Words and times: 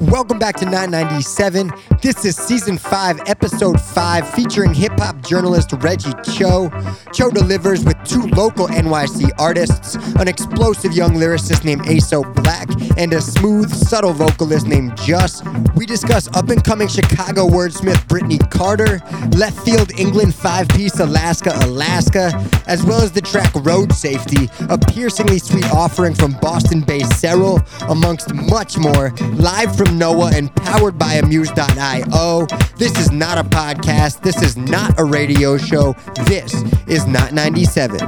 Welcome 0.00 0.38
back 0.38 0.56
to 0.56 0.64
Not 0.64 0.88
97. 0.88 1.70
This 2.00 2.24
is 2.24 2.34
season 2.34 2.78
5, 2.78 3.20
episode 3.26 3.78
5, 3.78 4.30
featuring 4.30 4.72
hip 4.72 4.92
hop 4.98 5.20
journalist 5.20 5.74
Reggie 5.74 6.14
Cho. 6.24 6.70
Cho 7.12 7.30
delivers 7.30 7.84
with 7.84 8.02
two 8.04 8.22
local 8.28 8.66
NYC 8.68 9.30
artists, 9.38 9.96
an 10.16 10.26
explosive 10.26 10.94
young 10.94 11.10
lyricist 11.16 11.66
named 11.66 11.82
Asoh 11.82 12.24
Black, 12.42 12.66
and 12.96 13.12
a 13.12 13.20
smooth, 13.20 13.70
subtle 13.72 14.12
vocalist 14.12 14.66
named 14.66 14.96
Jus. 14.96 15.42
We 15.76 15.86
discuss 15.86 16.28
up 16.36 16.48
and 16.48 16.62
coming 16.62 16.88
Chicago 16.88 17.46
wordsmith 17.46 18.06
Brittney 18.06 18.38
Carter, 18.50 19.00
left 19.36 19.58
field 19.64 19.92
England 19.98 20.34
five 20.34 20.68
piece 20.68 20.98
Alaska, 21.00 21.52
Alaska, 21.62 22.30
as 22.66 22.84
well 22.84 23.00
as 23.00 23.12
the 23.12 23.20
track 23.20 23.54
Road 23.54 23.92
Safety, 23.92 24.48
a 24.68 24.78
piercingly 24.78 25.38
sweet 25.38 25.68
offering 25.72 26.14
from 26.14 26.32
Boston 26.40 26.80
based 26.80 27.12
Cehryl, 27.12 27.60
amongst 27.90 28.32
much 28.34 28.78
more, 28.78 29.10
live 29.34 29.76
from 29.76 29.98
Noah 29.98 30.32
and 30.34 30.54
powered 30.56 30.98
by 30.98 31.14
Amuse.io. 31.14 32.46
This 32.76 32.98
is 32.98 33.10
not 33.10 33.38
a 33.38 33.44
podcast. 33.44 34.22
This 34.22 34.42
is 34.42 34.56
not 34.56 34.98
a 34.98 35.04
radio 35.04 35.56
show. 35.56 35.94
This 36.26 36.54
is 36.86 37.06
not 37.06 37.32
97. 37.32 38.00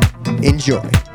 Enjoy. 0.42 1.11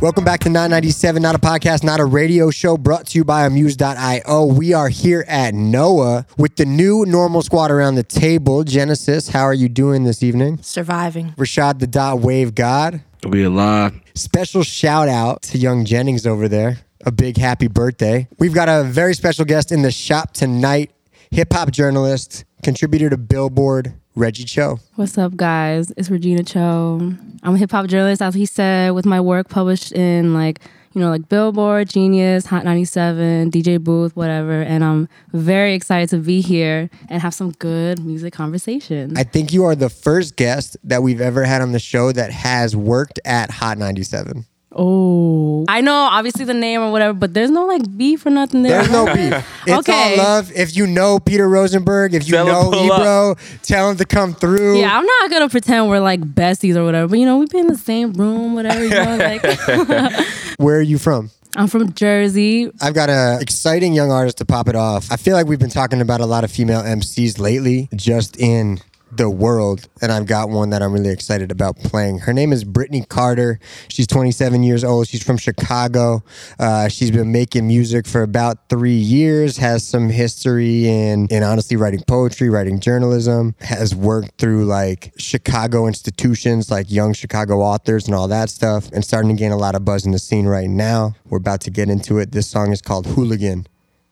Welcome 0.00 0.24
back 0.24 0.40
to 0.40 0.48
Not 0.48 0.70
97, 0.70 1.20
not 1.20 1.34
a 1.34 1.38
podcast, 1.38 1.84
not 1.84 2.00
a 2.00 2.06
radio 2.06 2.50
show, 2.50 2.78
brought 2.78 3.08
to 3.08 3.18
you 3.18 3.22
by 3.22 3.44
Amuse.io. 3.44 4.46
We 4.46 4.72
are 4.72 4.88
here 4.88 5.26
at 5.28 5.52
Noah 5.52 6.24
with 6.38 6.56
the 6.56 6.64
new 6.64 7.04
normal 7.04 7.42
squad 7.42 7.70
around 7.70 7.96
the 7.96 8.02
table. 8.02 8.64
Genesis, 8.64 9.28
how 9.28 9.42
are 9.42 9.52
you 9.52 9.68
doing 9.68 10.04
this 10.04 10.22
evening? 10.22 10.58
Surviving. 10.62 11.34
Rashad 11.36 11.80
the 11.80 11.86
Dot 11.86 12.20
Wave 12.20 12.54
God. 12.54 13.02
We 13.28 13.44
alive. 13.44 14.00
Special 14.14 14.62
shout 14.62 15.10
out 15.10 15.42
to 15.42 15.58
young 15.58 15.84
Jennings 15.84 16.26
over 16.26 16.48
there. 16.48 16.78
A 17.04 17.12
big 17.12 17.36
happy 17.36 17.68
birthday. 17.68 18.26
We've 18.38 18.54
got 18.54 18.70
a 18.70 18.84
very 18.84 19.12
special 19.12 19.44
guest 19.44 19.70
in 19.70 19.82
the 19.82 19.90
shop 19.90 20.32
tonight 20.32 20.92
hip 21.30 21.52
hop 21.52 21.70
journalist, 21.70 22.44
contributor 22.62 23.10
to 23.10 23.16
Billboard, 23.16 23.94
Reggie 24.16 24.44
Cho. 24.44 24.80
What's 24.96 25.16
up, 25.18 25.36
guys? 25.36 25.92
It's 25.96 26.10
Regina 26.10 26.42
Cho. 26.42 27.14
I'm 27.42 27.54
a 27.54 27.58
hip 27.58 27.70
hop 27.70 27.86
journalist, 27.86 28.20
as 28.20 28.34
he 28.34 28.44
said, 28.44 28.90
with 28.90 29.06
my 29.06 29.20
work 29.20 29.48
published 29.48 29.92
in 29.92 30.34
like, 30.34 30.60
you 30.92 31.00
know, 31.00 31.08
like 31.08 31.28
Billboard, 31.28 31.88
Genius, 31.88 32.46
Hot 32.46 32.64
97, 32.64 33.50
DJ 33.52 33.82
Booth, 33.82 34.16
whatever. 34.16 34.62
And 34.62 34.84
I'm 34.84 35.08
very 35.32 35.74
excited 35.74 36.10
to 36.10 36.18
be 36.18 36.40
here 36.40 36.90
and 37.08 37.22
have 37.22 37.32
some 37.32 37.52
good 37.52 38.04
music 38.04 38.32
conversations. 38.32 39.16
I 39.16 39.22
think 39.22 39.52
you 39.52 39.64
are 39.64 39.76
the 39.76 39.88
first 39.88 40.34
guest 40.34 40.76
that 40.82 41.02
we've 41.02 41.20
ever 41.20 41.44
had 41.44 41.62
on 41.62 41.70
the 41.70 41.78
show 41.78 42.10
that 42.10 42.32
has 42.32 42.74
worked 42.74 43.20
at 43.24 43.50
Hot 43.50 43.78
97. 43.78 44.44
Oh, 44.72 45.64
I 45.68 45.80
know, 45.80 45.94
obviously 45.94 46.44
the 46.44 46.54
name 46.54 46.80
or 46.80 46.90
whatever, 46.90 47.12
but 47.12 47.34
there's 47.34 47.50
no 47.50 47.66
like 47.66 47.82
beef 47.96 48.24
or 48.26 48.30
nothing 48.30 48.62
there. 48.62 48.82
There's 48.82 48.90
no 48.90 49.06
beef. 49.14 49.46
It's 49.66 49.88
Okay. 49.88 50.12
all 50.12 50.24
love. 50.24 50.50
If 50.54 50.74
you 50.76 50.86
know 50.86 51.18
Peter 51.20 51.48
Rosenberg, 51.48 52.14
if 52.14 52.26
you 52.26 52.34
Tell 52.34 52.46
know 52.46 52.70
pull 52.70 52.90
up. 52.92 53.00
Ebro, 53.00 53.36
tell 53.62 53.90
him 53.90 53.96
to 53.98 54.04
come 54.04 54.34
through. 54.34 54.80
Yeah, 54.80 54.96
I'm 54.96 55.04
not 55.04 55.30
gonna 55.30 55.48
pretend 55.48 55.88
we're 55.88 56.00
like 56.00 56.20
besties 56.20 56.76
or 56.76 56.84
whatever, 56.84 57.08
but 57.08 57.18
you 57.18 57.26
know, 57.26 57.38
we've 57.38 57.48
been 57.50 57.60
in 57.62 57.66
the 57.68 57.76
same 57.76 58.12
room, 58.14 58.54
whatever. 58.54 58.82
You 58.82 58.90
know, 58.90 59.16
like 59.16 59.42
Where 60.58 60.78
are 60.78 60.82
you 60.82 60.98
from? 60.98 61.30
I'm 61.56 61.66
from 61.66 61.92
Jersey. 61.94 62.70
I've 62.80 62.94
got 62.94 63.10
a 63.10 63.38
exciting 63.40 63.92
young 63.92 64.12
artist 64.12 64.38
to 64.38 64.44
pop 64.44 64.68
it 64.68 64.76
off. 64.76 65.10
I 65.10 65.16
feel 65.16 65.34
like 65.34 65.46
we've 65.46 65.58
been 65.58 65.68
talking 65.70 66.00
about 66.00 66.20
a 66.20 66.26
lot 66.26 66.44
of 66.44 66.50
female 66.52 66.80
MCs 66.82 67.38
lately, 67.40 67.88
just 67.94 68.36
in 68.36 68.78
the 69.12 69.28
world, 69.28 69.88
and 70.00 70.12
I've 70.12 70.26
got 70.26 70.50
one 70.50 70.70
that 70.70 70.82
I'm 70.82 70.92
really 70.92 71.10
excited 71.10 71.50
about 71.50 71.76
playing. 71.76 72.20
Her 72.20 72.32
name 72.32 72.52
is 72.52 72.64
Brittney 72.64 73.06
Carter. 73.08 73.58
She's 73.88 74.06
27 74.06 74.62
years 74.62 74.84
old. 74.84 75.08
She's 75.08 75.22
from 75.22 75.36
Chicago. 75.36 76.22
Uh, 76.58 76.88
she's 76.88 77.10
been 77.10 77.32
making 77.32 77.66
music 77.66 78.06
for 78.06 78.22
about 78.22 78.68
three 78.68 78.92
years. 78.92 79.56
Has 79.56 79.86
some 79.86 80.08
history 80.08 80.88
in 80.88 81.26
in 81.28 81.42
honestly 81.42 81.76
writing 81.76 82.02
poetry, 82.06 82.48
writing 82.50 82.80
journalism. 82.80 83.54
Has 83.60 83.94
worked 83.94 84.38
through 84.38 84.64
like 84.64 85.12
Chicago 85.16 85.86
institutions, 85.86 86.70
like 86.70 86.90
Young 86.90 87.12
Chicago 87.12 87.60
Authors, 87.60 88.06
and 88.06 88.14
all 88.14 88.28
that 88.28 88.50
stuff. 88.50 88.90
And 88.92 89.04
starting 89.04 89.30
to 89.30 89.38
gain 89.38 89.52
a 89.52 89.58
lot 89.58 89.74
of 89.74 89.84
buzz 89.84 90.06
in 90.06 90.12
the 90.12 90.18
scene 90.18 90.46
right 90.46 90.68
now. 90.68 91.14
We're 91.28 91.38
about 91.38 91.60
to 91.62 91.70
get 91.70 91.88
into 91.88 92.18
it. 92.18 92.32
This 92.32 92.48
song 92.48 92.72
is 92.72 92.82
called 92.82 93.06
Hooligan 93.06 93.66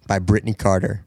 by 0.06 0.18
Brittney 0.18 0.56
Carter. 0.56 1.04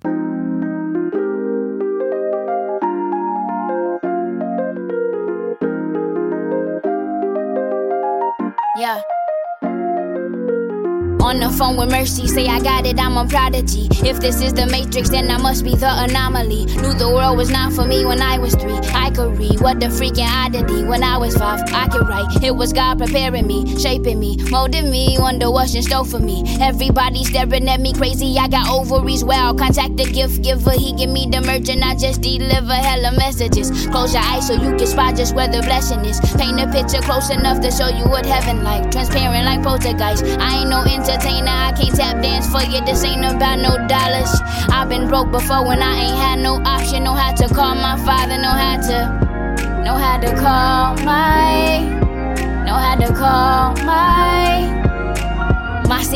On 11.31 11.39
the 11.39 11.49
phone 11.49 11.77
with 11.77 11.89
Mercy, 11.89 12.27
say 12.27 12.45
I 12.47 12.59
got 12.59 12.85
it, 12.85 12.99
I'm 12.99 13.15
a 13.15 13.25
prodigy. 13.25 13.87
If 14.05 14.19
this 14.19 14.41
is 14.41 14.51
the 14.51 14.65
Matrix, 14.65 15.07
then 15.07 15.31
I 15.31 15.37
must 15.37 15.63
be 15.63 15.73
the 15.73 15.87
anomaly. 15.87 16.65
Knew 16.65 16.93
the 16.93 17.07
world 17.07 17.37
was 17.37 17.49
not 17.49 17.71
for 17.71 17.85
me 17.85 18.03
when 18.03 18.21
I 18.21 18.37
was 18.37 18.53
three. 18.53 18.75
I 18.91 19.11
could 19.11 19.37
read 19.39 19.61
what 19.61 19.79
the 19.79 19.85
freaking 19.85 20.27
oddity. 20.27 20.83
When 20.83 21.03
I 21.03 21.17
was 21.17 21.37
five, 21.37 21.61
I 21.71 21.87
could 21.87 22.05
write. 22.05 22.43
It 22.43 22.53
was 22.53 22.73
God 22.73 22.99
preparing 22.99 23.47
me, 23.47 23.79
shaping 23.79 24.19
me, 24.19 24.43
molding 24.49 24.91
me, 24.91 25.15
wonder 25.19 25.49
what's 25.49 25.73
in 25.73 25.83
store 25.83 26.03
for 26.03 26.19
me. 26.19 26.43
Everybody 26.59 27.23
staring 27.23 27.69
at 27.69 27.79
me 27.79 27.93
crazy, 27.93 28.37
I 28.37 28.49
got 28.49 28.67
ovaries. 28.67 29.23
Well, 29.23 29.55
contact 29.55 29.95
the 29.95 30.11
gift 30.11 30.41
giver, 30.41 30.71
he 30.71 30.91
give 30.91 31.11
me 31.11 31.29
the 31.31 31.39
merch 31.39 31.69
and 31.69 31.81
I 31.81 31.95
just 31.95 32.19
deliver 32.19 32.75
hella 32.75 33.15
messages. 33.15 33.71
Close 33.87 34.13
your 34.13 34.23
eyes 34.23 34.47
so 34.47 34.55
you 34.55 34.75
can 34.75 34.85
spot 34.85 35.15
just 35.15 35.33
where 35.33 35.47
the 35.47 35.61
blessing 35.61 36.03
is. 36.03 36.19
Paint 36.35 36.59
a 36.59 36.67
picture 36.67 36.99
close 36.99 37.29
enough 37.29 37.61
to 37.61 37.71
show 37.71 37.87
you 37.87 38.03
what 38.11 38.25
heaven 38.25 38.65
like. 38.65 38.91
Transparent 38.91 39.45
like 39.45 39.63
poltergeist. 39.63 40.25
I 40.25 40.59
ain't 40.59 40.69
no 40.69 40.83
entertainer, 41.21 41.51
I 41.51 41.71
can't 41.73 41.95
tap 41.95 42.21
dance 42.21 42.47
for 42.47 42.63
you. 42.63 42.83
This 42.85 43.03
ain't 43.03 43.25
about 43.25 43.59
no 43.59 43.77
dollars. 43.87 44.31
I've 44.69 44.89
been 44.89 45.07
broke 45.07 45.31
before 45.31 45.65
when 45.65 45.81
I 45.81 45.95
ain't 45.95 46.17
had 46.17 46.39
no 46.39 46.61
option. 46.65 47.03
Know 47.03 47.13
how 47.13 47.31
to 47.33 47.47
call 47.47 47.75
my 47.75 47.97
father, 48.05 48.37
know 48.37 48.49
how 48.49 48.77
to, 48.77 49.83
know 49.83 49.95
how 49.95 50.17
to 50.19 50.29
call 50.35 50.97
my, 51.05 51.20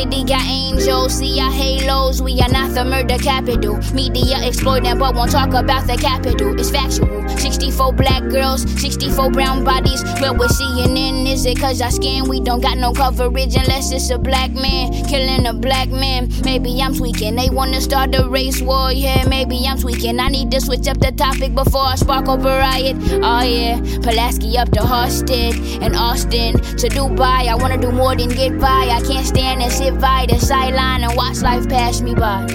city 0.05 0.23
got 0.23 0.43
angels, 0.45 1.17
see 1.17 1.39
our 1.39 1.51
halos. 1.51 2.21
We 2.21 2.39
are 2.41 2.49
not 2.49 2.73
the 2.73 2.85
murder 2.85 3.17
capital. 3.17 3.77
Media 3.93 4.37
exploiting, 4.45 4.97
but 4.97 5.15
won't 5.15 5.31
talk 5.31 5.49
about 5.53 5.87
the 5.87 5.97
capital. 5.97 6.59
It's 6.59 6.69
factual. 6.69 7.27
64 7.37 7.93
black 7.93 8.23
girls, 8.29 8.61
64 8.79 9.31
brown 9.31 9.63
bodies. 9.63 10.03
Where 10.21 10.33
we're 10.33 10.47
in, 10.95 11.27
is 11.27 11.45
it 11.45 11.59
cause 11.59 11.81
our 11.81 11.91
skin? 11.91 12.29
We 12.29 12.39
don't 12.39 12.61
got 12.61 12.77
no 12.77 12.93
coverage 12.93 13.55
unless 13.55 13.91
it's 13.91 14.09
a 14.09 14.17
black 14.17 14.51
man 14.51 14.91
killing 15.05 15.45
a 15.47 15.53
black 15.53 15.89
man. 15.89 16.29
Maybe 16.43 16.81
I'm 16.81 16.93
tweaking. 16.93 17.35
They 17.35 17.49
wanna 17.49 17.81
start 17.81 18.15
a 18.15 18.27
race 18.27 18.61
war, 18.61 18.91
yeah. 18.91 19.27
Maybe 19.27 19.65
I'm 19.67 19.77
tweaking. 19.77 20.19
I 20.19 20.27
need 20.27 20.51
to 20.51 20.61
switch 20.61 20.87
up 20.87 20.99
the 20.99 21.11
topic 21.11 21.55
before 21.55 21.85
I 21.85 21.95
spark 21.95 22.27
up 22.27 22.41
a 22.41 22.59
riot. 22.59 22.97
Oh 23.23 23.41
yeah, 23.41 23.79
Pulaski 24.03 24.57
up 24.57 24.69
to 24.71 24.81
Hosted 24.81 25.81
and 25.81 25.95
Austin 25.95 26.53
to 26.79 26.87
Dubai. 26.89 27.47
I 27.47 27.55
wanna 27.55 27.77
do 27.77 27.91
more 27.91 28.15
than 28.15 28.29
get 28.29 28.59
by. 28.59 28.89
I 28.91 29.01
can't 29.01 29.25
stand 29.25 29.61
and 29.61 29.71
sit 29.71 29.94
the 29.99 30.39
sideline 30.39 31.03
and 31.03 31.15
watch 31.15 31.41
life 31.41 31.67
pass 31.69 32.01
me 32.01 32.13
by. 32.13 32.45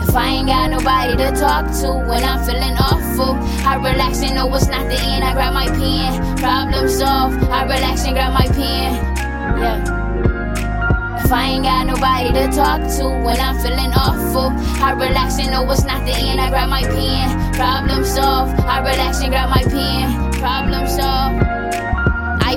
If 0.00 0.14
I 0.14 0.28
ain't 0.28 0.46
got 0.46 0.70
nobody 0.70 1.16
to 1.16 1.30
talk 1.38 1.66
to 1.80 2.08
when 2.08 2.22
I'm 2.24 2.44
feeling 2.44 2.76
awful, 2.78 3.34
I 3.66 3.76
relax 3.76 4.22
and 4.22 4.34
know 4.34 4.54
it's 4.54 4.68
not 4.68 4.86
the 4.88 4.98
end. 4.98 5.24
I 5.24 5.32
grab 5.32 5.54
my 5.54 5.66
pen, 5.66 6.36
problem 6.36 6.88
solved. 6.88 7.42
I 7.44 7.64
relax 7.64 8.04
and 8.04 8.14
grab 8.14 8.32
my 8.32 8.46
pen. 8.46 8.94
Yeah. 9.60 11.24
If 11.24 11.32
I 11.32 11.44
ain't 11.44 11.64
got 11.64 11.86
nobody 11.86 12.32
to 12.38 12.54
talk 12.54 12.80
to 12.98 13.04
when 13.24 13.40
I'm 13.40 13.56
feeling 13.58 13.92
awful, 13.94 14.52
I 14.82 14.92
relax 14.92 15.38
and 15.38 15.50
know 15.50 15.70
it's 15.70 15.84
not 15.84 16.04
the 16.04 16.12
end. 16.12 16.40
I 16.40 16.50
grab 16.50 16.68
my 16.68 16.82
pen, 16.82 17.52
problem 17.54 18.04
solved. 18.04 18.60
I 18.60 18.78
relax 18.78 19.20
and 19.20 19.30
grab 19.30 19.50
my 19.50 19.62
pen, 19.62 20.32
problem 20.34 20.86
solved. 20.86 21.55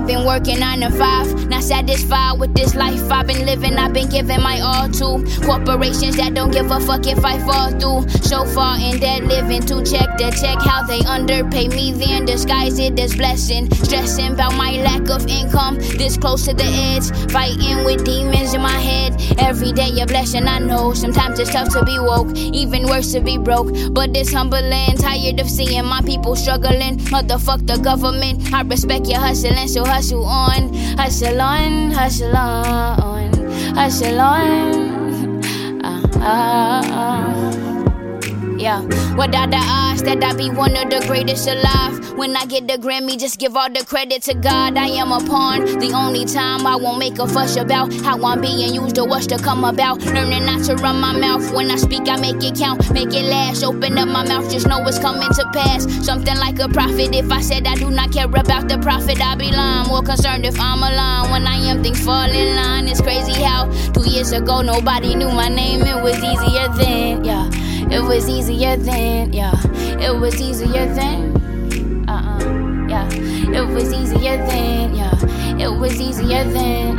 Been 0.10 0.26
working 0.26 0.60
nine 0.60 0.80
to 0.80 0.90
five, 0.90 1.48
not 1.50 1.62
satisfied 1.62 2.40
with 2.40 2.56
this 2.56 2.74
life 2.74 3.12
I've 3.12 3.28
been 3.28 3.46
living. 3.46 3.78
I've 3.78 3.94
been 3.94 4.10
giving 4.10 4.42
my 4.42 4.60
all 4.60 4.90
to 4.90 5.24
corporations 5.46 6.18
that 6.18 6.34
don't 6.34 6.50
give 6.50 6.72
a 6.72 6.80
fuck 6.80 7.06
if 7.06 7.24
I 7.24 7.38
fall 7.46 7.70
through. 7.80 8.10
So 8.24 8.44
far 8.46 8.80
in 8.80 9.00
dead 9.00 9.26
living 9.26 9.62
to 9.68 9.84
check 9.86 10.10
the 10.18 10.32
check 10.42 10.58
how 10.66 10.82
they 10.82 11.02
underpay 11.06 11.68
me, 11.68 11.92
then 11.92 12.26
disguise 12.26 12.80
it 12.80 13.00
as 13.00 13.16
blessing. 13.16 13.72
Stressing 13.72 14.34
about 14.34 14.56
my 14.56 14.72
lack 14.82 15.08
of 15.12 15.28
income, 15.28 15.76
this 15.76 16.18
close 16.18 16.44
to 16.46 16.56
the 16.56 16.66
edge, 16.66 17.06
fighting 17.32 17.86
with 17.86 18.04
demons 18.04 18.56
in 18.56 18.62
my 18.62 18.80
head. 18.80 19.14
Every 19.38 19.72
day 19.72 19.92
a 20.02 20.08
blessing, 20.08 20.48
I 20.48 20.58
know. 20.58 20.96
Sometimes 20.96 21.38
it's 21.38 21.52
tough 21.52 21.70
to 21.74 21.86
be 21.86 22.00
woke, 22.00 22.36
even 22.36 22.88
worse 22.88 23.12
to 23.12 23.22
be 23.22 23.38
broke. 23.38 23.70
But 23.92 24.18
it's 24.18 24.34
humbling, 24.34 24.98
tired 24.98 25.40
of 25.40 25.48
seeing 25.48 25.86
my 25.86 26.02
people 26.02 26.36
struggling. 26.36 26.98
Motherfuck 27.14 27.68
the 27.68 27.78
government. 27.78 28.52
I 28.52 28.64
respect 28.64 29.06
your 29.06 29.20
hustling, 29.20 29.68
so 29.68 29.86
hustle 29.86 29.99
on, 30.00 30.74
hustle 30.98 31.42
on, 31.42 31.92
hustle 31.92 32.36
on, 32.36 33.34
hustle 33.76 34.20
on. 34.22 35.42
Ah, 35.84 36.02
ah, 36.22 36.22
ah. 36.22 36.79
Yeah, 38.60 38.82
what 39.16 39.34
are 39.34 39.48
the 39.48 39.56
odds 39.56 40.04
that 40.04 40.22
I 40.22 40.34
be 40.34 40.50
one 40.50 40.76
of 40.76 40.90
the 40.90 41.00
greatest 41.08 41.48
alive? 41.48 42.12
When 42.18 42.36
I 42.36 42.44
get 42.46 42.68
the 42.68 42.74
Grammy, 42.74 43.18
just 43.18 43.40
give 43.40 43.56
all 43.56 43.70
the 43.70 43.86
credit 43.86 44.22
to 44.24 44.34
God. 44.34 44.76
I 44.76 44.88
am 45.00 45.14
a 45.14 45.24
pawn. 45.24 45.64
The 45.80 45.94
only 45.96 46.26
time 46.26 46.68
I 46.68 46.76
won't 46.76 47.00
make 47.00 47.18
a 47.20 47.26
fuss 47.26 47.56
about 47.56 47.94
how 48.04 48.22
I'm 48.22 48.42
being 48.42 48.76
used 48.76 49.00
or 49.00 49.08
what's 49.08 49.28
to 49.28 49.38
come 49.38 49.64
about. 49.64 50.02
Learning 50.02 50.46
not 50.46 50.66
to 50.66 50.76
run 50.76 51.00
my 51.00 51.18
mouth. 51.18 51.54
When 51.54 51.72
I 51.72 51.78
speak, 51.78 52.10
I 52.10 52.20
make 52.20 52.44
it 52.44 52.58
count, 52.58 52.92
make 52.92 53.14
it 53.14 53.24
last. 53.32 53.64
Open 53.64 53.98
up 53.98 54.10
my 54.10 54.28
mouth, 54.28 54.52
just 54.52 54.68
know 54.68 54.86
it's 54.86 55.00
coming 55.00 55.30
to 55.32 55.46
pass. 55.54 55.88
Something 56.06 56.36
like 56.36 56.60
a 56.60 56.68
prophet. 56.68 57.16
If 57.16 57.32
I 57.32 57.40
said 57.40 57.66
I 57.66 57.76
do 57.76 57.90
not 57.90 58.12
care 58.12 58.26
about 58.26 58.68
the 58.68 58.78
profit, 58.80 59.22
I'd 59.22 59.40
be 59.40 59.54
lying. 59.54 59.88
More 59.88 60.04
concerned 60.04 60.46
if 60.46 60.60
I'm 60.60 60.84
alone. 60.84 61.32
When 61.32 61.48
I 61.48 61.56
am, 61.72 61.82
things 61.82 62.04
fall 62.04 62.30
in 62.30 62.58
line. 62.58 62.90
It's 62.90 63.00
crazy 63.00 63.42
how 63.42 63.72
two 63.94 64.04
years 64.10 64.34
ago 64.34 64.62
nobody 64.62 65.16
knew 65.16 65.32
my 65.32 65.48
name. 65.48 65.80
It 65.84 66.04
was 66.04 66.18
easier 66.18 66.68
then, 66.76 67.24
yeah. 67.24 67.50
It 67.92 68.02
was 68.04 68.30
easier 68.30 68.78
then, 68.78 69.34
yeah. 69.34 69.54
It 70.00 70.16
was 70.20 70.40
easier 70.40 70.86
then. 70.94 72.06
Uh 72.08 72.38
uh, 72.40 72.88
yeah. 72.88 73.10
It 73.12 73.68
was 73.74 73.92
easier 73.92 74.38
then, 74.38 74.96
yeah. 74.96 75.14
It 75.58 75.80
was 75.80 76.00
easier 76.00 76.44
then. 76.44 76.98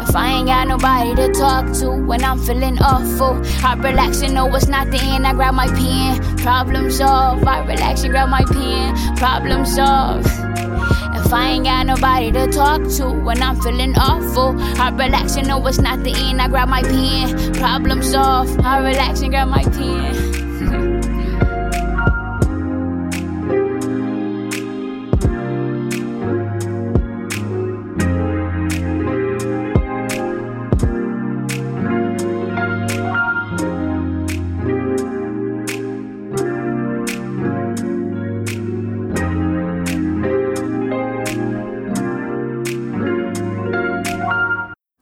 If 0.00 0.16
I 0.16 0.28
ain't 0.38 0.46
got 0.46 0.66
nobody 0.66 1.14
to 1.16 1.32
talk 1.32 1.72
to 1.80 1.90
when 1.90 2.24
I'm 2.24 2.38
feeling 2.38 2.78
awful, 2.80 3.40
I 3.64 3.74
relax 3.74 4.22
and 4.22 4.34
know 4.34 4.52
it's 4.54 4.66
not 4.66 4.90
the 4.90 4.98
end. 4.98 5.26
I 5.26 5.34
grab 5.34 5.54
my 5.54 5.68
pen, 5.68 6.36
problem 6.38 6.90
solved. 6.90 7.44
I 7.44 7.64
relax 7.64 8.02
and 8.02 8.10
grab 8.10 8.28
my 8.28 8.44
pen, 8.44 8.96
problem 9.16 9.66
solved. 9.66 10.26
If 11.30 11.34
I 11.34 11.50
ain't 11.50 11.64
got 11.64 11.86
nobody 11.86 12.32
to 12.32 12.50
talk 12.50 12.82
to 12.96 13.08
when 13.08 13.40
I'm 13.40 13.60
feeling 13.60 13.96
awful, 13.96 14.60
I 14.80 14.90
relax 14.90 15.36
and 15.36 15.46
know 15.46 15.64
it's 15.68 15.78
not 15.78 16.02
the 16.02 16.12
end. 16.12 16.42
I 16.42 16.48
grab 16.48 16.68
my 16.68 16.82
pen, 16.82 17.52
problem 17.52 18.02
solved. 18.02 18.60
I 18.62 18.78
relax 18.78 19.20
and 19.20 19.30
grab 19.30 19.46
my 19.46 19.62
pen. 19.62 20.49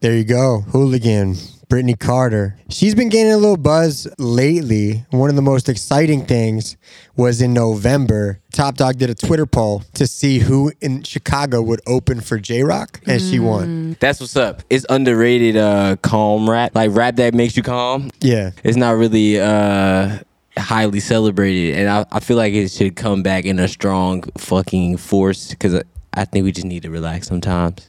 There 0.09 0.17
you 0.17 0.23
go. 0.23 0.61
Hooligan. 0.61 1.35
Brittney 1.69 1.99
Carter. 1.99 2.57
She's 2.67 2.95
been 2.95 3.09
gaining 3.09 3.31
a 3.31 3.37
little 3.37 3.57
buzz 3.57 4.07
lately. 4.17 5.05
One 5.11 5.29
of 5.29 5.35
the 5.35 5.43
most 5.43 5.69
exciting 5.69 6.25
things 6.25 6.77
was 7.15 7.43
in 7.43 7.53
November. 7.53 8.39
Top 8.51 8.73
Dawg 8.73 8.97
did 8.97 9.11
a 9.11 9.13
Twitter 9.13 9.45
poll 9.45 9.83
to 9.93 10.07
see 10.07 10.39
who 10.39 10.71
in 10.81 11.03
Chicago 11.03 11.61
would 11.61 11.81
open 11.85 12.21
for 12.21 12.39
Jay 12.39 12.63
Rock, 12.63 12.99
and 13.05 13.21
she 13.21 13.37
won. 13.37 13.97
That's 13.99 14.19
what's 14.19 14.35
up. 14.35 14.63
It's 14.71 14.83
underrated 14.89 15.57
uh 15.57 15.97
calm 16.01 16.49
rap. 16.49 16.73
Like 16.73 16.89
rap 16.95 17.17
that 17.17 17.35
makes 17.35 17.55
you 17.55 17.61
calm. 17.61 18.09
Yeah. 18.19 18.49
It's 18.63 18.77
not 18.77 18.97
really 18.97 19.39
uh 19.39 20.17
highly 20.57 21.01
celebrated 21.01 21.75
and 21.77 21.87
I, 21.87 22.05
I 22.11 22.19
feel 22.19 22.35
like 22.35 22.55
it 22.55 22.69
should 22.71 22.95
come 22.95 23.21
back 23.21 23.45
in 23.45 23.59
a 23.59 23.67
strong 23.67 24.23
fucking 24.39 24.97
force 24.97 25.51
because 25.51 25.75
I, 25.75 25.83
I 26.15 26.25
think 26.25 26.45
we 26.45 26.51
just 26.51 26.65
need 26.65 26.81
to 26.81 26.89
relax 26.89 27.27
sometimes. 27.27 27.88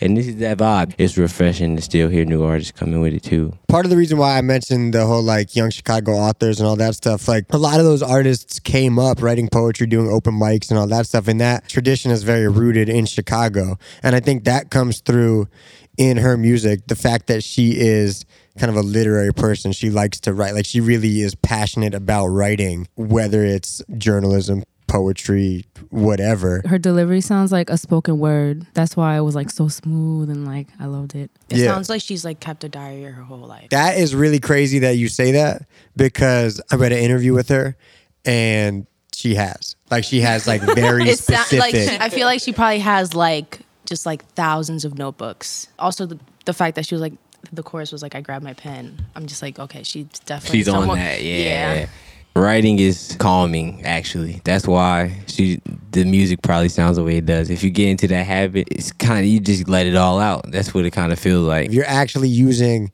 And 0.00 0.16
this 0.16 0.26
is 0.26 0.36
that 0.36 0.58
vibe. 0.58 0.94
It's 0.98 1.16
refreshing 1.16 1.76
to 1.76 1.82
still 1.82 2.08
hear 2.08 2.24
new 2.24 2.42
artists 2.44 2.72
coming 2.72 3.00
with 3.00 3.14
it 3.14 3.22
too. 3.22 3.54
Part 3.68 3.86
of 3.86 3.90
the 3.90 3.96
reason 3.96 4.18
why 4.18 4.38
I 4.38 4.40
mentioned 4.40 4.94
the 4.94 5.06
whole 5.06 5.22
like 5.22 5.56
young 5.56 5.70
Chicago 5.70 6.12
authors 6.12 6.60
and 6.60 6.68
all 6.68 6.76
that 6.76 6.94
stuff, 6.94 7.28
like 7.28 7.44
a 7.50 7.58
lot 7.58 7.78
of 7.78 7.84
those 7.84 8.02
artists 8.02 8.58
came 8.58 8.98
up 8.98 9.22
writing 9.22 9.48
poetry, 9.48 9.86
doing 9.86 10.08
open 10.08 10.34
mics 10.34 10.70
and 10.70 10.78
all 10.78 10.86
that 10.88 11.06
stuff. 11.06 11.28
And 11.28 11.40
that 11.40 11.68
tradition 11.68 12.10
is 12.10 12.22
very 12.22 12.48
rooted 12.48 12.88
in 12.88 13.06
Chicago. 13.06 13.78
And 14.02 14.14
I 14.14 14.20
think 14.20 14.44
that 14.44 14.70
comes 14.70 15.00
through 15.00 15.48
in 15.96 16.16
her 16.18 16.36
music. 16.36 16.86
The 16.86 16.96
fact 16.96 17.26
that 17.26 17.42
she 17.42 17.72
is 17.78 18.24
kind 18.58 18.70
of 18.70 18.76
a 18.76 18.86
literary 18.86 19.32
person. 19.32 19.72
She 19.72 19.88
likes 19.88 20.20
to 20.20 20.34
write. 20.34 20.54
Like 20.54 20.66
she 20.66 20.80
really 20.80 21.20
is 21.20 21.34
passionate 21.34 21.94
about 21.94 22.26
writing, 22.26 22.88
whether 22.96 23.44
it's 23.44 23.82
journalism, 23.96 24.64
poetry, 24.88 25.64
whatever. 25.90 26.62
Her 26.66 26.78
delivery 26.78 27.20
sounds 27.20 27.52
like 27.52 27.70
a 27.70 27.78
spoken 27.78 28.18
word. 28.18 28.66
That's 28.74 28.96
why 28.96 29.16
it 29.16 29.20
was 29.20 29.34
like 29.36 29.50
so 29.50 29.68
smooth 29.68 30.30
and 30.30 30.44
like 30.44 30.66
I 30.80 30.86
loved 30.86 31.14
it. 31.14 31.30
It 31.50 31.58
Yeah. 31.58 31.66
sounds 31.72 31.88
like 31.88 32.00
she's 32.02 32.24
like 32.24 32.40
kept 32.40 32.64
a 32.64 32.68
diary 32.68 33.04
her 33.04 33.22
whole 33.22 33.38
life. 33.46 33.68
That 33.70 33.98
is 33.98 34.14
really 34.14 34.40
crazy 34.40 34.80
that 34.80 34.96
you 34.96 35.08
say 35.08 35.32
that 35.32 35.62
because 35.96 36.60
I 36.72 36.76
read 36.76 36.92
an 36.92 36.98
interview 36.98 37.32
with 37.34 37.48
her 37.50 37.76
and 38.24 38.86
she 39.14 39.34
has. 39.36 39.76
Like 39.90 40.04
she 40.04 40.20
has 40.22 40.46
like 40.46 40.62
very 40.74 41.04
It's 41.08 41.28
not, 41.28 41.46
specific. 41.46 41.60
like 41.60 41.74
she, 41.74 41.98
I 42.00 42.08
feel 42.08 42.26
like 42.26 42.40
she 42.40 42.52
probably 42.52 42.80
has 42.80 43.14
like 43.14 43.60
just 43.86 44.06
like 44.06 44.24
thousands 44.34 44.84
of 44.84 44.98
notebooks. 44.98 45.68
Also, 45.78 46.06
the, 46.06 46.18
the 46.44 46.52
fact 46.52 46.74
that 46.76 46.86
she 46.86 46.94
was 46.94 47.02
like 47.02 47.12
the 47.52 47.62
chorus 47.62 47.92
was 47.92 48.02
like 48.02 48.14
I 48.14 48.20
grabbed 48.20 48.44
my 48.44 48.54
pen. 48.54 49.06
I'm 49.14 49.26
just 49.26 49.42
like 49.42 49.58
okay, 49.58 49.82
she's 49.82 50.06
definitely 50.26 50.58
She's 50.58 50.66
someone- 50.66 50.90
on 50.90 50.96
that, 50.98 51.22
yeah. 51.22 51.88
Writing 52.38 52.78
is 52.78 53.16
calming, 53.18 53.84
actually. 53.84 54.40
That's 54.44 54.66
why 54.66 55.18
she 55.26 55.60
the 55.90 56.04
music 56.04 56.42
probably 56.42 56.68
sounds 56.68 56.96
the 56.96 57.04
way 57.04 57.16
it 57.16 57.26
does. 57.26 57.50
If 57.50 57.64
you 57.64 57.70
get 57.70 57.88
into 57.88 58.06
that 58.08 58.26
habit, 58.26 58.68
it's 58.70 58.92
kind 58.92 59.20
of 59.20 59.26
you 59.26 59.40
just 59.40 59.68
let 59.68 59.86
it 59.86 59.96
all 59.96 60.20
out. 60.20 60.50
That's 60.50 60.72
what 60.72 60.84
it 60.84 60.92
kind 60.92 61.12
of 61.12 61.18
feels 61.18 61.46
like. 61.46 61.66
if 61.66 61.72
you're 61.72 61.86
actually 61.86 62.28
using 62.28 62.92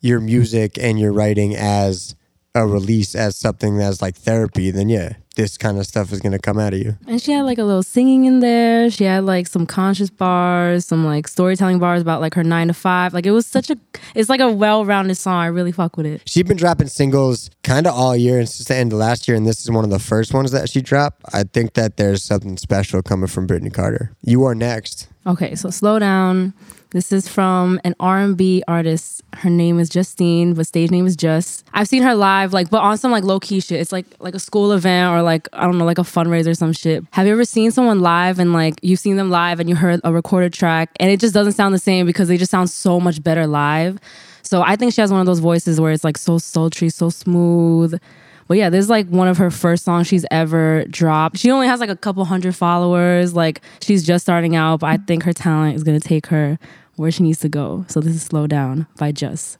your 0.00 0.20
music 0.20 0.78
and 0.78 1.00
your 1.00 1.12
writing 1.12 1.56
as 1.56 2.14
a 2.54 2.66
release 2.66 3.14
as 3.14 3.36
something 3.36 3.76
that's 3.76 4.00
like 4.00 4.14
therapy, 4.14 4.70
then 4.70 4.88
yeah, 4.88 5.14
this 5.34 5.58
kind 5.58 5.78
of 5.78 5.86
stuff 5.86 6.12
is 6.12 6.20
gonna 6.20 6.38
come 6.38 6.58
out 6.58 6.72
of 6.72 6.78
you. 6.78 6.96
And 7.08 7.20
she 7.20 7.32
had 7.32 7.42
like 7.42 7.58
a 7.58 7.64
little 7.64 7.82
singing 7.82 8.26
in 8.26 8.40
there. 8.40 8.90
She 8.90 9.04
had 9.04 9.24
like 9.24 9.48
some 9.48 9.66
conscious 9.66 10.10
bars, 10.10 10.86
some 10.86 11.04
like 11.04 11.26
storytelling 11.26 11.80
bars 11.80 12.00
about 12.00 12.20
like 12.20 12.34
her 12.34 12.44
nine 12.44 12.68
to 12.68 12.74
five. 12.74 13.12
Like 13.12 13.26
it 13.26 13.32
was 13.32 13.46
such 13.46 13.70
a, 13.70 13.78
it's 14.14 14.28
like 14.28 14.40
a 14.40 14.52
well-rounded 14.52 15.16
song. 15.16 15.42
I 15.42 15.46
really 15.46 15.72
fuck 15.72 15.96
with 15.96 16.06
it. 16.06 16.22
She's 16.26 16.44
been 16.44 16.56
dropping 16.56 16.86
singles 16.86 17.50
kind 17.64 17.86
of 17.86 17.94
all 17.94 18.16
year 18.16 18.38
and 18.38 18.48
since 18.48 18.68
the 18.68 18.76
end 18.76 18.92
of 18.92 18.98
last 18.98 19.26
year, 19.26 19.36
and 19.36 19.46
this 19.46 19.60
is 19.60 19.70
one 19.70 19.84
of 19.84 19.90
the 19.90 19.98
first 19.98 20.32
ones 20.32 20.52
that 20.52 20.70
she 20.70 20.80
dropped. 20.80 21.24
I 21.32 21.42
think 21.42 21.74
that 21.74 21.96
there's 21.96 22.22
something 22.22 22.56
special 22.56 23.02
coming 23.02 23.26
from 23.26 23.48
Brittney 23.48 23.72
Carter. 23.72 24.12
You 24.22 24.44
are 24.44 24.54
next. 24.54 25.08
Okay, 25.26 25.54
so 25.54 25.70
slow 25.70 25.98
down. 25.98 26.52
This 26.90 27.10
is 27.10 27.26
from 27.26 27.80
an 27.82 27.96
R&B 27.98 28.62
artist. 28.68 29.22
Her 29.32 29.50
name 29.50 29.80
is 29.80 29.88
Justine, 29.88 30.54
but 30.54 30.64
stage 30.64 30.92
name 30.92 31.08
is 31.08 31.16
Jus. 31.16 31.64
I've 31.72 31.88
seen 31.88 32.04
her 32.04 32.14
live, 32.14 32.52
like, 32.52 32.70
but 32.70 32.82
on 32.82 32.96
some 32.98 33.10
like 33.10 33.24
low 33.24 33.40
key 33.40 33.58
shit. 33.58 33.80
It's 33.80 33.90
like 33.90 34.06
like 34.20 34.36
a 34.36 34.38
school 34.38 34.70
event 34.70 35.12
or 35.12 35.20
like 35.20 35.48
I 35.52 35.64
don't 35.64 35.76
know, 35.76 35.86
like 35.86 35.98
a 35.98 36.02
fundraiser 36.02 36.48
or 36.48 36.54
some 36.54 36.72
shit. 36.72 37.02
Have 37.10 37.26
you 37.26 37.32
ever 37.32 37.44
seen 37.44 37.72
someone 37.72 37.98
live 37.98 38.38
and 38.38 38.52
like 38.52 38.78
you've 38.82 39.00
seen 39.00 39.16
them 39.16 39.28
live 39.28 39.58
and 39.58 39.68
you 39.68 39.74
heard 39.74 40.00
a 40.04 40.12
recorded 40.12 40.52
track 40.52 40.90
and 41.00 41.10
it 41.10 41.18
just 41.18 41.34
doesn't 41.34 41.54
sound 41.54 41.74
the 41.74 41.80
same 41.80 42.06
because 42.06 42.28
they 42.28 42.36
just 42.36 42.52
sound 42.52 42.70
so 42.70 43.00
much 43.00 43.20
better 43.24 43.48
live. 43.48 43.98
So 44.44 44.62
I 44.62 44.76
think 44.76 44.92
she 44.92 45.00
has 45.00 45.10
one 45.10 45.20
of 45.20 45.26
those 45.26 45.40
voices 45.40 45.80
where 45.80 45.92
it's 45.92 46.04
like 46.04 46.18
so 46.18 46.38
sultry, 46.38 46.88
so 46.90 47.10
smooth. 47.10 47.98
But 48.46 48.58
yeah, 48.58 48.68
this 48.70 48.84
is 48.84 48.90
like 48.90 49.08
one 49.08 49.26
of 49.26 49.38
her 49.38 49.50
first 49.50 49.84
songs 49.84 50.06
she's 50.06 50.26
ever 50.30 50.84
dropped. 50.90 51.38
She 51.38 51.50
only 51.50 51.66
has 51.66 51.80
like 51.80 51.90
a 51.90 51.96
couple 51.96 52.24
hundred 52.26 52.54
followers. 52.54 53.34
Like 53.34 53.62
she's 53.80 54.04
just 54.04 54.24
starting 54.24 54.54
out, 54.54 54.80
but 54.80 54.88
I 54.88 54.98
think 54.98 55.22
her 55.22 55.32
talent 55.32 55.76
is 55.76 55.82
gonna 55.82 56.00
take 56.00 56.26
her 56.26 56.58
where 56.96 57.10
she 57.10 57.22
needs 57.22 57.40
to 57.40 57.48
go. 57.48 57.84
So 57.88 58.00
this 58.00 58.14
is 58.14 58.22
Slow 58.22 58.46
Down 58.46 58.86
by 58.98 59.12
Jus. 59.12 59.58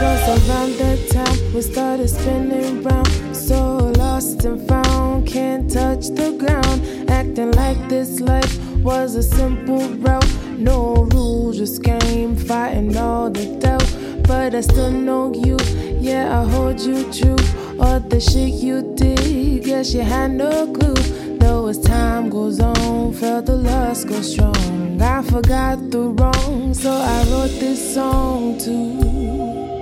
Was 0.00 0.48
around 0.48 0.72
that 0.78 1.08
time 1.10 1.54
we 1.54 1.62
started 1.62 2.08
spinning 2.08 2.82
round. 2.82 3.08
So 3.34 3.76
lost 3.96 4.44
and 4.44 4.66
found, 4.68 5.26
can't 5.26 5.70
touch 5.70 6.08
the 6.08 6.36
ground. 6.38 7.10
Acting 7.10 7.52
like 7.52 7.88
this 7.88 8.20
life 8.20 8.58
was 8.82 9.14
a 9.14 9.22
simple 9.22 9.88
route. 10.04 10.32
No 10.58 11.08
rules, 11.12 11.58
just 11.58 11.82
game, 11.82 12.36
fighting 12.36 12.96
all 12.96 13.30
the 13.30 13.46
doubt. 13.58 13.88
But 14.26 14.54
I 14.54 14.60
still 14.60 14.90
know 14.90 15.32
you, 15.32 15.56
yeah, 16.00 16.40
I 16.40 16.48
hold 16.50 16.80
you 16.80 17.10
true. 17.12 17.36
All 17.78 18.00
the 18.00 18.20
shit 18.20 18.54
you 18.54 18.94
did, 18.96 19.64
guess 19.64 19.94
you 19.94 20.00
had 20.00 20.32
no 20.32 20.72
clue. 20.72 20.94
Though 21.38 21.68
as 21.68 21.78
time 21.78 22.28
goes 22.28 22.60
on, 22.60 23.12
felt 23.12 23.46
the 23.46 23.56
lust 23.56 24.08
go 24.08 24.20
strong. 24.20 25.00
I 25.00 25.22
forgot 25.22 25.90
the 25.90 26.00
wrong, 26.00 26.74
so 26.74 26.90
I 26.90 27.22
wrote 27.30 27.54
this 27.60 27.94
song 27.94 28.58
too. 28.58 29.75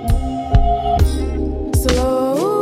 Slow 1.75 2.53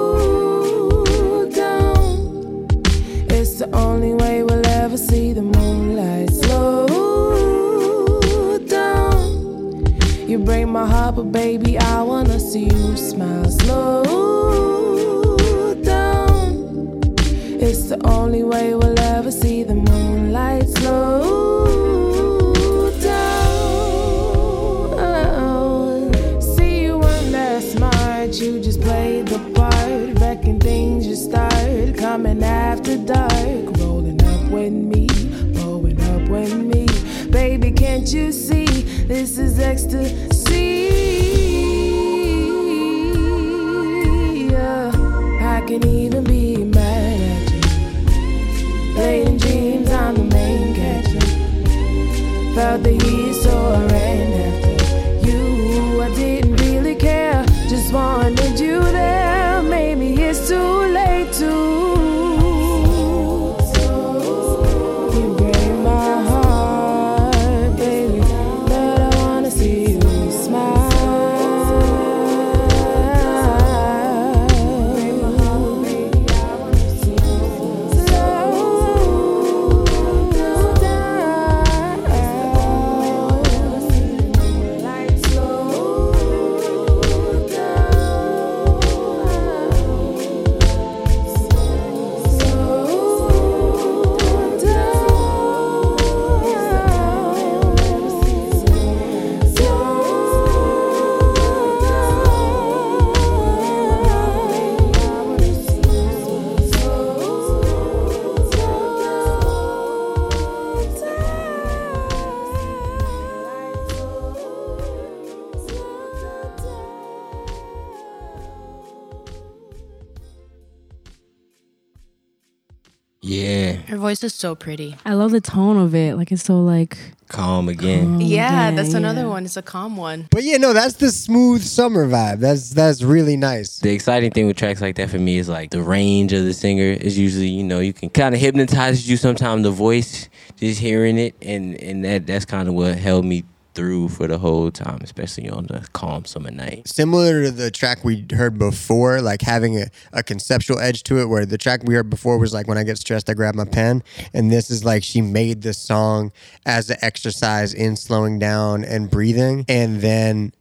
voice 124.12 124.24
is 124.24 124.34
so 124.34 124.54
pretty. 124.54 124.94
I 125.06 125.14
love 125.14 125.30
the 125.30 125.40
tone 125.40 125.78
of 125.78 125.94
it. 125.94 126.16
Like 126.16 126.30
it's 126.32 126.44
so 126.44 126.60
like 126.60 126.98
calm 127.28 127.70
again. 127.70 128.20
yeah, 128.20 128.68
yeah, 128.68 128.70
that's 128.72 128.92
another 128.92 129.22
yeah. 129.22 129.28
one. 129.28 129.46
It's 129.46 129.56
a 129.56 129.62
calm 129.62 129.96
one. 129.96 130.28
But 130.30 130.44
yeah, 130.44 130.58
no, 130.58 130.74
that's 130.74 130.96
the 130.96 131.10
smooth 131.10 131.62
summer 131.62 132.06
vibe. 132.06 132.40
That's 132.40 132.70
that's 132.70 133.02
really 133.02 133.38
nice. 133.38 133.78
The 133.78 133.90
exciting 133.90 134.30
thing 134.30 134.46
with 134.46 134.58
tracks 134.58 134.82
like 134.82 134.96
that 134.96 135.08
for 135.08 135.18
me 135.18 135.38
is 135.38 135.48
like 135.48 135.70
the 135.70 135.80
range 135.80 136.34
of 136.34 136.44
the 136.44 136.52
singer 136.52 136.92
is 136.92 137.18
usually, 137.18 137.48
you 137.48 137.64
know, 137.64 137.80
you 137.80 137.94
can 137.94 138.10
kind 138.10 138.34
of 138.34 138.40
hypnotize 138.40 139.08
you 139.08 139.16
sometimes 139.16 139.62
the 139.62 139.70
voice, 139.70 140.28
just 140.56 140.78
hearing 140.78 141.16
it, 141.16 141.34
and 141.40 141.82
and 141.82 142.04
that 142.04 142.26
that's 142.26 142.44
kind 142.44 142.68
of 142.68 142.74
what 142.74 142.98
held 142.98 143.24
me 143.24 143.44
through 143.74 144.08
for 144.08 144.26
the 144.26 144.38
whole 144.38 144.70
time, 144.70 145.00
especially 145.02 145.48
on 145.48 145.66
the 145.66 145.86
calm 145.92 146.24
summer 146.24 146.50
night. 146.50 146.86
Similar 146.88 147.44
to 147.44 147.50
the 147.50 147.70
track 147.70 148.04
we 148.04 148.26
heard 148.32 148.58
before, 148.58 149.20
like 149.20 149.42
having 149.42 149.78
a, 149.78 149.86
a 150.12 150.22
conceptual 150.22 150.78
edge 150.78 151.02
to 151.04 151.20
it, 151.20 151.28
where 151.28 151.46
the 151.46 151.58
track 151.58 151.82
we 151.84 151.94
heard 151.94 152.10
before 152.10 152.38
was 152.38 152.52
like 152.52 152.68
when 152.68 152.78
I 152.78 152.84
get 152.84 152.98
stressed, 152.98 153.28
I 153.30 153.34
grab 153.34 153.54
my 153.54 153.64
pen. 153.64 154.02
And 154.32 154.50
this 154.50 154.70
is 154.70 154.84
like 154.84 155.02
she 155.02 155.20
made 155.20 155.62
this 155.62 155.78
song 155.78 156.32
as 156.66 156.90
an 156.90 156.98
exercise 157.02 157.74
in 157.74 157.96
slowing 157.96 158.38
down 158.38 158.84
and 158.84 159.10
breathing. 159.10 159.64
And 159.68 160.00
then 160.00 160.52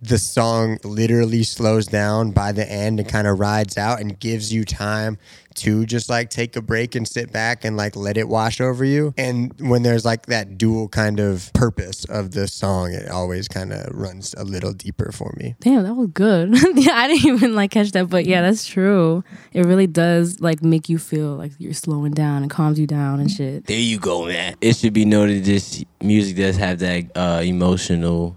the 0.00 0.18
song 0.18 0.78
literally 0.84 1.42
slows 1.42 1.86
down 1.86 2.30
by 2.30 2.52
the 2.52 2.70
end 2.70 3.00
and 3.00 3.08
kind 3.08 3.26
of 3.26 3.38
rides 3.40 3.78
out 3.78 4.00
and 4.00 4.18
gives 4.18 4.52
you 4.52 4.64
time 4.64 5.18
to 5.56 5.86
just 5.86 6.08
like 6.08 6.30
take 6.30 6.54
a 6.54 6.62
break 6.62 6.94
and 6.94 7.08
sit 7.08 7.32
back 7.32 7.64
and 7.64 7.76
like 7.76 7.96
let 7.96 8.16
it 8.16 8.28
wash 8.28 8.60
over 8.60 8.84
you. 8.84 9.14
And 9.16 9.52
when 9.58 9.82
there's 9.82 10.04
like 10.04 10.26
that 10.26 10.58
dual 10.58 10.88
kind 10.88 11.18
of 11.18 11.50
purpose 11.54 12.04
of 12.04 12.32
the 12.32 12.46
song, 12.46 12.92
it 12.92 13.08
always 13.08 13.48
kind 13.48 13.72
of 13.72 13.88
runs 13.94 14.34
a 14.36 14.44
little 14.44 14.72
deeper 14.72 15.10
for 15.12 15.34
me. 15.36 15.54
damn, 15.60 15.82
that 15.84 15.94
was 15.94 16.08
good. 16.08 16.50
yeah, 16.74 16.94
I 16.94 17.08
didn't 17.08 17.26
even 17.26 17.54
like 17.54 17.70
catch 17.70 17.92
that, 17.92 18.08
but 18.08 18.26
yeah, 18.26 18.42
that's 18.42 18.66
true. 18.66 19.24
It 19.52 19.64
really 19.64 19.86
does 19.86 20.40
like 20.40 20.62
make 20.62 20.88
you 20.88 20.98
feel 20.98 21.36
like 21.36 21.52
you're 21.58 21.72
slowing 21.72 22.12
down 22.12 22.42
and 22.42 22.50
calms 22.50 22.78
you 22.78 22.86
down 22.86 23.20
and 23.20 23.30
shit. 23.30 23.66
There 23.66 23.78
you 23.78 23.98
go, 23.98 24.26
man. 24.26 24.56
It 24.60 24.76
should 24.76 24.92
be 24.92 25.04
noted 25.04 25.44
this 25.44 25.84
music 26.02 26.36
does 26.36 26.56
have 26.56 26.78
that 26.80 27.04
uh, 27.16 27.40
emotional 27.42 28.36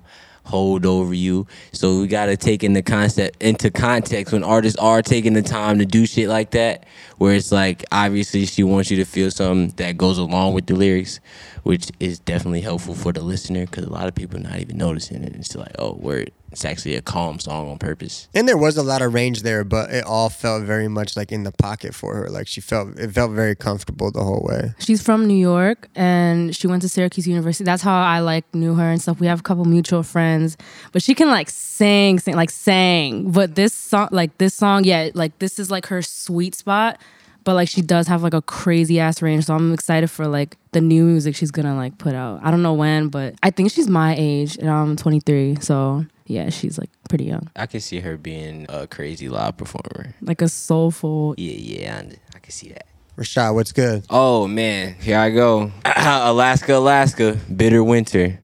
hold 0.49 0.85
over 0.85 1.13
you. 1.13 1.47
So 1.71 2.01
we 2.01 2.07
gotta 2.07 2.35
take 2.35 2.63
in 2.63 2.73
the 2.73 2.81
concept 2.81 3.41
into 3.41 3.71
context 3.71 4.33
when 4.33 4.43
artists 4.43 4.77
are 4.79 5.01
taking 5.01 5.33
the 5.33 5.41
time 5.41 5.79
to 5.79 5.85
do 5.85 6.05
shit 6.05 6.27
like 6.27 6.51
that, 6.51 6.85
where 7.17 7.35
it's 7.35 7.51
like 7.51 7.85
obviously 7.91 8.45
she 8.45 8.63
wants 8.63 8.91
you 8.91 8.97
to 8.97 9.05
feel 9.05 9.31
something 9.31 9.69
that 9.77 9.97
goes 9.97 10.17
along 10.17 10.53
with 10.53 10.65
the 10.65 10.75
lyrics, 10.75 11.19
which 11.63 11.91
is 11.99 12.19
definitely 12.19 12.61
helpful 12.61 12.95
for 12.95 13.13
the 13.13 13.21
listener 13.21 13.65
because 13.65 13.85
a 13.85 13.91
lot 13.91 14.07
of 14.07 14.15
people 14.15 14.39
not 14.39 14.59
even 14.59 14.77
noticing 14.77 15.23
it. 15.23 15.35
It's 15.35 15.55
like, 15.55 15.75
oh, 15.77 15.93
word. 15.93 16.31
It's 16.51 16.65
actually 16.65 16.95
a 16.95 17.01
calm 17.01 17.39
song 17.39 17.69
on 17.69 17.77
purpose. 17.77 18.27
And 18.33 18.47
there 18.47 18.57
was 18.57 18.77
a 18.77 18.83
lot 18.83 19.01
of 19.01 19.13
range 19.13 19.43
there, 19.43 19.63
but 19.63 19.91
it 19.91 20.03
all 20.03 20.29
felt 20.29 20.63
very 20.63 20.87
much 20.87 21.15
like 21.15 21.31
in 21.31 21.43
the 21.43 21.51
pocket 21.51 21.93
for 21.93 22.15
her. 22.15 22.29
Like 22.29 22.47
she 22.47 22.61
felt 22.61 22.97
it 22.97 23.11
felt 23.11 23.31
very 23.31 23.55
comfortable 23.55 24.11
the 24.11 24.23
whole 24.23 24.45
way. 24.49 24.73
She's 24.79 25.01
from 25.01 25.27
New 25.27 25.37
York 25.37 25.89
and 25.95 26.55
she 26.55 26.67
went 26.67 26.81
to 26.81 26.89
Syracuse 26.89 27.27
University. 27.27 27.63
That's 27.63 27.83
how 27.83 28.01
I 28.01 28.19
like 28.19 28.45
knew 28.53 28.75
her 28.75 28.89
and 28.89 29.01
stuff. 29.01 29.19
We 29.19 29.27
have 29.27 29.39
a 29.39 29.43
couple 29.43 29.65
mutual 29.65 30.03
friends, 30.03 30.57
but 30.91 31.03
she 31.03 31.13
can 31.13 31.29
like 31.29 31.49
sing, 31.49 32.19
sing 32.19 32.35
like 32.35 32.49
sang. 32.49 33.31
But 33.31 33.55
this 33.55 33.73
song, 33.73 34.09
like 34.11 34.37
this 34.37 34.53
song, 34.53 34.83
yeah, 34.83 35.09
like 35.13 35.37
this 35.39 35.59
is 35.59 35.69
like 35.69 35.87
her 35.87 36.01
sweet 36.01 36.55
spot. 36.55 36.99
But 37.45 37.53
like 37.53 37.69
she 37.69 37.81
does 37.81 38.07
have 38.07 38.21
like 38.21 38.33
a 38.33 38.41
crazy 38.41 38.99
ass 38.99 39.21
range, 39.21 39.45
so 39.45 39.55
I'm 39.55 39.73
excited 39.73 40.11
for 40.11 40.27
like 40.27 40.57
the 40.71 40.81
new 40.81 41.05
music 41.05 41.35
she's 41.35 41.51
gonna 41.51 41.75
like 41.75 41.97
put 41.97 42.13
out. 42.13 42.41
I 42.43 42.51
don't 42.51 42.61
know 42.61 42.73
when, 42.73 43.07
but 43.07 43.35
I 43.41 43.49
think 43.49 43.71
she's 43.71 43.87
my 43.87 44.13
age 44.17 44.57
and 44.57 44.69
I'm 44.69 44.95
23, 44.97 45.57
so 45.61 46.05
yeah, 46.29 46.49
she's 46.49 46.77
like 46.77 46.89
pretty 47.09 47.25
young, 47.25 47.49
I 47.55 47.65
can 47.65 47.79
see 47.81 47.99
her 47.99 48.15
being 48.17 48.65
a 48.69 48.87
crazy 48.87 49.27
live 49.29 49.57
performer. 49.57 50.13
like 50.21 50.41
a 50.41 50.47
soulful. 50.47 51.33
Yeah, 51.37 51.53
yeah, 51.53 52.01
I, 52.03 52.15
I 52.35 52.39
can 52.39 52.51
see 52.51 52.69
that. 52.69 52.85
Rashad, 53.17 53.53
what's 53.53 53.73
good? 53.73 54.05
Oh 54.09 54.47
man, 54.47 54.93
here 55.01 55.19
I 55.19 55.29
go. 55.31 55.71
Alaska, 55.85 56.77
Alaska, 56.77 57.37
bitter 57.53 57.83
winter. 57.83 58.41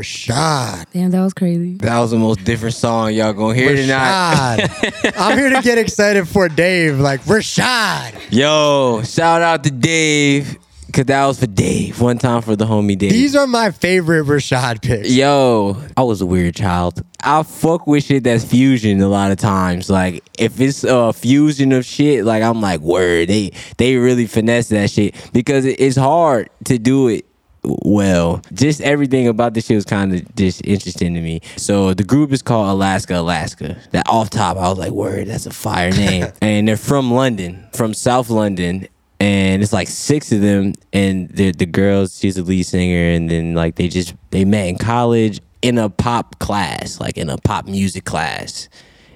Rashad. 0.00 0.86
Damn, 0.92 1.10
that 1.10 1.20
was 1.20 1.34
crazy. 1.34 1.74
That 1.76 1.98
was 1.98 2.10
the 2.10 2.16
most 2.18 2.42
different 2.44 2.74
song 2.74 3.12
y'all 3.12 3.34
gonna 3.34 3.54
hear 3.54 3.76
tonight. 3.76 4.66
I'm 5.16 5.36
here 5.36 5.50
to 5.50 5.60
get 5.60 5.76
excited 5.76 6.26
for 6.26 6.48
Dave. 6.48 6.98
Like 6.98 7.20
Rashad. 7.24 8.14
Yo, 8.30 9.02
shout 9.04 9.42
out 9.42 9.62
to 9.64 9.70
Dave. 9.70 10.58
Cause 10.92 11.04
that 11.04 11.24
was 11.24 11.38
for 11.38 11.46
Dave. 11.46 12.00
One 12.00 12.18
time 12.18 12.42
for 12.42 12.56
the 12.56 12.64
homie 12.64 12.98
Dave. 12.98 13.12
These 13.12 13.36
are 13.36 13.46
my 13.46 13.70
favorite 13.70 14.24
Rashad 14.24 14.82
picks. 14.82 15.12
Yo, 15.12 15.76
I 15.96 16.02
was 16.02 16.20
a 16.20 16.26
weird 16.26 16.56
child. 16.56 17.04
I 17.22 17.44
fuck 17.44 17.86
with 17.86 18.02
shit 18.04 18.24
that's 18.24 18.42
fusion 18.42 19.00
a 19.00 19.06
lot 19.08 19.30
of 19.30 19.38
times. 19.38 19.88
Like 19.88 20.24
if 20.38 20.60
it's 20.60 20.82
a 20.82 21.12
fusion 21.12 21.70
of 21.72 21.84
shit, 21.84 22.24
like 22.24 22.42
I'm 22.42 22.60
like, 22.60 22.80
word, 22.80 23.28
they 23.28 23.52
they 23.76 23.96
really 23.96 24.26
finesse 24.26 24.70
that 24.70 24.90
shit 24.90 25.14
because 25.32 25.64
it's 25.66 25.96
hard 25.96 26.48
to 26.64 26.78
do 26.78 27.06
it 27.08 27.26
well. 27.62 28.42
Just 28.52 28.80
everything 28.80 29.28
about 29.28 29.54
this 29.54 29.66
shit 29.66 29.76
was 29.76 29.84
kind 29.84 30.14
of 30.14 30.34
just 30.34 30.64
interesting 30.64 31.14
to 31.14 31.20
me. 31.20 31.40
So 31.56 31.94
the 31.94 32.04
group 32.04 32.32
is 32.32 32.42
called 32.42 32.68
Alaska, 32.70 33.18
Alaska. 33.18 33.76
That 33.90 34.08
off 34.08 34.30
top, 34.30 34.56
I 34.56 34.68
was 34.68 34.78
like, 34.78 34.92
word, 34.92 35.28
that's 35.28 35.46
a 35.46 35.52
fire 35.52 35.90
name. 35.90 36.26
and 36.40 36.68
they're 36.68 36.76
from 36.76 37.10
London, 37.10 37.66
from 37.72 37.94
South 37.94 38.30
London. 38.30 38.88
And 39.18 39.62
it's 39.62 39.74
like 39.74 39.88
six 39.88 40.32
of 40.32 40.40
them, 40.40 40.72
and 40.94 41.28
the 41.28 41.52
the 41.52 41.66
girls, 41.66 42.18
she's 42.18 42.36
the 42.36 42.42
lead 42.42 42.62
singer, 42.62 43.10
and 43.10 43.30
then 43.30 43.52
like 43.52 43.74
they 43.74 43.86
just 43.86 44.14
they 44.30 44.46
met 44.46 44.66
in 44.68 44.78
college 44.78 45.42
in 45.60 45.76
a 45.76 45.90
pop 45.90 46.38
class, 46.38 46.98
like 47.00 47.18
in 47.18 47.28
a 47.28 47.36
pop 47.36 47.66
music 47.66 48.06
class, 48.06 48.70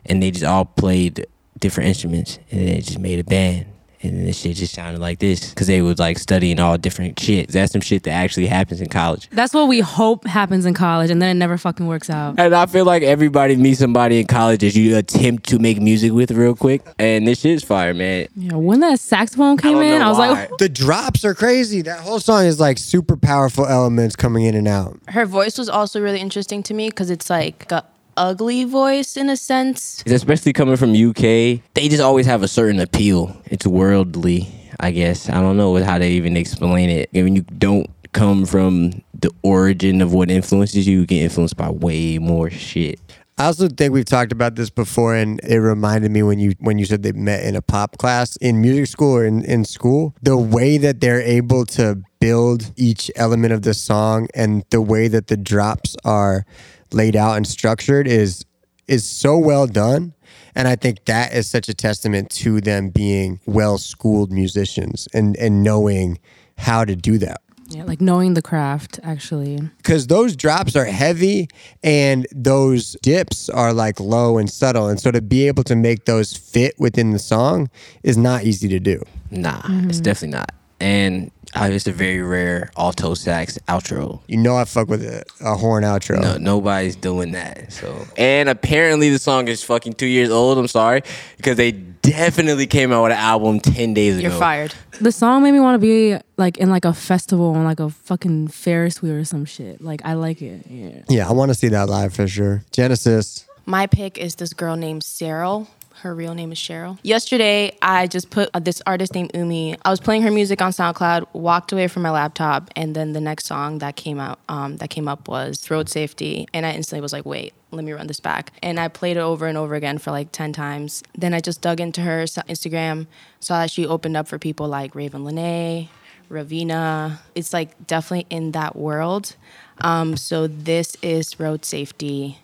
and 0.05 0.23
they 0.23 0.31
just 0.31 0.45
all 0.45 0.67
played 0.67 1.27
different 1.59 1.89
instruments, 1.89 2.39
and 2.51 2.69
they 2.69 2.81
just 2.81 2.99
made 2.99 3.19
a 3.19 3.25
band. 3.25 3.65
And 4.05 4.19
then 4.19 4.27
this 4.27 4.39
shit 4.39 4.57
just 4.57 4.75
sounded 4.75 5.01
like 5.01 5.19
this 5.19 5.51
because 5.51 5.67
they 5.67 5.83
was 5.83 5.99
like 5.99 6.19
studying 6.19 6.61
all 6.61 6.77
different 6.79 7.19
shit. 7.19 7.49
That's 7.49 7.73
some 7.73 7.81
shit 7.81 8.03
that 8.05 8.11
actually 8.11 8.47
happens 8.47 8.81
in 8.81 8.89
college. 8.89 9.29
That's 9.31 9.55
what 9.55 9.69
we 9.69 9.81
hope 9.81 10.27
happens 10.27 10.67
in 10.67 10.75
college, 10.75 11.11
and 11.11 11.21
then 11.21 11.37
it 11.37 11.39
never 11.39 11.57
fucking 11.59 11.87
works 11.87 12.11
out. 12.11 12.35
And 12.39 12.55
I 12.55 12.67
feel 12.67 12.85
like 12.85 13.03
everybody 13.03 13.57
meets 13.57 13.81
somebody 13.81 14.21
in 14.21 14.27
college 14.27 14.61
that 14.61 14.75
you 14.75 14.97
attempt 14.97 15.49
to 15.49 15.59
make 15.59 15.81
music 15.81 16.13
with 16.13 16.31
real 16.31 16.55
quick. 16.55 16.83
And 16.99 17.27
this 17.27 17.41
shit's 17.41 17.65
fire, 17.65 17.95
man. 17.95 18.29
Yeah, 18.37 18.55
when 18.57 18.81
that 18.81 19.01
saxophone 19.01 19.57
came 19.57 19.75
don't 19.75 19.85
in, 19.85 20.03
I 20.03 20.09
was 20.09 20.19
why. 20.19 20.31
like, 20.31 20.51
The 20.59 20.69
drops 20.69 21.25
are 21.25 21.35
crazy. 21.35 21.83
That 21.83 22.01
whole 22.01 22.21
song 22.21 22.45
is 22.45 22.61
like 22.61 22.79
super 22.79 23.17
powerful 23.17 23.67
elements 23.67 24.17
coming 24.17 24.45
in 24.45 24.55
and 24.55 24.69
out. 24.69 24.99
Her 25.09 25.27
voice 25.27 25.59
was 25.59 25.69
also 25.69 26.01
really 26.01 26.21
interesting 26.21 26.63
to 26.65 26.75
me 26.75 26.89
because 26.91 27.11
it's 27.11 27.31
like 27.31 27.71
a 27.73 27.85
ugly 28.17 28.65
voice 28.65 29.17
in 29.17 29.31
a 29.31 29.37
sense. 29.37 30.03
Especially 30.07 30.53
coming 30.53 30.77
from 30.77 30.91
UK, 30.91 31.61
they 31.75 31.89
just 31.89 32.03
always 32.03 32.27
have 32.27 32.43
a 32.43 32.49
certain 32.49 32.81
appeal. 32.81 33.37
It's 33.47 33.67
worldly, 33.67 34.49
I 34.81 34.91
guess. 34.91 35.29
I 35.29 35.41
don't 35.41 35.57
know 35.57 35.75
how 35.83 35.99
to 35.99 36.05
even 36.05 36.37
explain 36.37 36.91
it. 36.91 37.11
I 37.15 37.23
mean, 37.23 37.37
you 37.37 37.43
don't 37.43 37.91
come 38.13 38.47
from 38.47 39.03
the 39.13 39.31
origin 39.43 40.01
of 40.01 40.13
what 40.13 40.31
influences 40.31 40.87
you, 40.87 41.01
you 41.01 41.07
get 41.07 41.23
influenced 41.23 41.57
by 41.57 41.71
way 41.71 42.19
more 42.19 42.51
shit. 42.51 43.01
I 43.37 43.47
also 43.47 43.67
think 43.67 43.93
we've 43.93 44.05
talked 44.05 44.31
about 44.31 44.55
this 44.55 44.71
before, 44.71 45.17
and 45.17 45.41
it 45.43 45.59
reminded 45.59 46.13
me 46.13 46.23
when 46.23 46.39
you 46.39 46.55
when 46.61 46.79
you 46.79 46.85
said 46.85 47.03
they 47.03 47.11
met 47.11 47.45
in 47.45 47.57
a 47.57 47.63
pop 47.63 47.99
class 47.99 48.37
in 48.37 48.61
music 48.61 48.87
school 48.87 49.17
or 49.17 49.25
in, 49.25 49.45
in 49.45 49.65
school. 49.65 50.15
The 50.23 50.37
way 50.37 50.79
that 50.79 51.01
they're 51.01 51.21
able 51.21 51.67
to 51.67 52.01
build 52.21 52.73
each 52.77 53.11
element 53.17 53.53
of 53.53 53.63
the 53.63 53.75
song 53.75 54.29
and 54.35 54.65
the 54.71 54.81
way 54.81 55.09
that 55.09 55.27
the 55.27 55.37
drops 55.37 55.97
are 56.05 56.47
laid 56.95 57.17
out 57.17 57.37
and 57.37 57.47
structured 57.47 58.07
is 58.07 58.45
is 58.87 59.05
so 59.05 59.39
well 59.39 59.67
done. 59.67 60.15
And 60.55 60.69
I 60.69 60.77
think 60.77 61.05
that 61.07 61.33
is 61.33 61.49
such 61.49 61.69
a 61.69 61.75
testament 61.75 62.31
to 62.31 62.61
them 62.61 62.91
being 62.91 63.41
well 63.47 63.79
schooled 63.79 64.31
musicians 64.33 65.09
and 65.13 65.37
and 65.37 65.63
knowing 65.63 66.19
how 66.59 66.85
to 66.85 66.95
do 66.95 67.19
that. 67.19 67.41
yeah, 67.71 67.83
like 67.85 68.01
knowing 68.01 68.35
the 68.35 68.43
craft 68.43 69.01
actually. 69.03 69.59
because 69.79 70.07
those 70.07 70.37
drops 70.37 70.77
are 70.77 70.85
heavy 70.85 71.49
and 71.83 72.27
those 72.31 72.97
dips 73.03 73.49
are 73.49 73.73
like 73.73 73.99
low 73.99 74.39
and 74.39 74.49
subtle 74.51 74.89
and 74.89 75.01
so 75.01 75.11
to 75.11 75.21
be 75.21 75.49
able 75.49 75.65
to 75.65 75.75
make 75.75 76.05
those 76.05 76.37
fit 76.37 76.75
within 76.79 77.11
the 77.11 77.19
song 77.19 77.69
is 78.03 78.17
not 78.17 78.45
easy 78.45 78.69
to 78.69 78.79
do 78.79 79.03
Nah, 79.35 79.59
it's 79.59 79.67
mm-hmm. 79.67 80.03
definitely 80.03 80.39
not. 80.39 80.53
And 80.81 81.31
uh, 81.55 81.69
it's 81.71 81.87
a 81.87 81.93
very 81.93 82.21
rare 82.23 82.71
alto 82.77 83.15
sax 83.15 83.59
outro. 83.69 84.21
you 84.27 84.37
know 84.37 84.57
i 84.57 84.65
fuck 84.65 84.89
with 84.89 85.03
a, 85.05 85.25
a 85.41 85.55
horn 85.57 85.85
outro 85.85 86.21
No, 86.21 86.37
nobody's 86.37 86.97
doing 86.97 87.33
that. 87.33 87.73
So, 87.73 88.07
and 88.17 88.49
apparently 88.49 89.11
the 89.11 89.19
song 89.19 89.49
is 89.49 89.63
fucking 89.63 89.95
two 89.95 90.07
years 90.07 90.31
old. 90.31 90.59
I'm 90.59 90.69
sorry 90.69 91.03
because 91.37 91.57
they 91.57 91.73
definitely 91.73 92.67
came 92.67 92.93
out 92.93 93.03
with 93.05 93.13
an 93.13 93.19
album 93.19 93.61
ten 93.61 93.95
days 93.95 94.19
ago. 94.19 94.29
You're 94.29 94.39
fired. 94.39 94.75
The 95.01 95.11
song 95.13 95.43
made 95.43 95.53
me 95.53 95.61
want 95.61 95.75
to 95.75 95.79
be 95.79 96.17
like 96.37 96.59
in 96.59 96.71
like 96.71 96.85
a 96.85 96.93
festival 96.93 97.55
on 97.55 97.65
like 97.65 97.81
a 97.81 97.91
fucking 97.91 98.49
Ferris 98.49 99.01
wheel 99.03 99.15
or 99.15 99.25
some 99.25 99.45
shit. 99.45 99.81
Like 99.81 100.03
I 100.05 100.15
like 100.15 100.43
it. 100.43 100.63
Yeah. 100.69 101.03
yeah 101.09 101.29
i 101.29 101.33
want 101.33 101.51
to 101.51 101.55
see 101.55 101.69
that 101.69 101.89
live 101.89 102.15
for 102.15 102.27
sure 102.29 102.63
genesis 102.73 103.45
My 103.67 103.87
pick 103.87 104.19
is 104.19 104.35
this 104.37 104.53
girl 104.53 104.77
named 104.77 105.03
Cehryl. 105.03 105.67
Her 106.03 106.15
real 106.15 106.35
name 106.35 106.53
is 106.53 106.59
Cheryl. 106.59 106.99
Yesterday, 107.03 107.77
I 107.81 108.07
just 108.07 108.31
put 108.31 108.51
uh, 108.53 108.59
this 108.59 108.83
artist 108.87 109.15
named 109.15 109.31
Umi. 109.35 109.77
I 109.85 109.91
was 109.91 110.01
playing 110.01 110.23
her 110.23 110.31
music 110.31 110.61
on 110.61 110.73
SoundCloud, 110.73 111.27
walked 111.33 111.73
away 111.73 111.89
from 111.89 112.03
my 112.03 112.11
laptop, 112.11 112.71
and 112.77 112.95
then 112.95 113.13
the 113.13 113.21
next 113.21 113.47
song 113.47 113.79
that 113.79 113.97
came 113.97 114.19
out, 114.19 114.39
um, 114.49 114.77
that 114.79 114.91
came 114.91 115.09
up 115.09 115.29
was 115.29 115.71
Road 115.71 115.89
Safety, 115.89 116.47
and 116.53 116.67
I 116.67 116.73
instantly 116.73 117.01
was 117.01 117.13
like, 117.13 117.25
wait, 117.25 117.55
let 117.71 117.85
me 117.85 117.93
run 117.93 118.07
this 118.07 118.21
back. 118.21 118.53
And 118.63 118.79
I 118.79 118.89
played 118.89 119.17
it 119.17 119.21
over 119.21 119.47
and 119.47 119.57
over 119.57 119.75
again 119.75 119.99
for 119.99 120.11
like 120.11 120.33
ten 120.33 120.53
times. 120.53 121.03
Then 121.17 121.33
I 121.33 121.41
just 121.41 121.61
dug 121.61 121.81
into 121.81 122.01
her 122.03 122.25
Instagram, 122.25 123.07
saw 123.41 123.61
that 123.61 123.71
she 123.71 123.87
opened 123.87 124.17
up 124.17 124.29
for 124.29 124.39
people 124.39 124.69
like 124.69 124.95
Ravyn 124.95 125.25
Lenae, 125.25 125.89
Raveena. 126.31 127.19
It's 127.35 127.53
like 127.53 127.87
definitely 127.87 128.27
in 128.31 128.53
that 128.53 128.77
world. 128.77 129.37
Um, 129.81 130.17
so 130.17 130.47
this 130.49 130.97
is 131.03 131.39
Road 131.41 131.65
Safety 131.65 132.39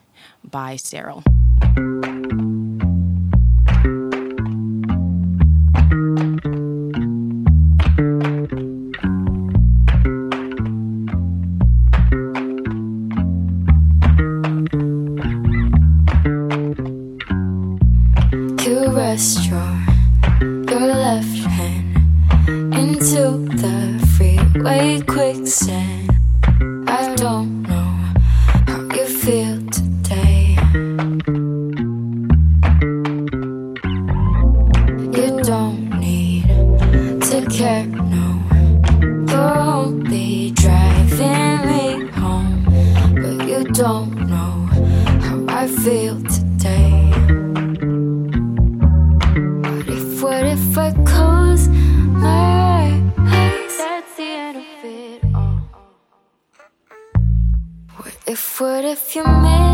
by 0.49 0.77
Cehryl. 6.21 6.41
You 6.45 6.60
to 37.40 37.50
care, 37.50 37.87
no. 37.87 38.42
don't 39.26 40.05
be 40.05 40.50
driving 40.53 41.66
me 41.70 42.07
home, 42.11 42.64
but 43.14 43.48
you 43.48 43.64
don't 43.64 44.29
know 44.29 44.68
how 45.26 45.44
I 45.48 45.66
feel 45.66 46.20
today. 46.22 46.90
What 49.62 49.88
if, 49.88 50.22
what 50.22 50.44
if 50.44 50.79
I 50.79 50.92
close 51.05 51.68
my 51.68 52.40
eyes? 52.76 53.76
That's 53.79 54.16
the 54.16 54.22
end 54.22 54.57
of 54.59 54.85
it 54.85 55.24
all. 55.35 55.61
What 57.96 58.16
if, 58.26 58.61
what 58.61 58.85
if 58.85 59.16
you 59.16 59.24
miss 59.24 59.70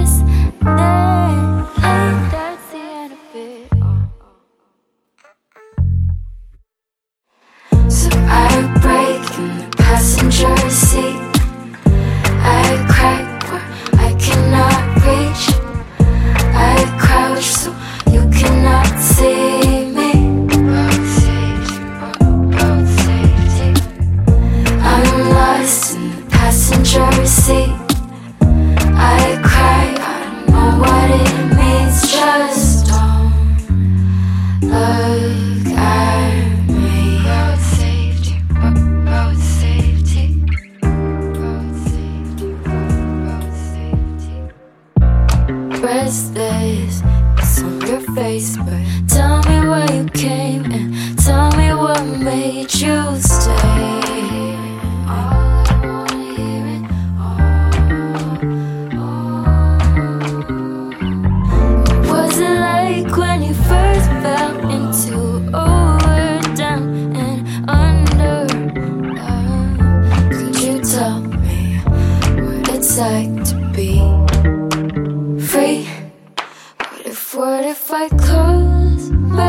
If 77.88 77.92
I 77.92 78.08
close 78.08 79.12
my 79.12 79.44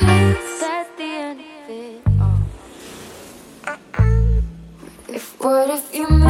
eyes, 0.00 0.60
that's 0.60 0.90
the 0.98 1.04
end 1.04 1.38
of 1.38 1.70
it. 1.70 2.02
Oh. 2.18 2.42
If 5.06 5.40
what 5.40 5.70
if 5.70 5.94
you? 5.94 6.23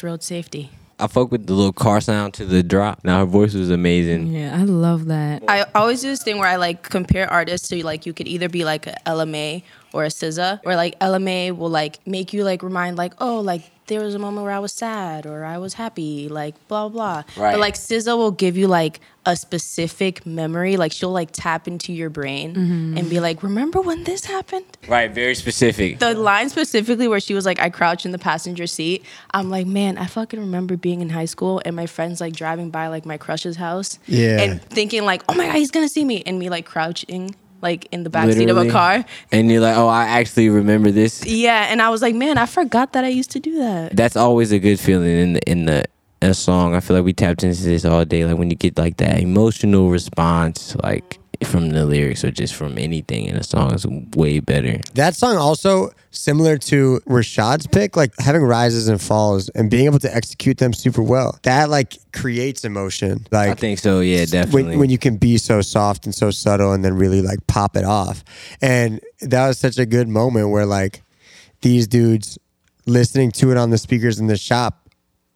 That 0.00 0.06
was 0.06 0.12
road 0.12 0.22
safety. 0.22 0.70
I 0.98 1.06
fuck 1.06 1.30
with 1.30 1.46
the 1.46 1.52
little 1.52 1.72
car 1.72 2.00
sound 2.00 2.34
to 2.34 2.46
the 2.46 2.62
drop. 2.62 3.04
Now 3.04 3.20
her 3.20 3.26
voice 3.26 3.54
was 3.54 3.70
amazing. 3.70 4.28
Yeah, 4.28 4.56
I 4.58 4.64
love 4.64 5.06
that. 5.06 5.42
I 5.48 5.66
always 5.74 6.00
do 6.02 6.08
this 6.08 6.22
thing 6.22 6.38
where 6.38 6.48
I 6.48 6.56
like 6.56 6.82
compare 6.88 7.30
artists 7.30 7.68
to 7.68 7.84
like 7.84 8.06
you 8.06 8.12
could 8.12 8.28
either 8.28 8.48
be 8.48 8.64
like 8.64 8.86
a 8.86 9.08
Ella 9.08 9.26
Mai 9.26 9.62
or 9.92 10.04
a 10.04 10.08
SZA, 10.08 10.60
or 10.64 10.76
like 10.76 10.96
Ella 11.00 11.18
Mai 11.18 11.50
will 11.50 11.70
like 11.70 11.98
make 12.06 12.32
you 12.32 12.44
like 12.44 12.62
remind 12.62 12.96
like 12.96 13.14
oh 13.18 13.40
like 13.40 13.62
there 13.90 14.00
was 14.00 14.14
a 14.14 14.18
moment 14.18 14.44
where 14.44 14.54
I 14.54 14.60
was 14.60 14.72
sad 14.72 15.26
or 15.26 15.44
I 15.44 15.58
was 15.58 15.74
happy 15.74 16.28
like 16.28 16.54
blah 16.68 16.88
blah. 16.88 17.24
Right. 17.36 17.52
But 17.52 17.58
like 17.58 17.74
SZA 17.74 18.16
will 18.16 18.30
give 18.30 18.56
you 18.56 18.68
like 18.68 19.00
a 19.26 19.36
specific 19.36 20.24
memory, 20.24 20.78
like 20.78 20.92
she'll 20.92 21.12
like 21.12 21.28
tap 21.32 21.68
into 21.68 21.92
your 21.92 22.08
brain 22.08 22.54
mm-hmm. 22.54 22.96
and 22.96 23.10
be 23.10 23.20
like, 23.20 23.42
remember 23.42 23.80
when 23.80 24.04
this 24.04 24.24
happened? 24.24 24.64
Right, 24.88 25.10
very 25.10 25.34
specific. 25.34 25.98
the 25.98 26.14
line 26.14 26.48
specifically 26.48 27.06
where 27.06 27.20
she 27.20 27.34
was 27.34 27.44
like, 27.44 27.60
I 27.60 27.68
crouch 27.68 28.06
in 28.06 28.12
the 28.12 28.18
passenger 28.18 28.66
seat. 28.66 29.04
I'm 29.32 29.50
like, 29.50 29.66
man, 29.66 29.98
I 29.98 30.06
fucking 30.06 30.40
remember 30.40 30.76
being 30.76 31.02
in 31.02 31.10
high 31.10 31.26
school 31.26 31.60
and 31.64 31.76
my 31.76 31.86
friends 31.86 32.20
like 32.20 32.32
driving 32.32 32.70
by 32.70 32.88
like 32.88 33.04
my 33.04 33.18
crush's 33.18 33.56
house. 33.56 33.98
Yeah. 34.06 34.40
And 34.40 34.62
thinking 34.62 35.04
like, 35.04 35.22
oh 35.28 35.34
my 35.34 35.46
God, 35.46 35.56
he's 35.56 35.70
gonna 35.70 35.88
see 35.88 36.04
me. 36.04 36.22
And 36.24 36.38
me 36.38 36.48
like 36.48 36.64
crouching 36.64 37.34
like 37.62 37.86
in 37.92 38.02
the 38.02 38.10
backseat 38.10 38.50
of 38.50 38.56
a 38.56 38.70
car. 38.70 39.04
And 39.30 39.50
you're 39.50 39.60
like, 39.60 39.76
oh, 39.76 39.88
I 39.88 40.04
actually 40.04 40.48
remember 40.48 40.90
this. 40.90 41.24
Yeah. 41.24 41.66
And 41.70 41.80
I 41.80 41.90
was 41.90 42.02
like, 42.02 42.14
man, 42.14 42.38
I 42.38 42.46
forgot 42.46 42.92
that 42.94 43.04
I 43.04 43.08
used 43.08 43.30
to 43.32 43.40
do 43.40 43.58
that. 43.58 43.96
That's 43.96 44.16
always 44.16 44.52
a 44.52 44.58
good 44.58 44.80
feeling 44.80 45.16
in 45.16 45.32
the 45.34 45.50
in 45.50 45.64
the 45.66 45.84
in 46.22 46.30
a 46.30 46.34
song. 46.34 46.74
I 46.74 46.80
feel 46.80 46.96
like 46.96 47.04
we 47.04 47.12
tapped 47.12 47.44
into 47.44 47.62
this 47.62 47.84
all 47.84 48.04
day. 48.04 48.24
Like 48.24 48.38
when 48.38 48.50
you 48.50 48.56
get 48.56 48.76
like 48.76 48.96
that 48.98 49.20
emotional 49.20 49.90
response, 49.90 50.74
like 50.82 51.19
from 51.44 51.70
the 51.70 51.86
lyrics 51.86 52.22
or 52.22 52.30
just 52.30 52.54
from 52.54 52.76
anything 52.76 53.24
in 53.24 53.36
a 53.36 53.42
song 53.42 53.72
is 53.74 53.86
way 54.14 54.40
better. 54.40 54.78
That 54.94 55.16
song 55.16 55.36
also 55.36 55.90
similar 56.10 56.58
to 56.58 57.00
Rashad's 57.06 57.66
pick, 57.66 57.96
like 57.96 58.12
having 58.18 58.42
rises 58.42 58.88
and 58.88 59.00
falls 59.00 59.48
and 59.50 59.70
being 59.70 59.86
able 59.86 59.98
to 60.00 60.14
execute 60.14 60.58
them 60.58 60.72
super 60.72 61.02
well. 61.02 61.38
That 61.42 61.70
like 61.70 61.96
creates 62.12 62.64
emotion. 62.64 63.26
Like 63.30 63.50
I 63.50 63.54
think 63.54 63.78
so, 63.78 64.00
yeah, 64.00 64.26
definitely. 64.26 64.64
when, 64.64 64.78
when 64.80 64.90
you 64.90 64.98
can 64.98 65.16
be 65.16 65.38
so 65.38 65.62
soft 65.62 66.04
and 66.04 66.14
so 66.14 66.30
subtle 66.30 66.72
and 66.72 66.84
then 66.84 66.94
really 66.94 67.22
like 67.22 67.46
pop 67.46 67.76
it 67.76 67.84
off. 67.84 68.22
And 68.60 69.00
that 69.22 69.48
was 69.48 69.58
such 69.58 69.78
a 69.78 69.86
good 69.86 70.08
moment 70.08 70.50
where 70.50 70.66
like 70.66 71.02
these 71.62 71.86
dudes 71.86 72.38
listening 72.86 73.30
to 73.30 73.50
it 73.50 73.56
on 73.56 73.70
the 73.70 73.78
speakers 73.78 74.18
in 74.18 74.26
the 74.26 74.36
shop 74.36 74.89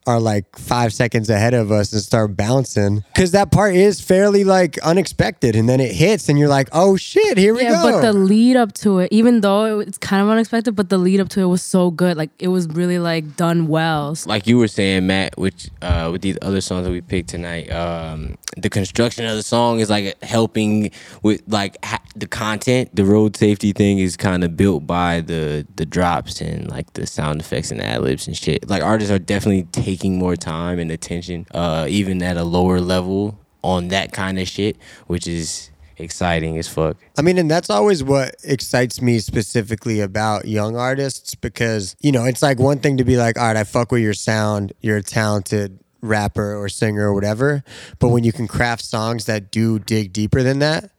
are 0.06 0.20
like 0.20 0.58
five 0.58 0.92
seconds 0.92 1.30
ahead 1.30 1.54
of 1.54 1.72
us 1.72 1.92
and 1.92 2.02
start 2.02 2.36
bouncing 2.36 3.04
because 3.14 3.30
that 3.32 3.50
part 3.50 3.74
is 3.74 4.00
fairly 4.00 4.44
like 4.44 4.78
unexpected 4.78 5.56
and 5.56 5.68
then 5.68 5.80
it 5.80 5.92
hits 5.92 6.28
and 6.28 6.38
you're 6.38 6.48
like 6.48 6.68
oh 6.72 6.96
shit 6.96 7.38
here 7.38 7.54
we 7.54 7.62
yeah, 7.62 7.82
go 7.82 7.92
but 7.92 8.00
the 8.00 8.12
lead 8.12 8.56
up 8.56 8.72
to 8.72 8.98
it, 9.00 9.08
even 9.12 9.40
though 9.40 9.80
it's 9.80 9.98
kind 9.98 10.22
of 10.22 10.28
unexpected, 10.28 10.74
but 10.74 10.88
the 10.88 10.98
lead 10.98 11.20
up 11.20 11.28
to 11.30 11.40
it 11.40 11.46
was 11.46 11.62
so 11.62 11.90
good. 11.90 12.16
Like 12.16 12.30
it 12.38 12.48
was 12.48 12.66
really 12.68 12.98
like 12.98 13.36
done 13.36 13.68
well. 13.68 14.16
like 14.26 14.46
you 14.46 14.58
were 14.58 14.68
saying, 14.68 15.06
Matt, 15.06 15.36
which 15.38 15.70
uh, 15.82 16.08
with 16.12 16.22
these 16.22 16.38
other 16.42 16.60
songs 16.60 16.84
that 16.84 16.90
we 16.90 17.00
picked 17.00 17.28
tonight, 17.28 17.70
um, 17.70 18.36
the 18.56 18.70
construction 18.70 19.24
of 19.26 19.36
the 19.36 19.42
song 19.42 19.80
is 19.80 19.90
like 19.90 20.22
helping 20.22 20.90
with 21.22 21.42
like 21.46 21.82
ha- 21.84 22.02
the 22.14 22.26
content. 22.26 22.94
The 22.94 23.04
road 23.04 23.36
safety 23.36 23.72
thing 23.72 23.98
is 23.98 24.16
kind 24.16 24.44
of 24.44 24.56
built 24.56 24.86
by 24.86 25.20
the 25.20 25.66
the 25.76 25.86
drops 25.86 26.40
and 26.40 26.70
like 26.70 26.92
the 26.94 27.06
sound 27.06 27.40
effects 27.40 27.70
and 27.70 27.80
ad 27.80 28.02
libs 28.02 28.26
and 28.26 28.36
shit. 28.36 28.68
Like 28.68 28.82
artists 28.82 29.10
are 29.10 29.18
definitely 29.18 29.64
taking 29.72 29.93
more 30.02 30.36
time 30.36 30.78
and 30.78 30.90
attention, 30.90 31.46
uh, 31.52 31.86
even 31.88 32.22
at 32.22 32.36
a 32.36 32.44
lower 32.44 32.80
level 32.80 33.38
on 33.62 33.88
that 33.88 34.12
kind 34.12 34.38
of 34.38 34.48
shit, 34.48 34.76
which 35.06 35.26
is 35.26 35.70
exciting 35.96 36.58
as 36.58 36.68
fuck. 36.68 36.96
I 37.16 37.22
mean, 37.22 37.38
and 37.38 37.50
that's 37.50 37.70
always 37.70 38.02
what 38.02 38.34
excites 38.44 39.00
me 39.00 39.18
specifically 39.18 40.00
about 40.00 40.46
young 40.46 40.76
artists 40.76 41.34
because, 41.34 41.96
you 42.00 42.12
know, 42.12 42.24
it's 42.24 42.42
like 42.42 42.58
one 42.58 42.78
thing 42.78 42.96
to 42.98 43.04
be 43.04 43.16
like, 43.16 43.38
all 43.38 43.46
right, 43.46 43.56
I 43.56 43.64
fuck 43.64 43.92
with 43.92 44.02
your 44.02 44.14
sound, 44.14 44.72
you're 44.80 44.98
a 44.98 45.02
talented 45.02 45.78
rapper 46.00 46.54
or 46.54 46.68
singer 46.68 47.08
or 47.08 47.14
whatever. 47.14 47.64
But 47.98 48.08
when 48.08 48.24
you 48.24 48.32
can 48.32 48.46
craft 48.46 48.84
songs 48.84 49.24
that 49.24 49.50
do 49.50 49.78
dig 49.78 50.12
deeper 50.12 50.42
than 50.42 50.58
that, 50.58 50.90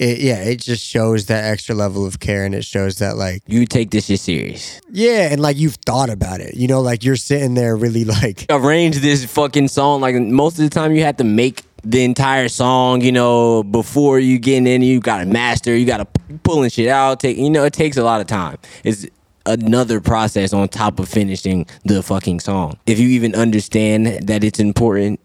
it, 0.00 0.18
yeah, 0.20 0.36
it 0.42 0.60
just 0.60 0.82
shows 0.84 1.26
that 1.26 1.44
extra 1.44 1.74
level 1.74 2.06
of 2.06 2.20
care 2.20 2.44
and 2.46 2.54
it 2.54 2.64
shows 2.64 2.96
that, 2.98 3.16
like, 3.18 3.42
You 3.46 3.66
take 3.66 3.90
this 3.90 4.06
shit 4.06 4.18
serious. 4.20 4.80
yeah, 4.90 5.28
and 5.30 5.40
like 5.40 5.58
you've 5.58 5.76
thought 5.84 6.08
about 6.08 6.40
it, 6.40 6.54
you 6.54 6.66
know, 6.68 6.80
like 6.80 7.04
you're 7.04 7.16
sitting 7.16 7.52
there 7.54 7.76
really 7.76 8.04
like, 8.04 8.46
arrange 8.50 8.96
this 9.00 9.24
fucking 9.26 9.68
song. 9.68 10.00
Like 10.00 10.14
most 10.14 10.58
of 10.58 10.64
the 10.64 10.70
time, 10.70 10.94
you 10.94 11.02
have 11.02 11.18
to 11.18 11.24
make 11.24 11.62
the 11.84 12.02
entire 12.04 12.48
song. 12.48 13.02
You 13.02 13.12
know, 13.12 13.62
before 13.62 14.18
you 14.18 14.38
get 14.38 14.66
in, 14.66 14.82
you 14.82 15.00
gotta 15.00 15.26
master. 15.26 15.76
You 15.76 15.84
gotta 15.86 16.06
pulling 16.44 16.70
shit 16.70 16.88
out. 16.88 17.20
Take 17.20 17.36
you 17.36 17.50
know, 17.50 17.64
it 17.64 17.72
takes 17.74 17.96
a 17.98 18.02
lot 18.04 18.20
of 18.22 18.26
time. 18.26 18.56
It's 18.84 19.06
another 19.46 20.00
process 20.00 20.52
on 20.52 20.68
top 20.68 20.98
of 21.00 21.08
finishing 21.08 21.66
the 21.84 22.02
fucking 22.02 22.40
song. 22.40 22.78
If 22.86 22.98
you 22.98 23.08
even 23.08 23.34
understand 23.34 24.06
that 24.28 24.44
it's 24.44 24.60
important, 24.60 25.20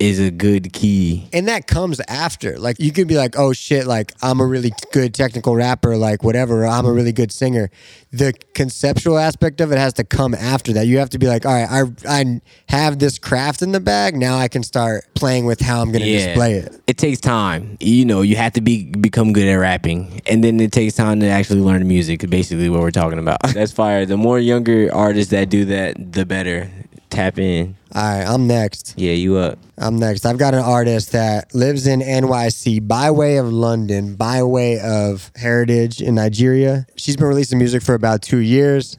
is 0.00 0.18
a 0.18 0.30
good 0.30 0.72
key. 0.72 1.28
and 1.32 1.46
that 1.48 1.66
comes 1.66 2.00
after. 2.08 2.58
Like 2.58 2.80
you 2.80 2.90
could 2.92 3.06
be 3.06 3.16
like, 3.16 3.38
"Oh 3.38 3.52
shit, 3.52 3.86
like 3.86 4.12
I'm 4.22 4.40
a 4.40 4.46
really 4.46 4.72
good 4.92 5.14
technical 5.14 5.54
rapper, 5.54 5.96
like 5.96 6.22
whatever, 6.24 6.64
or 6.64 6.66
I'm 6.66 6.84
a 6.84 6.92
really 6.92 7.12
good 7.12 7.30
singer." 7.30 7.70
The 8.12 8.32
conceptual 8.54 9.18
aspect 9.18 9.60
of 9.60 9.72
it 9.72 9.78
has 9.78 9.92
to 9.94 10.04
come 10.04 10.34
after 10.34 10.72
that. 10.74 10.86
You 10.86 10.98
have 10.98 11.10
to 11.10 11.18
be 11.18 11.26
like, 11.26 11.46
"All 11.46 11.52
right, 11.52 11.68
I 11.70 12.20
I 12.20 12.40
have 12.68 12.98
this 12.98 13.18
craft 13.18 13.62
in 13.62 13.72
the 13.72 13.80
bag. 13.80 14.16
Now 14.16 14.36
I 14.36 14.48
can 14.48 14.62
start 14.62 15.04
playing 15.14 15.46
with 15.46 15.60
how 15.60 15.80
I'm 15.80 15.92
going 15.92 16.02
to 16.04 16.10
display 16.12 16.54
it." 16.54 16.80
It 16.86 16.98
takes 16.98 17.20
time. 17.20 17.76
You 17.80 18.04
know, 18.04 18.22
you 18.22 18.36
have 18.36 18.52
to 18.54 18.60
be 18.60 18.84
become 18.84 19.32
good 19.32 19.46
at 19.46 19.54
rapping, 19.54 20.22
and 20.26 20.42
then 20.42 20.58
it 20.60 20.72
takes 20.72 20.94
time 20.94 21.20
to 21.20 21.26
actually 21.26 21.60
learn 21.60 21.78
the 21.80 21.86
music. 21.86 22.28
Basically, 22.28 22.68
what 22.68 22.80
we're 22.80 22.90
talking 22.90 23.18
about. 23.18 23.42
That's 23.54 23.72
fire. 23.72 24.06
The 24.06 24.16
more 24.16 24.38
younger 24.40 24.92
artists 24.92 25.30
that 25.30 25.50
do 25.50 25.64
that, 25.66 26.12
the 26.12 26.26
better. 26.26 26.68
Tap 27.14 27.38
in. 27.38 27.76
All 27.94 28.02
right, 28.02 28.24
I'm 28.26 28.46
next. 28.46 28.94
Yeah, 28.96 29.12
you 29.12 29.36
up. 29.36 29.58
I'm 29.78 29.96
next. 29.96 30.26
I've 30.26 30.38
got 30.38 30.52
an 30.52 30.64
artist 30.64 31.12
that 31.12 31.54
lives 31.54 31.86
in 31.86 32.00
NYC 32.00 32.86
by 32.86 33.10
way 33.12 33.36
of 33.36 33.52
London, 33.52 34.16
by 34.16 34.42
way 34.42 34.80
of 34.80 35.30
heritage 35.36 36.02
in 36.02 36.16
Nigeria. 36.16 36.86
She's 36.96 37.16
been 37.16 37.26
releasing 37.26 37.58
music 37.58 37.82
for 37.82 37.94
about 37.94 38.22
two 38.22 38.38
years. 38.38 38.98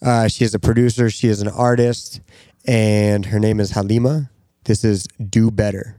Uh, 0.00 0.26
she 0.26 0.44
is 0.44 0.54
a 0.54 0.58
producer, 0.58 1.08
she 1.08 1.28
is 1.28 1.40
an 1.40 1.48
artist, 1.48 2.20
and 2.66 3.26
her 3.26 3.38
name 3.38 3.60
is 3.60 3.70
Halima. 3.70 4.28
This 4.64 4.84
is 4.84 5.06
Do 5.30 5.50
Better. 5.52 5.96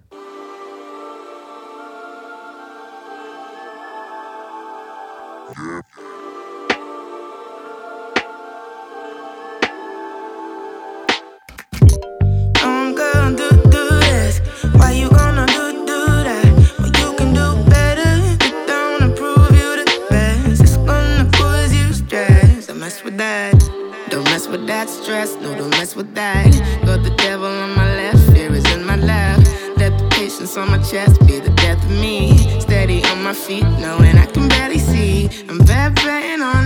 That. 25.26 25.42
No, 25.42 25.56
don't 25.56 25.70
mess 25.72 25.96
with 25.96 26.14
that. 26.16 26.52
Got 26.86 27.04
the 27.04 27.12
devil 27.12 27.48
on 27.48 27.76
my 27.76 27.96
left, 27.96 28.32
fear 28.32 28.54
is 28.54 28.66
in 28.74 28.86
my 28.86 28.96
left. 28.96 29.48
Let 29.78 29.98
the 29.98 30.08
patience 30.10 30.58
on 30.58 30.70
my 30.70 30.82
chest 30.84 31.20
be 31.26 31.40
the 31.40 31.50
death 31.52 31.84
of 31.84 31.92
me. 31.92 32.38
Steady 32.60 33.04
on 33.06 33.24
my 33.24 33.34
feet, 33.34 33.64
knowing 33.80 34.18
I 34.18 34.26
can 34.26 34.48
barely 34.50 34.80
see. 34.80 35.30
I'm 35.50 35.60
bad 35.60 35.96
betting 35.96 36.42
on 36.42 36.63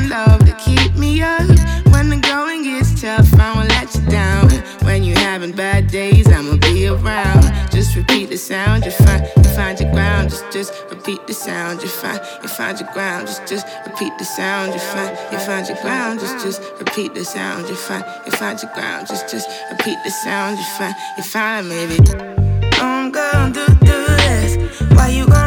Just 10.38 10.52
just 10.52 10.91
repeat 10.91 11.26
the 11.26 11.34
sound, 11.34 11.82
you 11.82 11.88
find 11.88 12.21
you 12.43 12.47
find 12.47 12.80
your 12.80 12.91
ground. 12.93 13.26
Just 13.26 13.47
just 13.47 13.65
repeat 13.88 14.13
the 14.19 14.26
sound, 14.26 14.71
you 14.71 14.80
find 14.80 15.17
you 15.32 15.39
find 15.39 15.67
your 15.67 15.78
ground. 15.78 16.19
Just 16.19 16.45
just 16.45 16.62
repeat 16.78 17.15
the 17.15 17.26
sound, 17.26 17.67
you 17.67 17.76
find 17.76 18.06
you 18.23 18.32
find 18.34 18.62
your 18.62 18.71
ground. 18.73 19.08
Just 19.08 19.28
just 19.30 19.50
repeat 19.71 19.97
the 20.04 20.12
sound, 20.12 20.60
you 20.60 20.65
find 20.78 20.95
you 21.17 21.23
find 21.23 21.67
maybe. 21.67 21.97
I'm 22.73 23.12
gonna 23.12 23.52
do 23.52 23.65
do 23.84 23.97
this. 24.21 24.82
Why 24.91 25.08
you 25.08 25.26
gonna 25.26 25.46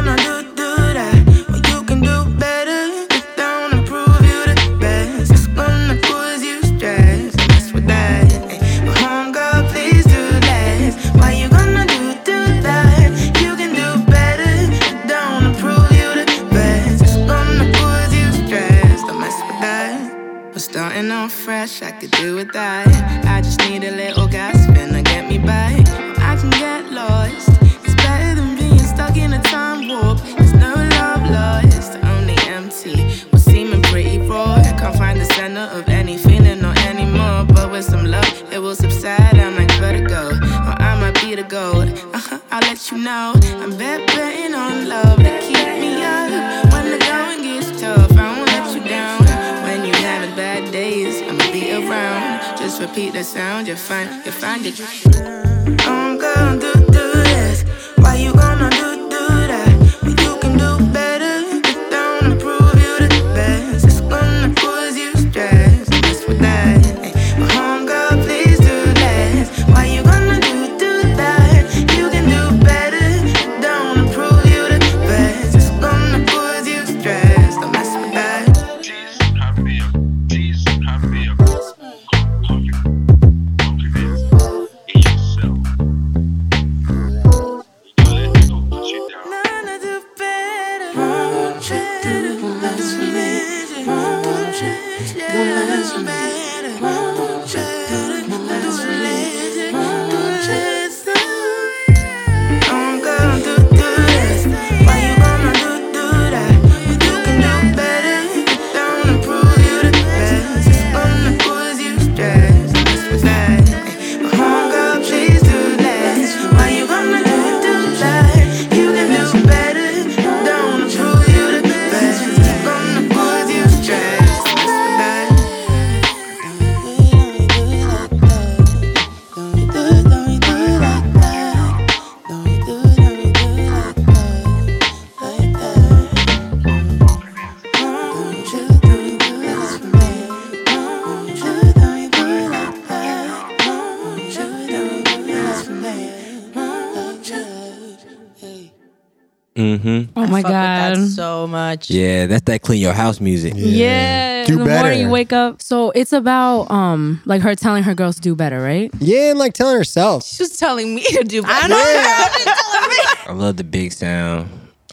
that's 152.31 152.45
that 152.45 152.63
clean 152.63 152.81
your 152.81 152.93
house 152.95 153.21
music. 153.21 153.53
Yeah, 153.57 154.45
Do 154.47 154.57
the 154.57 154.65
better. 154.65 154.81
morning 154.89 155.01
you 155.01 155.11
wake 155.11 155.33
up. 155.33 155.61
So 155.61 155.91
it's 155.91 156.13
about 156.13 156.71
um 156.71 157.21
like 157.27 157.43
her 157.43 157.55
telling 157.55 157.83
her 157.83 157.95
girls 157.95 158.17
to 158.17 158.21
do 158.23 158.35
better, 158.35 158.61
right? 158.61 158.91
Yeah, 159.01 159.31
and 159.31 159.39
like 159.39 159.53
telling 159.55 159.77
herself. 159.77 160.25
She's 160.25 160.57
telling 160.57 160.95
me 160.95 161.03
to 161.03 161.25
do 161.25 161.43
better. 161.43 161.75
I 161.75 163.33
love 163.35 163.57
the 163.57 163.65
big 163.65 163.93
sound. 163.93 164.49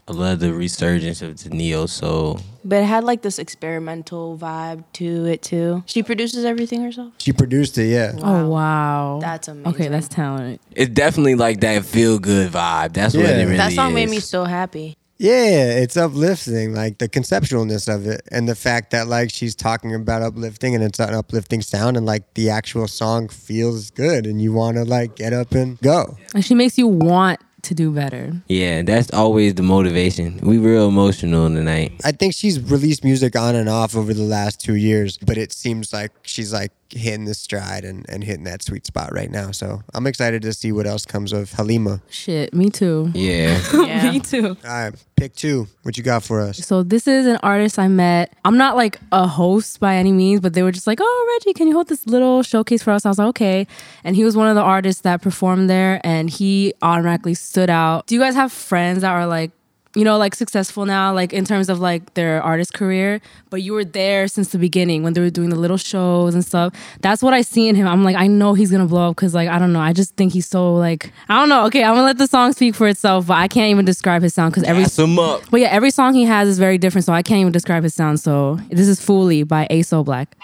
I 0.06 0.12
love 0.12 0.38
the 0.40 0.54
resurgence 0.54 1.20
of 1.20 1.36
the 1.42 1.50
neo 1.50 1.84
soul. 1.84 2.40
But 2.64 2.76
it 2.82 2.86
had 2.86 3.04
like 3.04 3.20
this 3.20 3.38
experimental 3.38 4.38
vibe 4.38 4.84
to 4.94 5.26
it 5.26 5.42
too. 5.42 5.82
She 5.86 6.02
produces 6.02 6.46
everything 6.46 6.82
herself. 6.82 7.12
She 7.18 7.32
produced 7.32 7.76
it, 7.76 7.88
yeah. 7.90 8.12
Oh 8.22 8.48
wow. 8.48 9.18
That's 9.20 9.48
amazing. 9.48 9.74
Okay, 9.74 9.88
that's 9.88 10.08
talent. 10.08 10.62
It's 10.74 10.90
definitely 10.90 11.34
like 11.34 11.60
that 11.60 11.84
feel 11.84 12.18
good 12.18 12.50
vibe. 12.50 12.94
That's 12.94 13.14
what 13.14 13.24
Yeah. 13.26 13.32
it 13.36 13.44
really 13.44 13.56
that 13.58 13.72
song 13.72 13.92
made 13.92 14.08
me 14.08 14.20
so 14.20 14.44
happy. 14.44 14.96
Yeah, 15.18 15.78
it's 15.78 15.96
uplifting, 15.96 16.74
like 16.74 16.98
the 16.98 17.08
conceptualness 17.08 17.92
of 17.92 18.06
it, 18.06 18.22
and 18.30 18.48
the 18.48 18.54
fact 18.54 18.92
that 18.92 19.08
like 19.08 19.32
she's 19.32 19.56
talking 19.56 19.94
about 19.94 20.22
uplifting, 20.22 20.76
and 20.76 20.84
it's 20.84 21.00
an 21.00 21.12
uplifting 21.12 21.60
sound, 21.60 21.96
and 21.96 22.06
like 22.06 22.34
the 22.34 22.50
actual 22.50 22.86
song 22.86 23.28
feels 23.28 23.90
good, 23.90 24.26
and 24.26 24.40
you 24.40 24.52
want 24.52 24.76
to 24.76 24.84
like 24.84 25.16
get 25.16 25.32
up 25.32 25.52
and 25.52 25.80
go. 25.80 26.16
And 26.34 26.44
she 26.44 26.54
makes 26.54 26.78
you 26.78 26.86
want 26.86 27.40
to 27.62 27.74
do 27.74 27.90
better. 27.90 28.32
Yeah, 28.46 28.82
that's 28.82 29.12
always 29.12 29.54
the 29.54 29.64
motivation. 29.64 30.38
We 30.42 30.58
real 30.58 30.88
emotional 30.88 31.48
tonight. 31.48 32.00
I 32.04 32.12
think 32.12 32.34
she's 32.34 32.60
released 32.60 33.02
music 33.02 33.34
on 33.34 33.56
and 33.56 33.68
off 33.68 33.96
over 33.96 34.14
the 34.14 34.22
last 34.22 34.60
two 34.60 34.76
years, 34.76 35.18
but 35.18 35.36
it 35.36 35.52
seems 35.52 35.92
like 35.92 36.12
she's 36.22 36.52
like 36.52 36.70
hitting 36.90 37.24
the 37.26 37.34
stride 37.34 37.84
and, 37.84 38.04
and 38.08 38.24
hitting 38.24 38.44
that 38.44 38.62
sweet 38.62 38.86
spot 38.86 39.12
right 39.12 39.30
now. 39.30 39.50
So 39.50 39.82
I'm 39.94 40.06
excited 40.06 40.42
to 40.42 40.52
see 40.52 40.72
what 40.72 40.86
else 40.86 41.04
comes 41.04 41.32
of 41.32 41.52
Halima. 41.52 42.00
Shit, 42.10 42.54
me 42.54 42.70
too. 42.70 43.10
Yeah. 43.14 43.60
Yeah. 43.88 44.10
me 44.10 44.20
too. 44.20 44.48
All 44.48 44.70
right, 44.70 44.92
pick 45.16 45.34
two. 45.34 45.66
What 45.82 45.96
you 45.96 46.02
got 46.02 46.22
for 46.22 46.40
us? 46.40 46.58
So 46.58 46.82
this 46.82 47.06
is 47.06 47.26
an 47.26 47.38
artist 47.42 47.78
I 47.78 47.88
met. 47.88 48.32
I'm 48.44 48.56
not 48.58 48.76
like 48.76 48.98
a 49.12 49.26
host 49.26 49.80
by 49.80 49.96
any 49.96 50.12
means, 50.12 50.40
but 50.40 50.52
they 50.54 50.62
were 50.62 50.72
just 50.72 50.86
like, 50.86 50.98
"Oh, 51.00 51.38
Reggie, 51.38 51.54
can 51.54 51.68
you 51.68 51.74
hold 51.74 51.88
this 51.88 52.06
little 52.06 52.42
showcase 52.42 52.82
for 52.82 52.90
us?" 52.90 53.06
I 53.06 53.08
was 53.08 53.18
like, 53.18 53.28
"Okay." 53.28 53.66
And 54.04 54.14
he 54.16 54.24
was 54.24 54.36
one 54.36 54.48
of 54.48 54.54
the 54.56 54.62
artists 54.62 55.02
that 55.02 55.22
performed 55.22 55.70
there, 55.70 56.00
and 56.04 56.28
he 56.28 56.74
automatically 56.82 57.34
stood 57.34 57.70
out. 57.70 58.06
Do 58.06 58.14
you 58.14 58.20
guys 58.20 58.34
have 58.34 58.52
friends 58.52 59.02
that 59.02 59.10
are 59.10 59.26
like, 59.26 59.50
you 59.98 60.04
know, 60.04 60.16
like 60.16 60.34
successful 60.34 60.86
now, 60.86 61.12
like 61.12 61.32
in 61.32 61.44
terms 61.44 61.68
of 61.68 61.80
like 61.80 62.14
their 62.14 62.40
artist 62.42 62.72
career, 62.72 63.20
but 63.50 63.62
you 63.62 63.72
were 63.72 63.84
there 63.84 64.28
since 64.28 64.48
the 64.50 64.58
beginning 64.58 65.02
when 65.02 65.12
they 65.14 65.20
were 65.20 65.28
doing 65.30 65.50
the 65.50 65.56
little 65.56 65.76
shows 65.76 66.34
and 66.34 66.44
stuff? 66.44 66.72
That's 67.00 67.20
what 67.22 67.34
I 67.34 67.42
see 67.42 67.66
in 67.68 67.74
him. 67.74 67.88
I'm 67.88 68.04
like, 68.04 68.14
I 68.16 68.28
know 68.28 68.54
he's 68.54 68.70
gonna 68.70 68.86
blow 68.86 69.10
up 69.10 69.16
because 69.16 69.34
like 69.34 69.48
I 69.48 69.58
don't 69.58 69.72
know. 69.72 69.80
I 69.80 69.92
just 69.92 70.14
think 70.16 70.32
he's 70.32 70.46
so 70.46 70.74
like 70.74 71.12
I 71.28 71.34
don't 71.40 71.48
know. 71.48 71.64
Okay, 71.66 71.82
I'm 71.82 71.94
gonna 71.94 72.06
let 72.06 72.18
the 72.18 72.28
song 72.28 72.52
speak 72.52 72.74
for 72.76 72.86
itself, 72.86 73.26
but 73.26 73.34
I 73.34 73.48
can't 73.48 73.70
even 73.70 73.84
describe 73.84 74.22
his 74.22 74.34
sound 74.34 74.52
because 74.52 74.62
every 74.62 74.84
Gas 74.84 74.98
'em 74.98 75.18
up. 75.18 75.42
but 75.50 75.60
yeah, 75.60 75.68
every 75.68 75.90
song 75.90 76.14
he 76.14 76.24
has 76.24 76.46
is 76.48 76.58
very 76.58 76.78
different, 76.78 77.04
so 77.04 77.12
I 77.12 77.22
can't 77.22 77.40
even 77.40 77.52
describe 77.52 77.82
his 77.82 77.94
sound. 77.94 78.20
So 78.20 78.60
this 78.70 78.86
is 78.86 79.00
Foolie 79.00 79.46
by 79.46 79.66
Asoh 79.70 80.04
Black. 80.04 80.36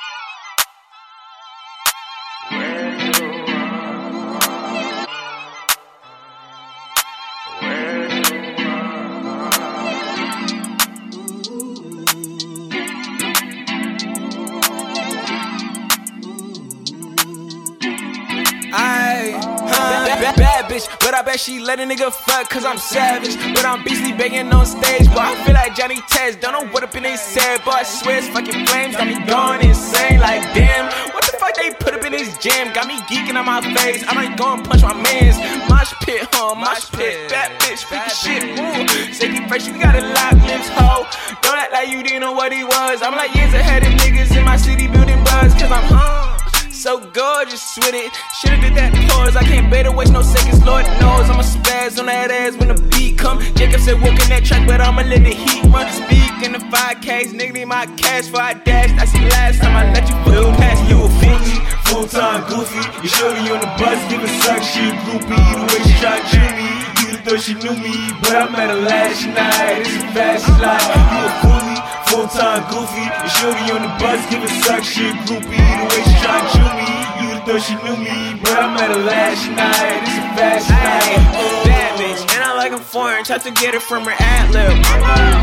Bad, 20.24 20.36
bad 20.36 20.64
bitch, 20.70 20.88
but 21.00 21.14
I 21.14 21.22
bet 21.22 21.38
she 21.38 21.60
let 21.60 21.78
a 21.80 21.82
nigga 21.82 22.10
fuck 22.10 22.48
cause 22.48 22.64
I'm 22.64 22.78
savage. 22.78 23.36
But 23.54 23.64
I'm 23.64 23.84
beastly 23.84 24.12
begging 24.12 24.50
on 24.52 24.64
stage, 24.64 25.06
but 25.08 25.18
I 25.18 25.34
feel 25.44 25.54
like 25.54 25.76
Johnny 25.76 26.00
Test. 26.08 26.40
Don't 26.40 26.52
know 26.52 26.66
what 26.72 26.82
up 26.82 26.94
in 26.94 27.04
his 27.04 27.20
head, 27.34 27.60
but 27.64 27.74
I 27.74 27.82
swear 27.82 28.18
it's 28.18 28.28
fucking 28.28 28.66
flames 28.66 28.96
got 28.96 29.06
me 29.06 29.18
going 29.26 29.60
insane. 29.60 30.20
Like, 30.20 30.42
damn, 30.54 30.86
what 31.12 31.24
the 31.24 31.36
fuck 31.36 31.54
they 31.56 31.70
put 31.74 31.94
up 31.94 32.04
in 32.04 32.12
this 32.12 32.36
jam? 32.38 32.72
Got 32.72 32.86
me 32.86 32.96
geeking 33.10 33.36
on 33.36 33.44
my 33.44 33.60
face. 33.76 34.04
I 34.08 34.14
might 34.14 34.36
go 34.38 34.54
and 34.54 34.64
punch 34.64 34.82
my 34.82 34.94
mans. 34.94 35.36
Mosh 35.68 35.92
pit, 36.00 36.26
huh? 36.32 36.54
Mosh 36.54 36.88
pit, 36.90 37.28
bad 37.28 37.52
bitch, 37.60 37.84
freaky 37.84 38.10
shit. 38.10 39.14
Safety 39.14 39.46
first, 39.48 39.66
you 39.66 39.78
gotta 39.78 40.00
lock 40.00 40.32
lips, 40.48 40.68
ho. 40.72 41.04
Don't 41.42 41.58
act 41.58 41.72
like 41.72 41.88
you 41.88 42.02
didn't 42.02 42.20
know 42.20 42.32
what 42.32 42.52
he 42.52 42.64
was. 42.64 43.02
I'm 43.02 43.14
like 43.14 43.34
years 43.34 43.52
ahead 43.52 43.82
of 43.82 43.92
niggas 44.00 44.36
in 44.36 44.44
my 44.44 44.56
city 44.56 44.88
building 44.88 45.22
buzz, 45.24 45.52
cause 45.54 45.70
I'm 45.70 45.84
home. 45.84 46.33
So 46.84 47.00
gorgeous 47.00 47.64
with 47.80 47.96
it. 47.96 48.12
Shoulda 48.36 48.60
did 48.60 48.76
that 48.76 48.92
pause. 49.08 49.40
I 49.40 49.42
can't 49.42 49.72
bear 49.72 49.84
to 49.84 49.90
waste 49.90 50.12
no 50.12 50.20
seconds. 50.20 50.60
Lord 50.68 50.84
knows 51.00 51.32
I'ma 51.32 51.40
spaz 51.40 51.96
on 51.96 52.12
that 52.12 52.28
ass 52.28 52.60
when 52.60 52.68
the 52.68 52.76
beat 52.92 53.16
come. 53.16 53.40
Jacob 53.56 53.80
said 53.80 53.96
walk 54.04 54.20
in 54.20 54.28
that 54.28 54.44
track, 54.44 54.68
but 54.68 54.84
I'ma 54.84 55.00
let 55.08 55.24
the 55.24 55.32
heat 55.32 55.64
run. 55.72 55.88
Speak 55.88 56.44
in 56.44 56.52
the 56.52 56.60
5Ks, 56.68 57.32
nigga 57.32 57.56
need 57.56 57.72
my 57.72 57.88
cash 57.96 58.28
for 58.28 58.36
I 58.36 58.52
dash. 58.52 58.92
That's 59.00 59.16
the 59.16 59.24
last 59.32 59.64
time 59.64 59.72
I 59.72 59.96
let 59.96 60.04
you 60.12 60.16
feel 60.28 60.52
past. 60.60 60.84
You 60.84 61.00
a 61.00 61.08
freaky, 61.24 61.56
full 61.88 62.04
time 62.04 62.44
goofy. 62.52 62.84
You 63.00 63.08
shorty 63.08 63.48
on 63.48 63.64
the 63.64 63.70
bus, 63.80 63.96
giving 64.12 64.28
suck, 64.44 64.60
she 64.60 64.84
a 64.84 64.92
groupie. 65.08 65.40
The 65.56 65.64
way 65.64 65.80
she 65.88 65.96
try 66.04 66.20
to 66.20 66.40
me, 66.52 66.68
you 67.00 67.16
thought 67.24 67.40
she 67.40 67.56
knew 67.64 67.72
me, 67.80 68.12
but 68.20 68.36
I 68.36 68.44
met 68.52 68.68
her 68.68 68.76
last 68.84 69.24
night. 69.32 69.88
It's 69.88 70.04
a 70.04 70.12
fast 70.12 70.52
life. 70.60 70.84
You 70.84 71.24
a 71.24 71.32
fully, 71.40 71.63
full 72.14 72.28
time 72.28 72.62
goofy. 72.70 73.02
You 73.02 73.30
shorty 73.38 73.64
on 73.74 73.82
the 73.82 73.92
bus, 73.98 74.22
giving 74.30 74.54
suck, 74.62 74.82
she 74.84 75.10
a 75.10 75.12
groupie. 75.26 75.58
The 75.58 75.84
way 75.90 76.02
she 76.06 76.14
try 76.22 76.38
to 76.38 76.46
chew 76.54 76.70
me, 76.78 76.90
you 77.18 77.28
thought 77.42 77.62
she 77.66 77.74
knew 77.82 77.98
me, 77.98 78.38
but 78.40 78.54
I 78.54 78.66
met 78.70 78.88
her 78.94 79.02
last 79.02 79.50
night. 79.50 80.00
It's 80.06 80.18
a 80.18 80.24
fast 80.38 80.70
night. 80.70 81.18
Bad 81.66 81.90
bitch, 81.98 82.22
and 82.34 82.40
I 82.44 82.54
like 82.54 82.72
'em 82.72 82.80
foreign. 82.80 83.24
Tried 83.24 83.42
to 83.42 83.50
get 83.50 83.74
it 83.74 83.82
from 83.82 84.04
her 84.04 84.16
ad 84.18 84.46
lib. 84.54 84.74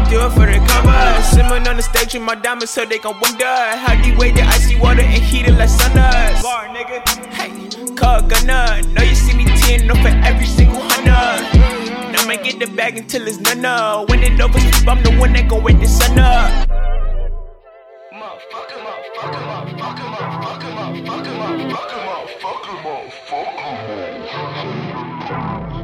Do 0.09 0.17
it 0.25 0.31
for 0.37 0.47
the 0.47 0.59
cover. 0.71 1.01
Simmering 1.33 1.67
on 1.67 1.75
the 1.77 1.83
stage 1.83 2.13
with 2.13 2.23
my 2.23 2.35
diamonds 2.35 2.71
so 2.71 2.85
they 2.85 2.99
gon' 2.99 3.19
wonder 3.19 3.53
how 3.83 3.93
do 3.95 4.09
you 4.09 4.17
wait 4.17 4.35
the 4.35 4.43
icy 4.43 4.75
water 4.77 5.01
and 5.01 5.23
heat 5.29 5.47
it 5.47 5.55
like 5.59 5.69
sunners. 5.69 6.41
Bar 6.41 6.67
nigga, 6.75 6.97
hey, 7.37 7.51
call 7.95 8.21
gunner. 8.21 8.81
Know 8.93 9.03
you 9.03 9.15
see 9.15 9.35
me 9.35 9.45
teeing 9.59 9.89
up 9.91 9.97
for 9.97 10.13
every 10.29 10.45
single 10.45 10.81
hundred. 10.81 11.60
I'ma 12.31 12.43
get 12.43 12.59
the 12.59 12.67
bag 12.67 12.97
until 12.97 13.27
it's 13.27 13.39
none 13.39 13.65
up. 13.65 14.09
When 14.09 14.23
it 14.23 14.39
over, 14.39 14.57
I'm 14.89 15.03
the 15.03 15.11
one 15.19 15.33
that 15.33 15.49
gon' 15.49 15.63
wake 15.63 15.81
the 15.81 15.85
sun 15.85 16.17
up. 16.17 16.69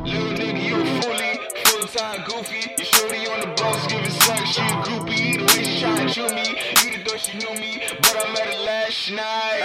Little 0.06 0.32
nigga, 0.40 0.64
you 0.64 0.86
fully 1.02 1.34
full-time 1.66 2.24
goofy. 2.26 2.72
Your 2.78 2.86
shorty 2.86 3.28
on 3.28 3.42
the 3.42 3.48
giving 3.90 4.10
sex, 4.10 4.48
she 4.48 4.62
a. 4.62 5.36
The 5.36 5.44
way 5.44 5.64
she 5.66 5.84
tryna 5.84 6.08
chew 6.14 6.30
me, 6.34 6.48
you 6.82 7.04
thought 7.04 7.20
she 7.20 7.38
knew 7.40 7.60
me, 7.60 7.84
but 8.00 8.16
I 8.16 8.32
met 8.32 8.48
her 8.48 8.64
last 8.64 9.12
night. 9.12 9.60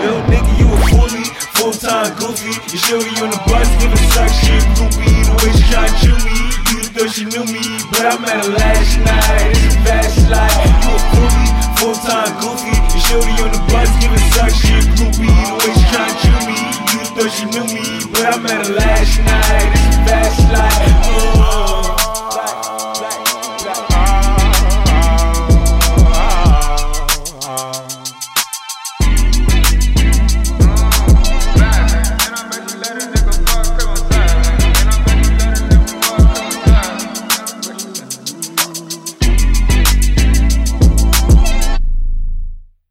Little 0.00 0.22
nigga, 0.22 0.55
fully 1.56 1.72
full-time 1.72 2.16
goofy. 2.18 2.52
You 2.72 2.78
show 2.78 3.00
shorty 3.00 3.22
on 3.22 3.30
the 3.30 3.40
bus, 3.48 3.68
giving 3.80 3.96
she 3.96 4.52
a 4.52 4.60
groupie. 4.76 5.24
The 5.24 5.34
way 5.40 5.52
she 5.52 5.64
tryna 5.72 5.92
chew 6.00 6.16
me, 6.24 6.38
you 6.72 6.80
thought 6.92 7.10
she 7.10 7.24
knew 7.24 7.44
me, 7.44 7.64
but 7.90 8.04
I 8.06 8.18
met 8.18 8.44
her 8.44 8.52
last 8.52 8.98
night. 9.00 9.56
It's 9.56 9.74
a 9.74 9.80
fast 9.84 10.30
life. 10.30 10.52
You 10.84 10.92
a 10.92 11.00
fully 11.12 11.46
full-time 11.78 12.32
goofy. 12.40 12.74
You 12.92 13.00
show 13.00 13.20
shorty 13.20 13.42
on 13.42 13.50
the 13.52 13.60
bus, 13.72 13.90
giving 14.00 14.18
she 14.54 14.72
a 14.74 14.82
groupie. 14.96 15.28
The 15.28 15.54
way 15.56 15.72
she 15.72 15.84
tryna 15.92 16.14
chew 16.20 16.38
me, 16.44 16.58
you 16.92 17.00
thought 17.14 17.32
she 17.32 17.44
knew 17.52 17.66
me, 17.72 17.84
but 18.12 18.24
I 18.26 18.38
met 18.38 18.66
her 18.66 18.72
last 18.74 19.18
night. 19.24 19.70
It's 19.72 19.96
a 19.96 20.04
fast 20.06 20.40
life. 20.52 20.94
Oh. 21.04 21.85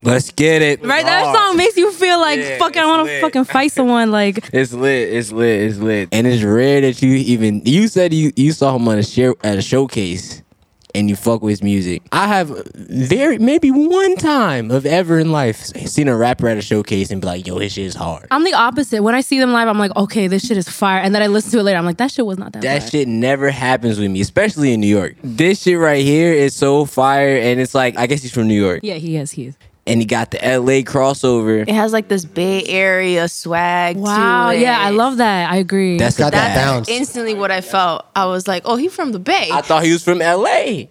Let's 0.05 0.31
get 0.31 0.61
it. 0.61 0.85
Right, 0.85 1.03
that 1.03 1.35
song 1.35 1.57
makes 1.57 1.75
you 1.75 1.91
feel 1.91 2.19
like 2.19 2.39
Yeah, 2.39 2.57
fucking. 2.57 2.81
I 2.81 2.85
want 2.85 3.07
to 3.07 3.21
fucking 3.21 3.45
fight 3.45 3.71
someone. 3.73 4.11
Like 4.11 4.49
It's 4.53 4.71
lit. 4.71 5.13
It's 5.13 5.31
lit. 5.31 5.61
It's 5.61 5.77
lit. 5.79 6.09
And 6.11 6.27
it's 6.27 6.43
rare 6.43 6.81
that 6.81 7.01
you 7.01 7.13
even 7.15 7.61
you 7.65 7.87
said 7.87 8.13
you 8.13 8.31
you 8.35 8.51
saw 8.51 8.75
him 8.75 8.87
on 8.87 8.99
a 8.99 9.03
share 9.03 9.33
at 9.43 9.57
a 9.57 9.61
showcase 9.61 10.43
and 10.95 11.09
you 11.09 11.15
fuck 11.15 11.41
with 11.41 11.51
his 11.51 11.63
music. 11.63 12.01
I 12.11 12.27
have 12.27 12.49
very 12.75 13.37
maybe 13.37 13.69
one 13.69 14.15
time 14.15 14.71
of 14.71 14.85
ever 14.85 15.19
in 15.19 15.31
life 15.31 15.57
seen 15.57 16.07
a 16.07 16.15
rapper 16.15 16.47
at 16.47 16.57
a 16.57 16.61
showcase 16.61 17.11
and 17.11 17.19
be 17.19 17.27
like, 17.27 17.45
yo, 17.45 17.57
his 17.59 17.73
shit 17.73 17.85
is 17.85 17.95
hard. 17.95 18.27
I'm 18.31 18.43
the 18.43 18.53
opposite. 18.53 19.03
When 19.03 19.13
I 19.13 19.21
see 19.21 19.39
them 19.39 19.51
live, 19.51 19.67
I'm 19.67 19.77
like, 19.77 19.95
okay, 19.95 20.27
this 20.27 20.45
shit 20.47 20.57
is 20.57 20.69
fire. 20.69 20.99
And 20.99 21.13
then 21.13 21.21
I 21.21 21.27
listen 21.27 21.51
to 21.51 21.59
it 21.59 21.63
later. 21.63 21.77
I'm 21.77 21.85
like, 21.85 21.97
that 21.97 22.11
shit 22.11 22.25
was 22.25 22.37
not 22.37 22.53
that. 22.53 22.61
That 22.61 22.81
fire. 22.83 22.89
shit 22.91 23.07
never 23.07 23.49
happens 23.49 23.99
with 23.99 24.09
me, 24.09 24.21
especially 24.21 24.73
in 24.73 24.79
New 24.79 24.87
York. 24.87 25.15
This 25.23 25.61
shit 25.61 25.77
right 25.77 26.03
here 26.03 26.31
is 26.31 26.55
so 26.55 26.85
fire, 26.85 27.37
and 27.37 27.59
it's 27.59 27.75
like 27.75 27.97
I 27.97 28.07
guess 28.07 28.21
he's 28.21 28.31
from 28.33 28.47
New 28.47 28.59
York, 28.59 28.79
Yeah, 28.83 28.95
he 28.95 29.17
is. 29.17 29.31
He 29.31 29.47
is. 29.47 29.57
And 29.87 29.99
he 29.99 30.05
got 30.05 30.31
the 30.31 30.37
LA 30.37 30.81
crossover. 30.81 31.61
It 31.67 31.73
has 31.73 31.93
like 31.93 32.07
this 32.07 32.25
Bay 32.25 32.63
Area 32.65 33.27
swag. 33.27 33.97
Wow. 33.97 34.49
To 34.51 34.57
it. 34.57 34.61
Yeah, 34.61 34.79
I 34.79 34.89
love 34.89 35.17
that. 35.17 35.51
I 35.51 35.57
agree. 35.57 35.97
That's 35.97 36.17
Got 36.17 36.31
that 36.33 36.55
That's 36.55 36.65
bounce. 36.65 36.89
instantly 36.89 37.33
what 37.33 37.51
I 37.51 37.61
felt. 37.61 38.05
I 38.15 38.25
was 38.25 38.47
like, 38.47 38.63
oh, 38.65 38.75
he 38.77 38.87
from 38.87 39.11
the 39.11 39.19
Bay. 39.19 39.49
I 39.51 39.61
thought 39.61 39.83
he 39.83 39.91
was 39.91 40.03
from 40.03 40.19
LA, 40.19 40.85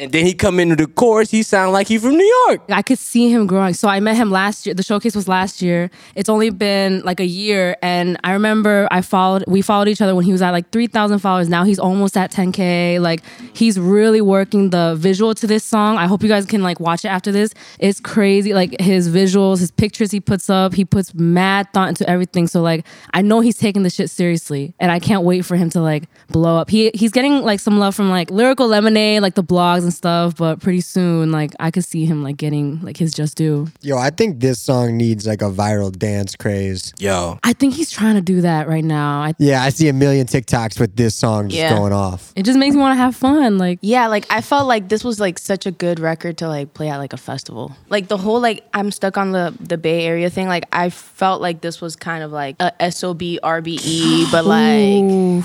and 0.00 0.12
then 0.12 0.24
he 0.24 0.32
come 0.32 0.60
into 0.60 0.76
the 0.76 0.86
chorus, 0.86 1.30
he 1.30 1.42
sound 1.42 1.72
like 1.72 1.88
he 1.88 1.98
from 1.98 2.16
New 2.16 2.44
York. 2.46 2.62
I 2.68 2.82
could 2.82 2.98
see 2.98 3.30
him 3.30 3.46
growing. 3.46 3.74
So 3.74 3.88
I 3.88 3.98
met 3.98 4.16
him 4.16 4.30
last 4.30 4.64
year. 4.64 4.74
The 4.74 4.82
showcase 4.84 5.16
was 5.16 5.26
last 5.26 5.60
year. 5.60 5.90
It's 6.14 6.28
only 6.28 6.50
been 6.50 7.02
like 7.02 7.18
a 7.18 7.26
year, 7.26 7.76
and 7.82 8.16
I 8.22 8.32
remember 8.32 8.86
I 8.92 9.02
followed. 9.02 9.44
We 9.48 9.60
followed 9.60 9.88
each 9.88 10.00
other 10.00 10.14
when 10.14 10.24
he 10.24 10.30
was 10.30 10.40
at 10.40 10.52
like 10.52 10.70
three 10.70 10.86
thousand 10.86 11.18
followers. 11.18 11.48
Now 11.48 11.64
he's 11.64 11.80
almost 11.80 12.16
at 12.16 12.30
ten 12.30 12.52
k. 12.52 13.00
Like 13.00 13.22
he's 13.54 13.78
really 13.78 14.20
working 14.20 14.70
the 14.70 14.94
visual 14.96 15.34
to 15.34 15.46
this 15.46 15.64
song. 15.64 15.96
I 15.96 16.06
hope 16.06 16.22
you 16.22 16.28
guys 16.28 16.46
can 16.46 16.62
like 16.62 16.78
watch 16.78 17.04
it 17.04 17.08
after 17.08 17.32
this. 17.32 17.52
It's 17.80 17.98
crazy. 17.98 18.54
Like 18.54 18.80
his 18.80 19.08
visuals, 19.08 19.58
his 19.58 19.72
pictures 19.72 20.12
he 20.12 20.20
puts 20.20 20.48
up. 20.48 20.74
He 20.74 20.84
puts 20.84 21.12
mad 21.14 21.72
thought 21.72 21.88
into 21.88 22.08
everything. 22.08 22.46
So 22.46 22.62
like 22.62 22.86
I 23.14 23.22
know 23.22 23.40
he's 23.40 23.58
taking 23.58 23.82
the 23.82 23.90
shit 23.90 24.10
seriously, 24.10 24.74
and 24.78 24.92
I 24.92 25.00
can't 25.00 25.24
wait 25.24 25.44
for 25.44 25.56
him 25.56 25.70
to 25.70 25.80
like 25.80 26.04
blow 26.28 26.56
up. 26.56 26.70
He 26.70 26.92
he's 26.94 27.10
getting 27.10 27.42
like 27.42 27.58
some 27.58 27.80
love 27.80 27.96
from 27.96 28.10
like 28.10 28.30
lyrical 28.30 28.68
lemonade, 28.68 29.22
like 29.22 29.34
the 29.34 29.42
blogs 29.42 29.87
and 29.88 29.94
stuff. 29.94 30.36
But 30.36 30.60
pretty 30.60 30.80
soon, 30.82 31.32
like 31.32 31.52
I 31.58 31.70
could 31.70 31.84
see 31.84 32.04
him 32.04 32.22
like 32.22 32.36
getting 32.36 32.80
like 32.82 32.96
his 32.96 33.12
just 33.12 33.36
due. 33.36 33.68
Yo, 33.80 33.96
I 33.96 34.10
think 34.10 34.40
this 34.40 34.60
song 34.60 34.96
needs 34.96 35.26
like 35.26 35.42
a 35.42 35.50
viral 35.50 35.90
dance 35.96 36.36
craze. 36.36 36.92
Yo, 36.98 37.38
I 37.42 37.52
think 37.54 37.74
he's 37.74 37.90
trying 37.90 38.14
to 38.16 38.20
do 38.20 38.40
that 38.42 38.68
right 38.68 38.84
now. 38.84 39.22
I, 39.22 39.32
Yeah, 39.38 39.62
I 39.62 39.70
see 39.70 39.88
a 39.88 39.92
million 39.92 40.26
TikToks 40.26 40.78
with 40.78 40.94
this 40.96 41.14
song 41.14 41.48
just 41.48 41.58
Yeah. 41.58 41.74
going 41.76 41.92
off. 41.92 42.32
it 42.36 42.44
just 42.44 42.58
makes 42.58 42.74
me 42.74 42.80
want 42.80 42.92
to 42.96 43.02
have 43.02 43.16
fun. 43.16 43.58
Like 43.58 43.78
yeah, 43.82 44.06
like 44.08 44.26
I 44.30 44.40
felt 44.42 44.68
like 44.68 44.88
this 44.88 45.02
was 45.02 45.18
like 45.18 45.38
such 45.38 45.66
a 45.66 45.70
good 45.70 45.98
record 46.00 46.38
to 46.38 46.48
like 46.48 46.74
play 46.74 46.88
at 46.90 46.98
like 46.98 47.12
a 47.12 47.16
festival. 47.16 47.74
Like 47.88 48.08
the 48.08 48.18
whole 48.18 48.40
like 48.40 48.64
I'm 48.74 48.90
stuck 48.90 49.16
on 49.16 49.32
the 49.32 49.54
the 49.58 49.78
Bay 49.78 50.04
Area 50.04 50.28
thing. 50.30 50.48
Like 50.48 50.64
I 50.72 50.90
felt 50.90 51.40
like 51.40 51.60
this 51.62 51.80
was 51.80 51.96
kind 51.96 52.22
of 52.22 52.30
like 52.32 52.56
a 52.60 52.92
SOB 52.92 53.22
RBE, 53.42 54.30
but 54.30 54.44
like 54.44 55.02
Ooh. 55.10 55.44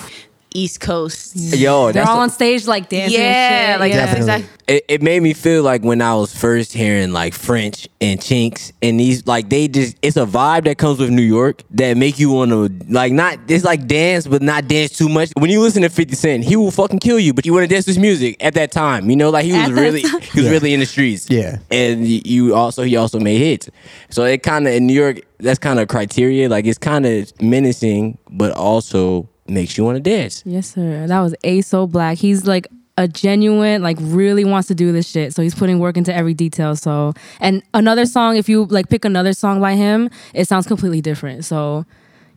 East 0.53 0.79
Coast. 0.79 1.35
yo, 1.35 1.85
they're 1.85 1.93
that's 1.93 2.09
all 2.09 2.19
on 2.19 2.29
stage 2.29 2.67
like 2.67 2.89
dancing. 2.89 3.19
Yeah, 3.19 3.25
and 3.25 3.73
shit. 3.73 3.79
like 3.79 3.91
yeah. 3.93 4.05
that's 4.05 4.25
Definitely. 4.25 4.43
exactly. 4.45 4.75
it, 4.75 4.85
it 4.87 5.01
made 5.01 5.21
me 5.23 5.33
feel 5.33 5.63
like 5.63 5.83
when 5.83 6.01
I 6.01 6.15
was 6.15 6.35
first 6.35 6.73
hearing 6.73 7.11
like 7.11 7.33
French 7.33 7.87
and 8.01 8.19
Chinx 8.19 8.71
and 8.81 8.99
these 8.99 9.25
like 9.27 9.49
they 9.49 9.67
just 9.67 9.97
it's 10.01 10.17
a 10.17 10.25
vibe 10.25 10.65
that 10.65 10.77
comes 10.77 10.99
with 10.99 11.09
New 11.09 11.21
York 11.23 11.63
that 11.71 11.97
make 11.97 12.19
you 12.19 12.31
want 12.31 12.51
to 12.51 12.69
like 12.91 13.11
not 13.13 13.37
it's 13.47 13.63
like 13.63 13.87
dance 13.87 14.27
but 14.27 14.41
not 14.41 14.67
dance 14.67 14.97
too 14.97 15.09
much. 15.09 15.31
When 15.37 15.49
you 15.49 15.59
listen 15.61 15.81
to 15.83 15.89
50 15.89 16.15
Cent, 16.15 16.43
he 16.43 16.55
will 16.55 16.71
fucking 16.71 16.99
kill 16.99 17.19
you, 17.19 17.33
but 17.33 17.45
you 17.45 17.53
want 17.53 17.63
to 17.63 17.73
dance 17.73 17.85
to 17.85 17.89
his 17.91 17.99
music 17.99 18.37
at 18.43 18.53
that 18.53 18.71
time. 18.71 19.09
You 19.09 19.15
know, 19.15 19.29
like 19.29 19.45
he 19.45 19.53
was 19.53 19.71
really 19.71 20.01
he 20.01 20.07
was 20.11 20.45
Yeah. 20.45 20.49
really 20.51 20.73
in 20.73 20.79
the 20.79 20.85
streets. 20.85 21.27
Yeah. 21.29 21.57
and 21.71 22.07
you 22.07 22.53
also 22.55 22.83
he 22.83 22.95
also 22.95 23.19
made 23.19 23.39
hits. 23.39 23.69
So 24.09 24.23
it 24.23 24.43
kind 24.43 24.67
of 24.67 24.73
in 24.73 24.87
New 24.87 24.93
York 24.93 25.21
that's 25.39 25.59
kind 25.59 25.79
of 25.79 25.87
criteria. 25.89 26.47
Like 26.47 26.65
it's 26.65 26.77
kind 26.77 27.05
of 27.05 27.41
menacing, 27.41 28.17
but 28.29 28.51
also 28.53 29.27
makes 29.47 29.77
you 29.77 29.83
want 29.83 29.97
to 29.97 30.01
dance. 30.01 30.43
Yes, 30.45 30.73
sir. 30.73 31.07
That 31.07 31.19
was 31.21 31.35
Asoh 31.43 31.89
Black. 31.89 32.17
He's 32.17 32.45
like 32.45 32.67
a 32.97 33.07
genuine, 33.07 33.81
like 33.81 33.97
really 33.99 34.45
wants 34.45 34.67
to 34.67 34.75
do 34.75 34.91
this 34.91 35.09
shit. 35.09 35.33
So 35.33 35.41
he's 35.41 35.55
putting 35.55 35.79
work 35.79 35.97
into 35.97 36.13
every 36.13 36.33
detail. 36.33 36.75
So 36.75 37.13
and 37.39 37.63
another 37.73 38.05
song, 38.05 38.37
if 38.37 38.47
you 38.47 38.65
like 38.65 38.89
pick 38.89 39.05
another 39.05 39.33
song 39.33 39.59
by 39.59 39.73
him, 39.73 40.09
it 40.33 40.47
sounds 40.47 40.67
completely 40.67 41.01
different. 41.01 41.45
So 41.45 41.85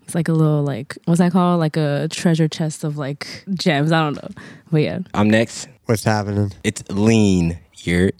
it's 0.02 0.14
like 0.14 0.28
a 0.28 0.32
little 0.32 0.62
like 0.62 0.96
what's 1.04 1.18
that 1.18 1.32
called? 1.32 1.60
Like 1.60 1.76
a 1.76 2.08
treasure 2.10 2.48
chest 2.48 2.84
of 2.84 2.96
like 2.96 3.44
gems. 3.54 3.92
I 3.92 4.02
don't 4.02 4.14
know. 4.14 4.28
But 4.70 4.82
yeah. 4.82 4.98
I'm 5.14 5.28
next. 5.28 5.68
What's 5.84 6.04
happening? 6.04 6.52
It's 6.64 6.82
lean. 6.90 7.58
You're 7.84 8.10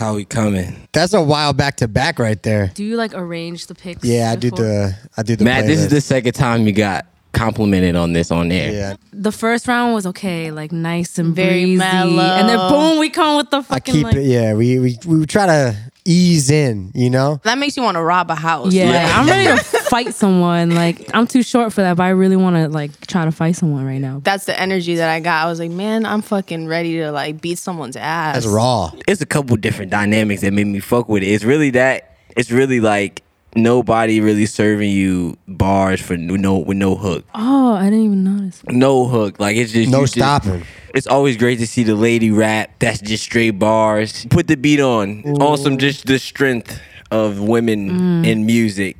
how 0.00 0.14
we 0.14 0.24
coming. 0.24 0.88
That's 0.92 1.12
a 1.12 1.22
while 1.22 1.52
back 1.52 1.76
to 1.76 1.86
back 1.88 2.18
right 2.18 2.42
there. 2.42 2.72
Do 2.74 2.82
you 2.82 2.96
like 2.96 3.12
arrange 3.14 3.66
the 3.66 3.74
picks? 3.74 4.02
Yeah, 4.02 4.32
I 4.32 4.36
do 4.36 4.50
before? 4.50 4.64
the 4.64 4.98
I 5.16 5.22
do 5.22 5.36
the 5.36 5.44
Matt, 5.44 5.66
this 5.66 5.78
is 5.78 5.88
the 5.90 6.00
second 6.00 6.32
time 6.32 6.66
you 6.66 6.72
got 6.72 7.06
complimented 7.32 7.94
on 7.94 8.12
this 8.12 8.30
on 8.32 8.50
air. 8.50 8.72
yeah. 8.72 8.96
The 9.12 9.30
first 9.30 9.68
round 9.68 9.94
was 9.94 10.06
okay, 10.06 10.50
like 10.50 10.72
nice 10.72 11.18
and 11.18 11.34
Very 11.36 11.64
breezy, 11.64 11.76
mellow. 11.76 12.22
and 12.22 12.48
then 12.48 12.58
boom, 12.70 12.98
we 12.98 13.10
come 13.10 13.36
with 13.36 13.50
the 13.50 13.62
fucking. 13.62 13.92
I 13.94 13.96
keep 13.96 14.04
like. 14.04 14.16
it. 14.16 14.24
Yeah, 14.24 14.54
we 14.54 14.78
we 14.80 14.98
we 15.06 15.26
try 15.26 15.46
to 15.46 15.76
ease 16.04 16.50
in. 16.50 16.90
You 16.94 17.10
know. 17.10 17.40
That 17.44 17.58
makes 17.58 17.76
you 17.76 17.82
want 17.82 17.96
to 17.96 18.02
rob 18.02 18.30
a 18.30 18.34
house. 18.34 18.72
Yeah, 18.72 18.90
Like, 18.90 19.14
I'm 19.14 19.26
ready 19.26 19.58
to 19.58 19.64
fight 19.90 20.14
someone. 20.14 20.70
Like 20.74 21.10
I'm 21.14 21.26
too 21.26 21.42
short 21.42 21.72
for 21.72 21.80
that, 21.82 21.96
but 21.96 22.04
I 22.04 22.10
really 22.10 22.36
want 22.36 22.56
to 22.56 22.68
like 22.68 23.06
try 23.06 23.24
to 23.24 23.32
fight 23.32 23.56
someone 23.56 23.84
right 23.84 24.00
now. 24.00 24.20
that's 24.22 24.44
the 24.44 24.58
energy 24.58 24.96
that 24.96 25.08
I 25.08 25.20
got. 25.20 25.44
I 25.44 25.48
was 25.48 25.58
like, 25.58 25.70
man, 25.70 26.06
I'm 26.06 26.22
fucking 26.22 26.66
ready 26.66 26.98
to 26.98 27.10
like 27.12 27.40
beat 27.40 27.58
someone's 27.58 27.96
ass. 27.96 28.34
That's 28.34 28.46
raw. 28.46 28.92
It's 29.08 29.20
a 29.20 29.26
couple 29.26 29.56
different 29.56 29.90
dynamics 29.90 30.42
that 30.42 30.52
made 30.52 30.66
me 30.66 30.80
fuck 30.80 31.08
with 31.08 31.22
it. 31.22 31.26
It's 31.28 31.44
really 31.44 31.70
that. 31.70 32.16
It's 32.36 32.50
really 32.50 32.80
like 32.80 33.22
nobody 33.56 34.20
really 34.20 34.46
serving 34.46 34.90
you 34.90 35.36
bars 35.48 36.00
for 36.00 36.16
no 36.16 36.58
with 36.58 36.76
no 36.76 36.94
hook. 36.96 37.24
Oh, 37.34 37.74
I 37.74 37.84
didn't 37.84 38.04
even 38.04 38.24
notice. 38.24 38.62
No 38.68 39.06
hook. 39.06 39.40
Like 39.40 39.56
it's 39.56 39.72
just 39.72 39.90
No 39.90 40.00
you 40.00 40.04
just- 40.04 40.14
stopping. 40.14 40.64
It's 40.92 41.06
always 41.06 41.36
great 41.36 41.60
to 41.60 41.68
see 41.68 41.84
the 41.84 41.94
lady 41.94 42.32
rap. 42.32 42.70
That's 42.80 43.00
just 43.00 43.22
straight 43.22 43.52
bars. 43.52 44.26
Put 44.26 44.48
the 44.48 44.56
beat 44.56 44.80
on. 44.80 45.22
On 45.40 45.56
some 45.56 45.78
just 45.78 46.06
the 46.06 46.18
strength 46.18 46.80
of 47.12 47.40
women 47.40 47.90
mm. 47.90 48.26
in 48.26 48.44
music. 48.44 48.96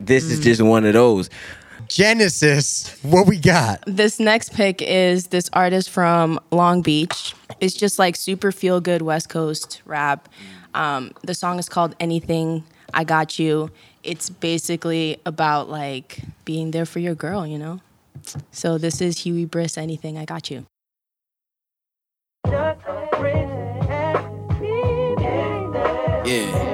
This 0.00 0.24
is 0.24 0.40
mm. 0.40 0.44
just 0.44 0.62
one 0.62 0.84
of 0.84 0.94
those. 0.94 1.30
Genesis. 1.88 2.98
What 3.02 3.26
we 3.26 3.38
got? 3.38 3.82
This 3.86 4.20
next 4.20 4.52
pick 4.52 4.82
is 4.82 5.28
this 5.28 5.48
artist 5.52 5.90
from 5.90 6.38
Long 6.50 6.82
Beach. 6.82 7.34
It's 7.60 7.74
just 7.74 7.98
like 7.98 8.16
super 8.16 8.52
feel 8.52 8.80
good 8.80 9.02
West 9.02 9.28
Coast 9.28 9.80
rap. 9.84 10.28
Um, 10.74 11.12
the 11.22 11.34
song 11.34 11.58
is 11.58 11.68
called 11.68 11.94
Anything 12.00 12.64
I 12.94 13.04
Got 13.04 13.38
You. 13.38 13.70
It's 14.02 14.30
basically 14.30 15.18
about 15.26 15.68
like 15.68 16.20
being 16.44 16.70
there 16.70 16.86
for 16.86 16.98
your 16.98 17.14
girl, 17.14 17.46
you 17.46 17.58
know? 17.58 17.80
So 18.52 18.78
this 18.78 19.00
is 19.00 19.20
Huey 19.20 19.44
Briss, 19.44 19.78
Anything 19.78 20.18
I 20.18 20.24
Got 20.24 20.50
You. 20.50 20.66
Yeah. 26.24 26.68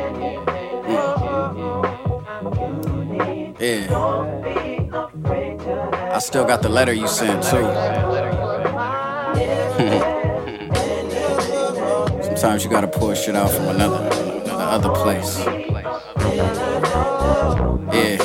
Yeah. 3.61 3.87
I 6.13 6.19
still 6.19 6.45
got 6.45 6.63
the 6.63 6.69
letter 6.69 6.93
you 6.93 7.09
sent 7.09 7.43
too. 7.45 7.65
Sometimes 12.45 12.65
you 12.65 12.71
gotta 12.71 12.89
pull 12.89 13.15
shit 13.15 13.35
out 13.35 13.51
from 13.51 13.69
another, 13.69 13.97
another 14.45 14.65
other 14.65 14.91
place. 14.91 15.39
Yeah. 17.89 18.21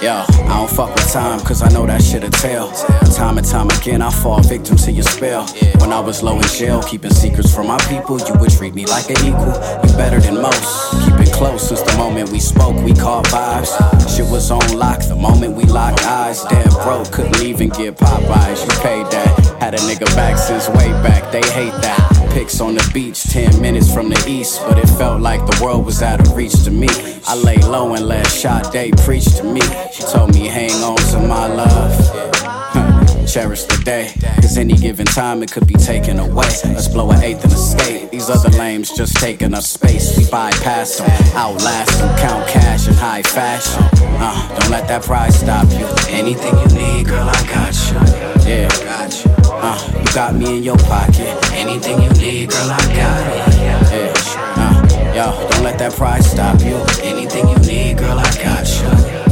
Yo, 0.00 0.24
I 0.24 0.56
don't 0.56 0.70
fuck 0.70 0.94
with 0.94 1.12
time, 1.12 1.40
cause 1.40 1.60
I 1.60 1.68
know 1.68 1.84
that 1.84 2.02
shit'll 2.02 2.30
tell. 2.30 2.72
Time 3.14 3.36
and 3.36 3.46
time 3.46 3.68
again, 3.68 4.00
I 4.00 4.10
fall 4.10 4.40
victim 4.40 4.78
to 4.78 4.90
your 4.90 5.02
spell. 5.02 5.46
When 5.76 5.92
I 5.92 6.00
was 6.00 6.22
low 6.22 6.36
in 6.36 6.42
jail, 6.44 6.82
keeping 6.82 7.10
secrets 7.10 7.54
from 7.54 7.66
my 7.66 7.76
people, 7.80 8.18
you 8.18 8.32
would 8.40 8.50
treat 8.50 8.74
me 8.74 8.86
like 8.86 9.10
an 9.10 9.18
equal. 9.26 9.52
You 9.84 9.94
better 9.98 10.18
than 10.18 10.40
most. 10.40 10.92
Keep 11.04 11.28
it 11.28 11.32
close 11.34 11.68
since 11.68 11.82
the 11.82 11.98
moment 11.98 12.30
we 12.30 12.40
spoke, 12.40 12.82
we 12.82 12.94
caught 12.94 13.26
vibes. 13.26 13.76
Shit 14.16 14.24
was 14.32 14.50
on 14.50 14.66
lock 14.74 15.00
the 15.00 15.16
moment 15.16 15.54
we 15.54 15.64
locked 15.64 16.02
eyes. 16.06 16.44
Dead 16.44 16.70
broke, 16.82 17.12
couldn't 17.12 17.42
even 17.42 17.68
get 17.68 17.98
Popeyes. 17.98 18.64
You 18.64 18.70
paid 18.80 19.04
that. 19.12 19.58
Had 19.60 19.74
a 19.74 19.78
nigga 19.78 20.06
back 20.16 20.38
since 20.38 20.66
way 20.70 20.88
back, 21.04 21.30
they 21.30 21.46
hate 21.50 21.76
that. 21.82 22.17
Pics 22.30 22.60
on 22.60 22.74
the 22.74 22.90
beach, 22.94 23.24
10 23.24 23.60
minutes 23.60 23.92
from 23.92 24.08
the 24.08 24.24
east, 24.28 24.60
but 24.68 24.78
it 24.78 24.86
felt 24.86 25.20
like 25.20 25.44
the 25.44 25.64
world 25.64 25.84
was 25.84 26.02
out 26.02 26.20
of 26.20 26.34
reach 26.34 26.64
to 26.64 26.70
me. 26.70 26.88
I 27.26 27.34
lay 27.34 27.56
low 27.58 27.94
and 27.94 28.06
let 28.06 28.26
Sade 28.26 28.96
preach 28.98 29.26
to 29.36 29.44
me. 29.44 29.60
She 29.92 30.02
told 30.04 30.34
me, 30.34 30.46
hang 30.46 30.82
on 30.82 30.96
to 30.96 31.18
my 31.20 31.46
love. 31.46 32.84
Cherish 33.28 33.64
the 33.64 33.76
day, 33.84 34.14
cause 34.36 34.56
any 34.56 34.74
given 34.74 35.04
time 35.04 35.42
it 35.42 35.52
could 35.52 35.66
be 35.66 35.74
taken 35.74 36.18
away. 36.18 36.48
Let's 36.64 36.88
blow 36.88 37.10
an 37.10 37.22
eighth 37.22 37.44
and 37.44 37.52
escape. 37.52 38.10
These 38.10 38.30
other 38.30 38.48
lames 38.56 38.90
just 38.96 39.16
taking 39.18 39.52
up 39.52 39.62
space. 39.64 40.16
We 40.16 40.28
bypass 40.30 40.96
them, 40.96 41.10
outlast 41.36 41.98
them, 41.98 42.16
count 42.18 42.48
cash 42.48 42.88
in 42.88 42.94
high 42.94 43.22
fashion. 43.22 43.84
Uh, 44.18 44.58
don't 44.58 44.70
let 44.70 44.88
that 44.88 45.02
pride 45.02 45.34
stop 45.34 45.68
you. 45.72 45.86
Anything 46.08 46.56
you 46.58 46.66
need, 46.74 47.06
girl, 47.06 47.28
I 47.28 47.46
got 47.52 47.74
you. 47.76 48.48
Yeah, 48.48 48.68
I 48.72 48.84
got 48.84 49.24
you. 49.24 49.30
Uh, 49.52 49.98
you 49.98 50.14
got 50.14 50.34
me 50.34 50.56
in 50.56 50.62
your 50.62 50.78
pocket. 50.78 51.28
Anything 51.52 52.02
you 52.02 52.10
need, 52.10 52.48
girl, 52.48 52.70
I 52.70 52.78
got 52.96 53.26
it. 53.28 53.58
Yeah, 53.60 54.14
uh, 54.56 55.14
yo, 55.14 55.48
don't 55.50 55.62
let 55.62 55.78
that 55.78 55.92
pride 55.92 56.24
stop 56.24 56.60
you. 56.60 56.80
Anything 57.04 57.46
you 57.48 57.58
need, 57.58 57.98
girl, 57.98 58.18
I 58.18 58.24
got 58.42 58.66
you. 58.66 58.88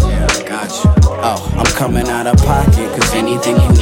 Yeah, 0.07 0.27
I 0.31 0.43
got 0.47 0.85
you. 0.85 0.91
Oh, 1.19 1.55
I'm 1.57 1.67
coming 1.75 2.07
out 2.09 2.27
of 2.27 2.37
pocket, 2.39 2.86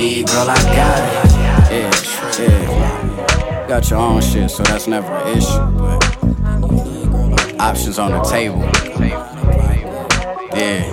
need, 0.05 0.27
girl, 0.27 0.51
I 0.51 0.55
got 0.55 0.99
it. 1.01 1.33
Yeah, 1.73 1.91
yeah. 2.39 3.67
Got 3.69 3.91
your 3.91 4.01
own 4.01 4.21
shit, 4.21 4.51
so 4.51 4.63
that's 4.63 4.87
never 4.87 5.11
an 5.15 5.39
issue, 5.39 5.71
but 5.79 7.61
options 7.61 7.99
on 7.99 8.11
the 8.13 8.21
table. 8.23 8.61
Yeah. 10.55 10.85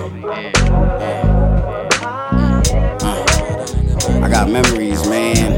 Uh, 3.02 4.22
I 4.22 4.28
got 4.30 4.50
memories, 4.50 5.06
man. 5.08 5.52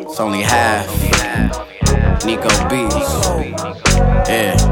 It's 0.00 0.20
only 0.20 0.42
half. 0.42 0.88
Nico 2.24 2.48
Beats. 2.68 3.10
Yeah. 4.28 4.71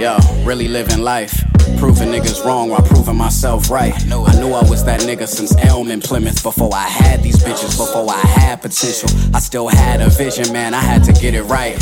Yo, 0.00 0.16
really 0.44 0.66
living 0.66 1.02
life. 1.02 1.44
Proving 1.76 2.08
niggas 2.08 2.42
wrong 2.42 2.70
while 2.70 2.80
proving 2.80 3.18
myself 3.18 3.70
right. 3.70 3.92
I 3.94 4.40
knew 4.40 4.52
I 4.54 4.64
was 4.66 4.82
that 4.86 5.00
nigga 5.00 5.28
since 5.28 5.54
Elm 5.58 5.90
in 5.90 6.00
Plymouth. 6.00 6.42
Before 6.42 6.70
I 6.72 6.88
had 6.88 7.22
these 7.22 7.36
bitches, 7.36 7.76
before 7.76 8.08
I 8.08 8.18
had 8.20 8.62
potential. 8.62 9.10
I 9.34 9.40
still 9.40 9.68
had 9.68 10.00
a 10.00 10.08
vision, 10.08 10.50
man. 10.54 10.72
I 10.72 10.80
had 10.80 11.04
to 11.04 11.12
get 11.12 11.34
it 11.34 11.42
right. 11.42 11.76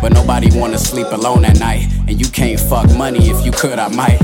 But 0.00 0.12
nobody 0.12 0.48
wanna 0.56 0.78
sleep 0.78 1.08
alone 1.10 1.44
at 1.44 1.58
night. 1.58 1.88
And 2.06 2.20
you 2.20 2.30
can't 2.30 2.60
fuck 2.60 2.88
money. 2.96 3.30
If 3.30 3.44
you 3.44 3.50
could, 3.50 3.80
I 3.80 3.88
might. 3.88 4.22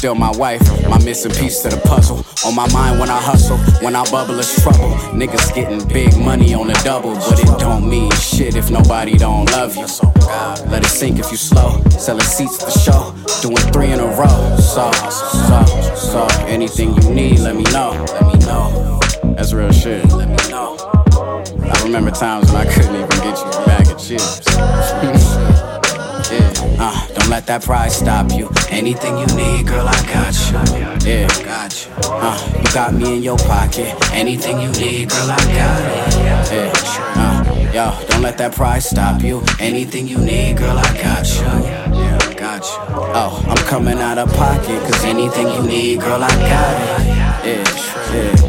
Still 0.00 0.14
my 0.14 0.30
wife, 0.38 0.62
my 0.88 0.96
missing 1.04 1.30
piece 1.30 1.60
to 1.60 1.68
the 1.68 1.76
puzzle. 1.76 2.24
On 2.46 2.54
my 2.56 2.66
mind 2.72 2.98
when 2.98 3.10
I 3.10 3.20
hustle, 3.20 3.58
when 3.84 3.94
I 3.94 4.02
bubble, 4.10 4.38
it's 4.38 4.62
trouble. 4.62 4.92
Niggas 5.12 5.54
getting 5.54 5.86
big 5.88 6.16
money 6.16 6.54
on 6.54 6.68
the 6.68 6.80
double, 6.82 7.12
but 7.16 7.38
it 7.38 7.58
don't 7.58 7.86
mean 7.86 8.10
shit 8.12 8.56
if 8.56 8.70
nobody 8.70 9.18
don't 9.18 9.44
love 9.50 9.76
you. 9.76 9.84
Let 10.70 10.86
it 10.86 10.88
sink 10.88 11.18
if 11.18 11.30
you 11.30 11.36
slow. 11.36 11.82
Selling 11.90 12.24
seats 12.24 12.62
at 12.62 12.72
the 12.72 12.78
show, 12.78 13.14
doing 13.42 13.58
three 13.74 13.92
in 13.92 14.00
a 14.00 14.06
row. 14.06 14.56
So, 14.56 14.90
so, 14.90 15.94
so, 15.94 16.26
anything 16.46 16.94
you 17.02 17.10
need, 17.10 17.40
let 17.40 17.54
me 17.54 17.64
know. 17.64 17.90
Let 18.08 18.26
me 18.26 18.38
know. 18.46 19.00
That's 19.36 19.52
real 19.52 19.70
shit. 19.70 20.10
Let 20.12 20.30
me 20.30 20.50
know. 20.50 20.78
I 21.12 21.82
remember 21.84 22.10
times 22.10 22.50
when 22.50 22.66
I 22.66 22.72
couldn't 22.72 22.94
even 22.94 23.08
get 23.20 23.36
you 23.36 23.50
bag 23.66 23.86
of 23.90 23.98
chips. 23.98 25.49
Yeah, 26.28 26.52
uh, 26.78 27.06
don't 27.14 27.28
let 27.30 27.46
that 27.46 27.62
pride 27.64 27.92
stop 27.92 28.30
you. 28.32 28.50
Anything 28.68 29.18
you 29.18 29.26
need, 29.34 29.66
girl, 29.66 29.86
I 29.88 29.94
got 30.06 30.34
you. 30.34 31.08
Yeah, 31.08 31.26
got 31.44 31.72
you. 31.86 31.92
Uh, 32.04 32.36
you 32.58 32.74
got 32.74 32.94
me 32.94 33.16
in 33.16 33.22
your 33.22 33.38
pocket. 33.38 33.94
Anything 34.12 34.60
you 34.60 34.70
need, 34.72 35.08
girl, 35.08 35.30
I 35.30 35.36
got 35.36 35.80
it. 35.82 36.52
Yeah, 36.52 36.72
uh, 37.16 37.72
yo, 37.72 38.06
don't 38.08 38.22
let 38.22 38.36
that 38.38 38.54
pride 38.54 38.82
stop 38.82 39.22
you. 39.22 39.42
Anything 39.58 40.06
you 40.08 40.18
need, 40.18 40.58
girl, 40.58 40.76
I 40.78 40.92
got 41.02 41.26
you. 41.26 41.98
Yeah, 41.98 42.34
got 42.34 42.62
you. 42.62 42.78
Oh, 43.14 43.44
I'm 43.48 43.64
coming 43.66 43.98
out 43.98 44.18
of 44.18 44.28
pocket, 44.34 44.80
cause 44.82 45.04
anything 45.04 45.48
you 45.48 45.62
need, 45.62 46.00
girl, 46.00 46.22
I 46.22 46.28
got 46.28 46.80
it. 46.82 47.06
Yeah, 47.06 48.14
yeah. 48.14 48.39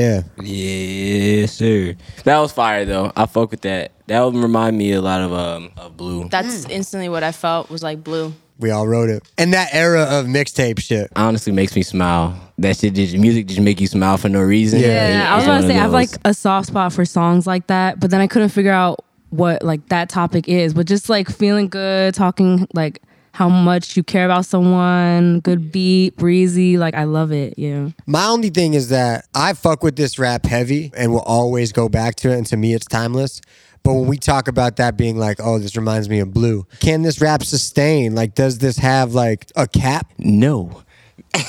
Yeah. 0.00 0.22
Yes, 0.42 1.52
sir. 1.52 1.94
That 2.24 2.38
was 2.38 2.52
fire 2.52 2.84
though. 2.84 3.12
I 3.16 3.26
fuck 3.26 3.50
with 3.50 3.60
that. 3.62 3.92
That 4.06 4.20
would 4.22 4.34
remind 4.34 4.76
me 4.78 4.92
a 4.92 5.00
lot 5.02 5.20
of 5.20 5.32
um 5.32 5.70
of 5.76 5.96
Blu. 5.96 6.28
That's 6.28 6.64
instantly 6.66 7.08
what 7.08 7.22
I 7.22 7.32
felt 7.32 7.70
was 7.70 7.82
like 7.82 8.02
blue. 8.02 8.32
We 8.58 8.70
all 8.70 8.86
wrote 8.86 9.08
it. 9.08 9.22
And 9.38 9.54
that 9.54 9.70
era 9.72 10.02
of 10.02 10.26
mixtape 10.26 10.80
shit. 10.80 11.10
Honestly, 11.16 11.50
makes 11.52 11.74
me 11.74 11.82
smile. 11.82 12.38
That 12.58 12.76
shit 12.76 12.94
just 12.94 13.14
music 13.16 13.46
just 13.46 13.60
make 13.60 13.80
you 13.80 13.86
smile 13.86 14.16
for 14.18 14.28
no 14.28 14.40
reason. 14.40 14.80
Yeah, 14.80 15.28
I 15.30 15.36
was 15.36 15.44
It's 15.44 15.48
gonna 15.48 15.58
of 15.60 15.64
say 15.66 15.74
I 15.76 15.78
have 15.78 15.92
those. 15.92 16.12
like 16.12 16.20
a 16.24 16.34
soft 16.34 16.66
spot 16.68 16.92
for 16.92 17.04
songs 17.04 17.46
like 17.46 17.66
that, 17.68 17.98
but 18.00 18.10
then 18.10 18.20
I 18.20 18.26
couldn't 18.26 18.50
figure 18.50 18.72
out 18.72 19.04
what 19.30 19.62
like 19.62 19.88
that 19.88 20.08
topic 20.10 20.46
is. 20.48 20.74
But 20.74 20.86
just 20.86 21.08
like 21.08 21.28
feeling 21.30 21.68
good, 21.68 22.14
talking 22.14 22.66
like 22.74 23.00
how 23.32 23.48
much 23.48 23.96
you 23.96 24.02
care 24.02 24.24
about 24.24 24.46
someone. 24.46 25.40
Good 25.40 25.72
beat, 25.72 26.16
breezy. 26.16 26.78
Like 26.78 26.94
I 26.94 27.04
love 27.04 27.32
it. 27.32 27.54
Yeah. 27.56 27.90
My 28.06 28.26
only 28.26 28.50
thing 28.50 28.74
is 28.74 28.88
that 28.90 29.26
I 29.34 29.52
fuck 29.52 29.82
with 29.82 29.96
this 29.96 30.18
rap 30.18 30.46
heavy 30.46 30.92
and 30.96 31.12
will 31.12 31.20
always 31.20 31.72
go 31.72 31.88
back 31.88 32.16
to 32.16 32.30
it. 32.30 32.36
And 32.36 32.46
to 32.46 32.56
me, 32.56 32.74
it's 32.74 32.86
timeless. 32.86 33.40
But 33.82 33.94
when 33.94 34.06
we 34.06 34.18
talk 34.18 34.46
about 34.46 34.76
that 34.76 34.96
being 34.96 35.16
like, 35.16 35.38
oh, 35.40 35.58
this 35.58 35.76
reminds 35.76 36.08
me 36.08 36.20
of 36.20 36.32
Blu, 36.34 36.66
can 36.80 37.02
this 37.02 37.20
rap 37.20 37.42
sustain? 37.42 38.14
Like, 38.14 38.34
does 38.34 38.58
this 38.58 38.76
have 38.78 39.14
like 39.14 39.50
a 39.56 39.66
cap? 39.66 40.12
No, 40.18 40.82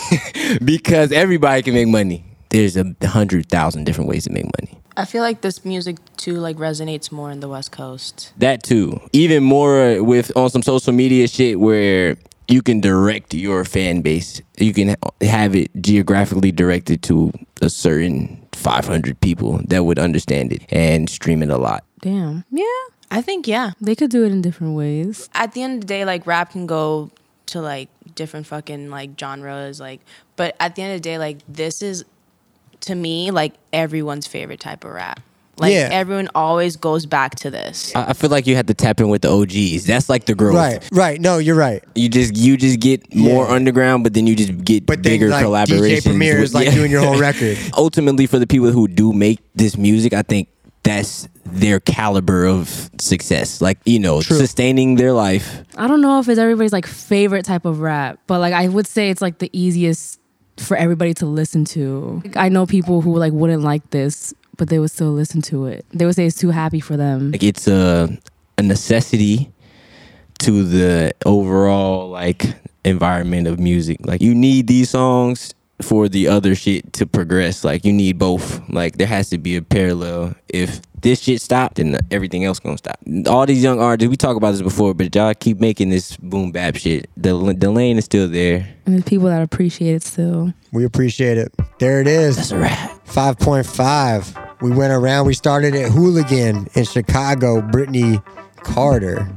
because 0.63 1.11
everybody 1.11 1.61
can 1.61 1.73
make 1.73 1.87
money. 1.87 2.25
There's 2.49 2.77
a 2.77 2.95
hundred 3.03 3.49
thousand 3.49 3.85
different 3.85 4.09
ways 4.09 4.25
to 4.25 4.31
make 4.31 4.45
money. 4.45 4.80
I 4.97 5.05
feel 5.05 5.21
like 5.21 5.41
this 5.41 5.63
music 5.63 5.97
too 6.17 6.35
like 6.35 6.57
resonates 6.57 7.11
more 7.11 7.31
in 7.31 7.39
the 7.39 7.49
West 7.49 7.71
Coast. 7.71 8.33
That 8.37 8.63
too. 8.63 8.99
Even 9.13 9.43
more 9.43 10.03
with 10.03 10.35
on 10.35 10.49
some 10.49 10.63
social 10.63 10.93
media 10.93 11.27
shit 11.27 11.59
where 11.59 12.17
you 12.47 12.61
can 12.61 12.81
direct 12.81 13.33
your 13.33 13.63
fan 13.63 14.01
base. 14.01 14.41
You 14.57 14.73
can 14.73 14.95
have 15.21 15.55
it 15.55 15.71
geographically 15.81 16.51
directed 16.51 17.01
to 17.03 17.31
a 17.61 17.69
certain 17.69 18.45
500 18.53 19.19
people 19.21 19.61
that 19.67 19.85
would 19.85 19.97
understand 19.97 20.51
it 20.51 20.63
and 20.69 21.09
stream 21.09 21.41
it 21.41 21.49
a 21.49 21.57
lot. 21.57 21.85
Damn. 22.01 22.43
Yeah. 22.51 22.65
I 23.09 23.21
think 23.21 23.47
yeah. 23.47 23.71
They 23.79 23.95
could 23.95 24.09
do 24.11 24.25
it 24.25 24.31
in 24.31 24.41
different 24.41 24.75
ways. 24.75 25.29
At 25.33 25.53
the 25.53 25.63
end 25.63 25.75
of 25.75 25.81
the 25.81 25.87
day, 25.87 26.05
like 26.05 26.27
rap 26.27 26.51
can 26.51 26.65
go 26.65 27.11
to 27.47 27.61
like 27.61 27.89
different 28.15 28.47
fucking 28.47 28.89
like 28.89 29.19
genres, 29.19 29.79
like 29.79 30.01
but 30.35 30.55
at 30.59 30.75
the 30.75 30.81
end 30.81 30.93
of 30.93 30.97
the 30.97 31.03
day, 31.03 31.17
like 31.17 31.39
this 31.47 31.81
is 31.81 32.05
to 32.81 32.95
me 32.95 33.31
like 33.31 33.53
everyone's 33.73 34.27
favorite 34.27 34.59
type 34.59 34.83
of 34.83 34.91
rap. 34.91 35.19
Like 35.57 35.73
Yeah. 35.73 35.89
everyone 35.91 36.29
always 36.33 36.75
goes 36.75 37.05
back 37.05 37.35
to 37.35 37.51
this. 37.51 37.91
I 37.95 38.09
I 38.09 38.13
feel 38.13 38.29
like 38.31 38.47
you 38.47 38.55
had 38.55 38.67
to 38.67 38.73
tap 38.73 38.99
in 38.99 39.09
with 39.09 39.21
the 39.21 39.29
OGs. 39.29 39.85
That's 39.85 40.09
like 40.09 40.25
the 40.25 40.33
growth. 40.33 40.55
Right, 40.55 40.89
right. 40.91 41.21
No, 41.21 41.37
you're 41.37 41.55
right. 41.55 41.83
You 41.93 42.09
just 42.09 42.35
you 42.35 42.57
just 42.57 42.79
get 42.79 43.13
more 43.13 43.45
Yeah. 43.45 43.53
underground, 43.55 44.03
but 44.03 44.13
then 44.15 44.25
you 44.25 44.35
just 44.35 44.63
get 44.65 44.85
But 44.85 45.03
then, 45.03 45.13
bigger 45.13 45.29
like, 45.29 45.45
collaborations. 45.45 45.97
DJ 46.01 46.03
Premier 46.05 46.35
with- 46.35 46.43
is 46.45 46.53
like 46.55 46.65
yeah. 46.67 46.73
doing 46.75 46.89
your 46.89 47.01
whole 47.01 47.19
record. 47.29 47.57
Ultimately, 47.77 48.25
for 48.25 48.39
the 48.39 48.47
people 48.47 48.71
who 48.71 48.87
do 48.87 49.13
make 49.13 49.39
this 49.53 49.77
music, 49.77 50.13
I 50.13 50.23
think 50.23 50.47
that's 50.83 51.27
their 51.45 51.79
caliber 51.79 52.45
of 52.47 52.89
success. 52.99 53.61
Like 53.61 53.77
you 53.85 53.99
know, 53.99 54.21
True. 54.21 54.37
sustaining 54.37 54.95
their 54.95 55.11
life. 55.13 55.63
I 55.77 55.85
don't 55.87 56.01
know 56.01 56.19
if 56.19 56.27
it's 56.29 56.39
everybody's 56.39 56.73
like 56.73 56.87
favorite 56.87 57.45
type 57.45 57.65
of 57.65 57.81
rap, 57.81 58.17
but 58.25 58.39
like 58.39 58.53
I 58.53 58.67
would 58.67 58.87
say 58.87 59.11
it's 59.11 59.21
like 59.21 59.37
the 59.37 59.49
easiest 59.53 60.17
for 60.61 60.77
everybody 60.77 61.13
to 61.15 61.25
listen 61.25 61.65
to. 61.65 62.21
I 62.35 62.49
know 62.49 62.65
people 62.65 63.01
who 63.01 63.17
like 63.17 63.33
wouldn't 63.33 63.63
like 63.63 63.89
this, 63.89 64.33
but 64.57 64.69
they 64.69 64.79
would 64.79 64.91
still 64.91 65.11
listen 65.11 65.41
to 65.43 65.65
it. 65.65 65.85
They 65.91 66.05
would 66.05 66.15
say 66.15 66.25
it's 66.25 66.37
too 66.37 66.51
happy 66.51 66.79
for 66.79 66.97
them. 66.97 67.31
Like 67.31 67.43
it's 67.43 67.67
a 67.67 68.17
a 68.57 68.63
necessity 68.63 69.51
to 70.39 70.63
the 70.63 71.13
overall 71.25 72.09
like 72.09 72.55
environment 72.83 73.47
of 73.47 73.59
music. 73.59 73.97
Like 74.05 74.21
you 74.21 74.33
need 74.35 74.67
these 74.67 74.89
songs 74.91 75.53
for 75.81 76.07
the 76.07 76.27
other 76.27 76.55
shit 76.55 76.93
to 76.93 77.05
progress. 77.05 77.63
Like 77.63 77.85
you 77.85 77.93
need 77.93 78.17
both. 78.17 78.61
Like 78.69 78.97
there 78.97 79.07
has 79.07 79.29
to 79.29 79.37
be 79.37 79.55
a 79.55 79.61
parallel. 79.61 80.35
If 80.49 80.81
this 81.01 81.21
shit 81.21 81.41
stopped, 81.41 81.75
then 81.75 81.97
everything 82.09 82.43
else 82.45 82.59
gonna 82.59 82.77
stop. 82.77 82.99
All 83.27 83.45
these 83.45 83.63
young 83.63 83.79
artists, 83.79 84.09
we 84.09 84.15
talked 84.15 84.37
about 84.37 84.51
this 84.51 84.61
before, 84.61 84.93
but 84.93 85.13
y'all 85.15 85.33
keep 85.33 85.59
making 85.59 85.89
this 85.89 86.17
boom 86.17 86.51
bap 86.51 86.75
shit. 86.75 87.09
The 87.17 87.33
the 87.57 87.71
lane 87.71 87.97
is 87.97 88.05
still 88.05 88.27
there. 88.27 88.67
And 88.85 88.95
there's 88.95 89.03
people 89.03 89.27
that 89.27 89.41
appreciate 89.41 89.95
it 89.95 90.03
still. 90.03 90.53
We 90.71 90.85
appreciate 90.85 91.37
it. 91.37 91.53
There 91.79 92.01
it 92.01 92.07
is. 92.07 92.37
That's 92.37 92.51
a 92.51 92.57
wrap. 92.57 93.05
5.5. 93.05 94.61
We 94.61 94.71
went 94.71 94.93
around. 94.93 95.25
We 95.27 95.33
started 95.33 95.75
at 95.75 95.91
Hooligan 95.91 96.67
in 96.75 96.85
Chicago. 96.85 97.61
Brittney 97.61 98.23
Carter 98.63 99.27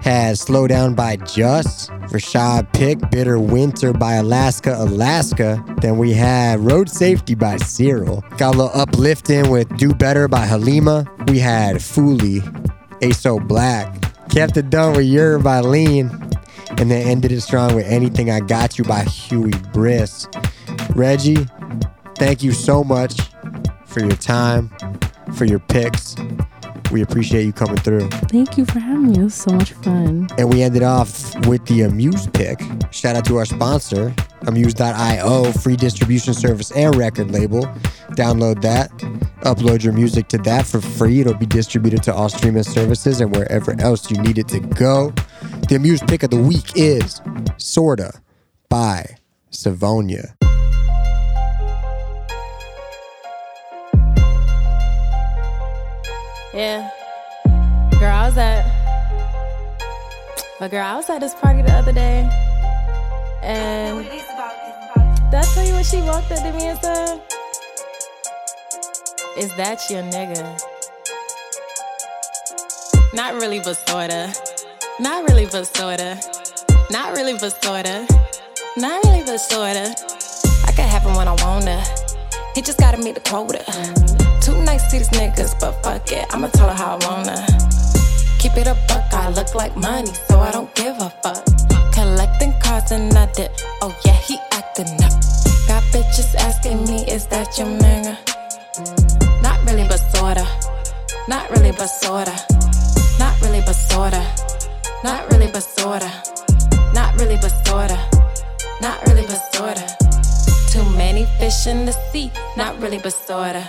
had 0.00 0.38
Slow 0.38 0.66
Down 0.66 0.94
by 0.94 1.16
Jus. 1.16 1.88
Rashad 2.10 2.72
Pick, 2.72 2.98
Bitter 3.10 3.38
Winter 3.38 3.92
by 3.92 4.14
Alaska, 4.14 4.74
Alaska. 4.78 5.62
Then 5.80 5.98
we 5.98 6.12
had 6.12 6.60
Road 6.60 6.88
Safety 6.88 7.34
by 7.34 7.56
Cehryl. 7.56 8.22
Got 8.36 8.54
a 8.54 8.58
little 8.58 8.80
uplifting 8.80 9.50
with 9.50 9.76
Do 9.76 9.94
Better 9.94 10.26
by 10.26 10.46
Halima. 10.46 11.06
We 11.28 11.38
had 11.38 11.76
Foolie, 11.76 12.40
Asoh 13.00 13.46
Black. 13.46 13.94
Kept 14.30 14.56
it 14.56 14.70
done 14.70 14.96
with 14.96 15.06
Yer 15.06 15.38
by 15.38 15.60
Lean. 15.60 16.10
And 16.78 16.90
then 16.90 17.06
ended 17.06 17.32
it 17.32 17.40
strong 17.40 17.74
with 17.74 17.86
Anything 17.86 18.30
I 18.30 18.40
Got 18.40 18.78
You 18.78 18.84
by 18.84 19.02
Huey 19.04 19.52
Briss. 19.72 20.26
Reggie, 20.94 21.46
thank 22.16 22.42
you 22.42 22.52
so 22.52 22.82
much 22.82 23.20
for 23.86 24.00
your 24.00 24.16
time, 24.16 24.70
for 25.34 25.44
your 25.44 25.58
picks. 25.58 26.14
We 26.90 27.02
appreciate 27.02 27.44
you 27.44 27.52
coming 27.52 27.76
through. 27.76 28.08
Thank 28.08 28.58
you 28.58 28.64
for 28.64 28.80
having 28.80 29.12
me. 29.12 29.18
It 29.20 29.24
was 29.24 29.34
so 29.34 29.52
much 29.52 29.72
fun. 29.74 30.28
And 30.38 30.52
we 30.52 30.62
ended 30.62 30.82
off 30.82 31.34
with 31.46 31.64
the 31.66 31.82
Amuse 31.82 32.26
pick. 32.28 32.60
Shout 32.90 33.14
out 33.14 33.24
to 33.26 33.36
our 33.36 33.44
sponsor, 33.44 34.12
Amuse.io, 34.46 35.52
free 35.52 35.76
distribution 35.76 36.34
service 36.34 36.72
and 36.72 36.94
record 36.96 37.30
label. 37.30 37.62
Download 38.16 38.60
that, 38.62 38.90
upload 39.42 39.84
your 39.84 39.92
music 39.92 40.28
to 40.28 40.38
that 40.38 40.66
for 40.66 40.80
free. 40.80 41.20
It'll 41.20 41.34
be 41.34 41.46
distributed 41.46 42.02
to 42.04 42.14
all 42.14 42.28
streaming 42.28 42.64
services 42.64 43.20
and 43.20 43.34
wherever 43.34 43.80
else 43.80 44.10
you 44.10 44.20
need 44.20 44.38
it 44.38 44.48
to 44.48 44.60
go. 44.60 45.12
The 45.68 45.76
Amuse 45.76 46.02
pick 46.02 46.24
of 46.24 46.30
the 46.30 46.42
week 46.42 46.72
is 46.74 47.20
Sorta 47.56 48.20
by 48.68 49.16
Sivonyia. 49.52 50.39
Yeah. 56.52 56.90
Girl, 58.00 58.12
I 58.12 58.26
was 58.26 58.36
at. 58.36 58.66
But 60.58 60.72
girl, 60.72 60.84
I 60.84 60.96
was 60.96 61.08
at 61.08 61.20
this 61.20 61.34
party 61.34 61.62
the 61.62 61.72
other 61.72 61.92
day. 61.92 62.28
And. 63.42 64.04
Did 65.30 65.38
I 65.38 65.42
tell 65.54 65.64
you 65.64 65.74
what 65.74 65.86
she 65.86 66.00
walked 66.02 66.32
up 66.32 66.38
to 66.38 66.52
me 66.52 66.66
and 66.66 66.78
said? 66.80 67.20
Is 69.38 69.54
that 69.56 69.78
your 69.88 70.02
nigga? 70.02 70.60
Not 73.14 73.34
really, 73.34 73.60
but 73.60 73.74
sorta. 73.74 74.34
Not 74.98 75.28
really, 75.28 75.46
but 75.46 75.66
sorta. 75.66 76.18
Not 76.90 77.16
really, 77.16 77.34
but 77.38 77.50
sorta. 77.62 78.08
Not 78.76 79.04
really, 79.04 79.22
but 79.24 79.38
sorta. 79.38 79.94
I 80.66 80.72
can 80.72 80.88
have 80.88 81.04
when 81.16 81.28
I 81.28 81.36
wanna. 81.44 81.99
He 82.54 82.62
just 82.62 82.78
gotta 82.78 82.98
meet 82.98 83.14
the 83.14 83.20
quota. 83.20 83.64
Too 84.40 84.56
nice 84.64 84.90
to 84.90 84.98
these 84.98 85.08
niggas, 85.10 85.58
but 85.60 85.82
fuck 85.82 86.10
it. 86.10 86.26
I'ma 86.30 86.48
tell 86.48 86.68
her 86.68 86.74
how 86.74 86.98
I 87.00 87.06
wanna. 87.06 87.46
Keep 88.38 88.56
it 88.56 88.66
a 88.66 88.76
buck, 88.88 89.12
I 89.12 89.28
look 89.30 89.54
like 89.54 89.76
money, 89.76 90.12
so 90.28 90.40
I 90.40 90.50
don't 90.50 90.74
give 90.74 90.96
a 90.98 91.10
fuck. 91.22 91.44
Collecting 91.92 92.54
cards 92.60 92.90
and 92.90 93.12
I 93.16 93.30
dip. 93.32 93.52
Oh 93.82 93.94
yeah, 94.04 94.14
he 94.14 94.38
acting 94.52 94.92
up. 95.04 95.12
Got 95.68 95.82
bitches 95.92 96.34
asking 96.34 96.84
me, 96.84 97.04
is 97.06 97.26
that 97.26 97.56
your 97.58 97.68
nigga? 97.68 98.16
Not 99.42 99.64
really, 99.66 99.86
but 99.86 99.98
sorta. 99.98 100.46
Not 101.28 101.50
really, 101.50 101.72
but 101.72 101.86
sorta. 101.86 102.34
Not 103.18 103.40
really, 103.42 103.60
but 103.60 103.74
sorta. 103.74 104.24
Not 105.04 105.30
really, 105.30 105.50
but 105.52 105.62
sorta. 105.62 106.10
Not 106.94 107.14
really, 107.20 107.36
but 107.36 107.52
sorta. 107.66 107.98
Not 108.80 109.06
really, 109.06 109.26
but 109.26 109.54
sorta. 109.54 109.99
Too 110.70 110.84
many 110.96 111.26
fish 111.38 111.66
in 111.66 111.84
the 111.84 111.92
sea. 112.12 112.30
Not 112.56 112.80
really, 112.80 112.98
but 112.98 113.12
sorta. 113.12 113.68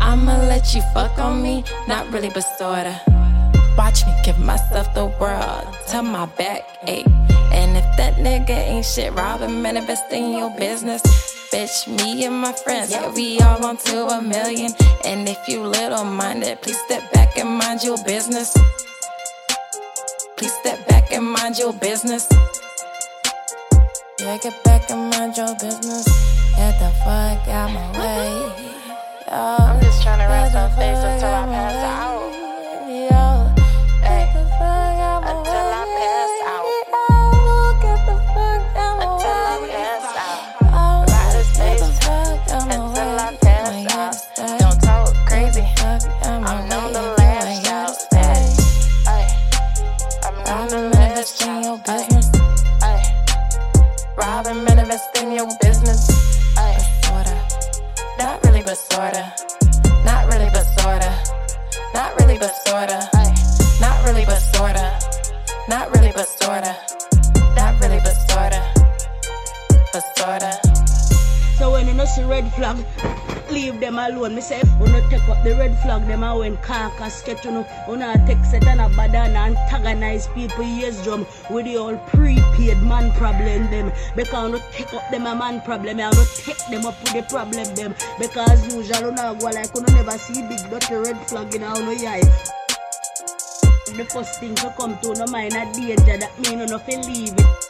I'ma 0.00 0.36
let 0.48 0.74
you 0.74 0.82
fuck 0.92 1.16
on 1.18 1.40
me. 1.40 1.62
Not 1.86 2.12
really, 2.12 2.30
but 2.30 2.44
sorta. 2.58 3.00
Watch 3.78 4.04
me 4.06 4.12
give 4.24 4.38
myself 4.40 4.92
the 4.92 5.06
world 5.20 5.66
till 5.86 6.02
my 6.02 6.26
back 6.36 6.62
ache. 6.88 7.06
And 7.52 7.76
if 7.76 7.84
that 7.96 8.16
nigga 8.16 8.50
ain't 8.50 8.84
shit, 8.84 9.12
rob 9.12 9.40
him 9.40 9.64
in 9.64 9.76
your 10.32 10.50
business. 10.58 11.02
Bitch, 11.52 11.86
me 11.86 12.24
and 12.24 12.34
my 12.34 12.52
friends, 12.52 12.90
yeah, 12.90 13.08
we 13.12 13.38
all 13.38 13.64
on 13.64 13.76
to 13.76 14.06
a 14.06 14.20
million. 14.20 14.72
And 15.04 15.28
if 15.28 15.38
you 15.46 15.62
little 15.62 16.04
minded, 16.04 16.60
please 16.60 16.78
step 16.86 17.12
back 17.12 17.38
and 17.38 17.50
mind 17.50 17.84
your 17.84 18.02
business. 18.04 18.52
Please 20.36 20.52
step 20.54 20.88
back 20.88 21.12
and 21.12 21.24
mind 21.24 21.56
your 21.56 21.72
business. 21.72 22.28
Yeah, 24.26 24.34
it 24.42 24.64
back 24.64 24.90
and 24.90 25.08
mind 25.10 25.36
your 25.36 25.54
business. 25.54 26.04
Get 26.56 26.76
the 26.80 26.90
fuck 27.04 27.46
out 27.46 27.70
my 27.70 27.92
way. 27.96 28.74
I'm 29.28 29.80
just 29.80 30.02
trying 30.02 30.18
to 30.18 30.24
rest 30.26 30.52
my 30.52 30.68
face 30.70 30.98
until 30.98 31.28
I 31.28 31.46
pass 31.46 31.84
out. 31.84 32.25
Flag, 72.74 73.50
leave 73.50 73.80
them 73.80 73.98
alone. 73.98 74.34
Me 74.34 74.40
say, 74.40 74.60
you 74.80 74.86
no 74.86 75.08
take 75.08 75.28
up 75.28 75.42
the 75.44 75.54
red 75.54 75.78
flag, 75.80 76.06
them 76.06 76.22
a 76.22 76.36
when 76.36 76.58
sketch, 77.10 77.44
you 77.44 77.50
know, 77.52 77.66
oh, 77.86 77.92
you 77.92 77.98
know, 77.98 78.14
take 78.26 78.44
set 78.44 78.66
and 78.66 78.80
a 78.80 78.88
badana 78.88 79.46
antagonize 79.46 80.26
people, 80.28 80.64
yes, 80.64 81.02
drum, 81.04 81.26
with 81.50 81.64
the 81.64 81.76
old 81.76 82.04
prepaid 82.08 82.82
man 82.82 83.12
problem, 83.12 83.70
them. 83.70 83.92
Because 84.14 84.52
you 84.52 84.58
no 84.58 84.64
take 84.72 84.92
up 84.94 85.10
them 85.10 85.26
a 85.26 85.34
man 85.34 85.60
problem, 85.62 85.98
you 85.98 86.10
no 86.10 86.24
take 86.36 86.66
them 86.70 86.86
up 86.86 87.00
with 87.02 87.12
the 87.12 87.22
problem, 87.22 87.74
them. 87.74 87.94
Because 88.18 88.74
usually, 88.74 89.06
you 89.06 89.12
know, 89.12 89.34
go 89.34 89.46
like, 89.46 89.74
you 89.74 89.82
no 89.82 89.94
never 89.94 90.18
see 90.18 90.42
big 90.42 90.70
dirty 90.70 90.94
red 90.94 91.18
flag 91.28 91.54
in 91.54 91.62
our 91.62 91.78
no 91.78 91.90
eye. 91.90 92.22
The 93.86 94.04
first 94.12 94.40
thing 94.40 94.54
to 94.56 94.74
come 94.76 94.98
to 94.98 95.14
no 95.14 95.26
mind 95.26 95.54
a 95.54 95.72
danger, 95.72 96.18
that 96.18 96.38
mean 96.40 96.58
you 96.58 96.66
no 96.66 96.78
feel 96.78 97.00
leave 97.00 97.32
it. 97.32 97.65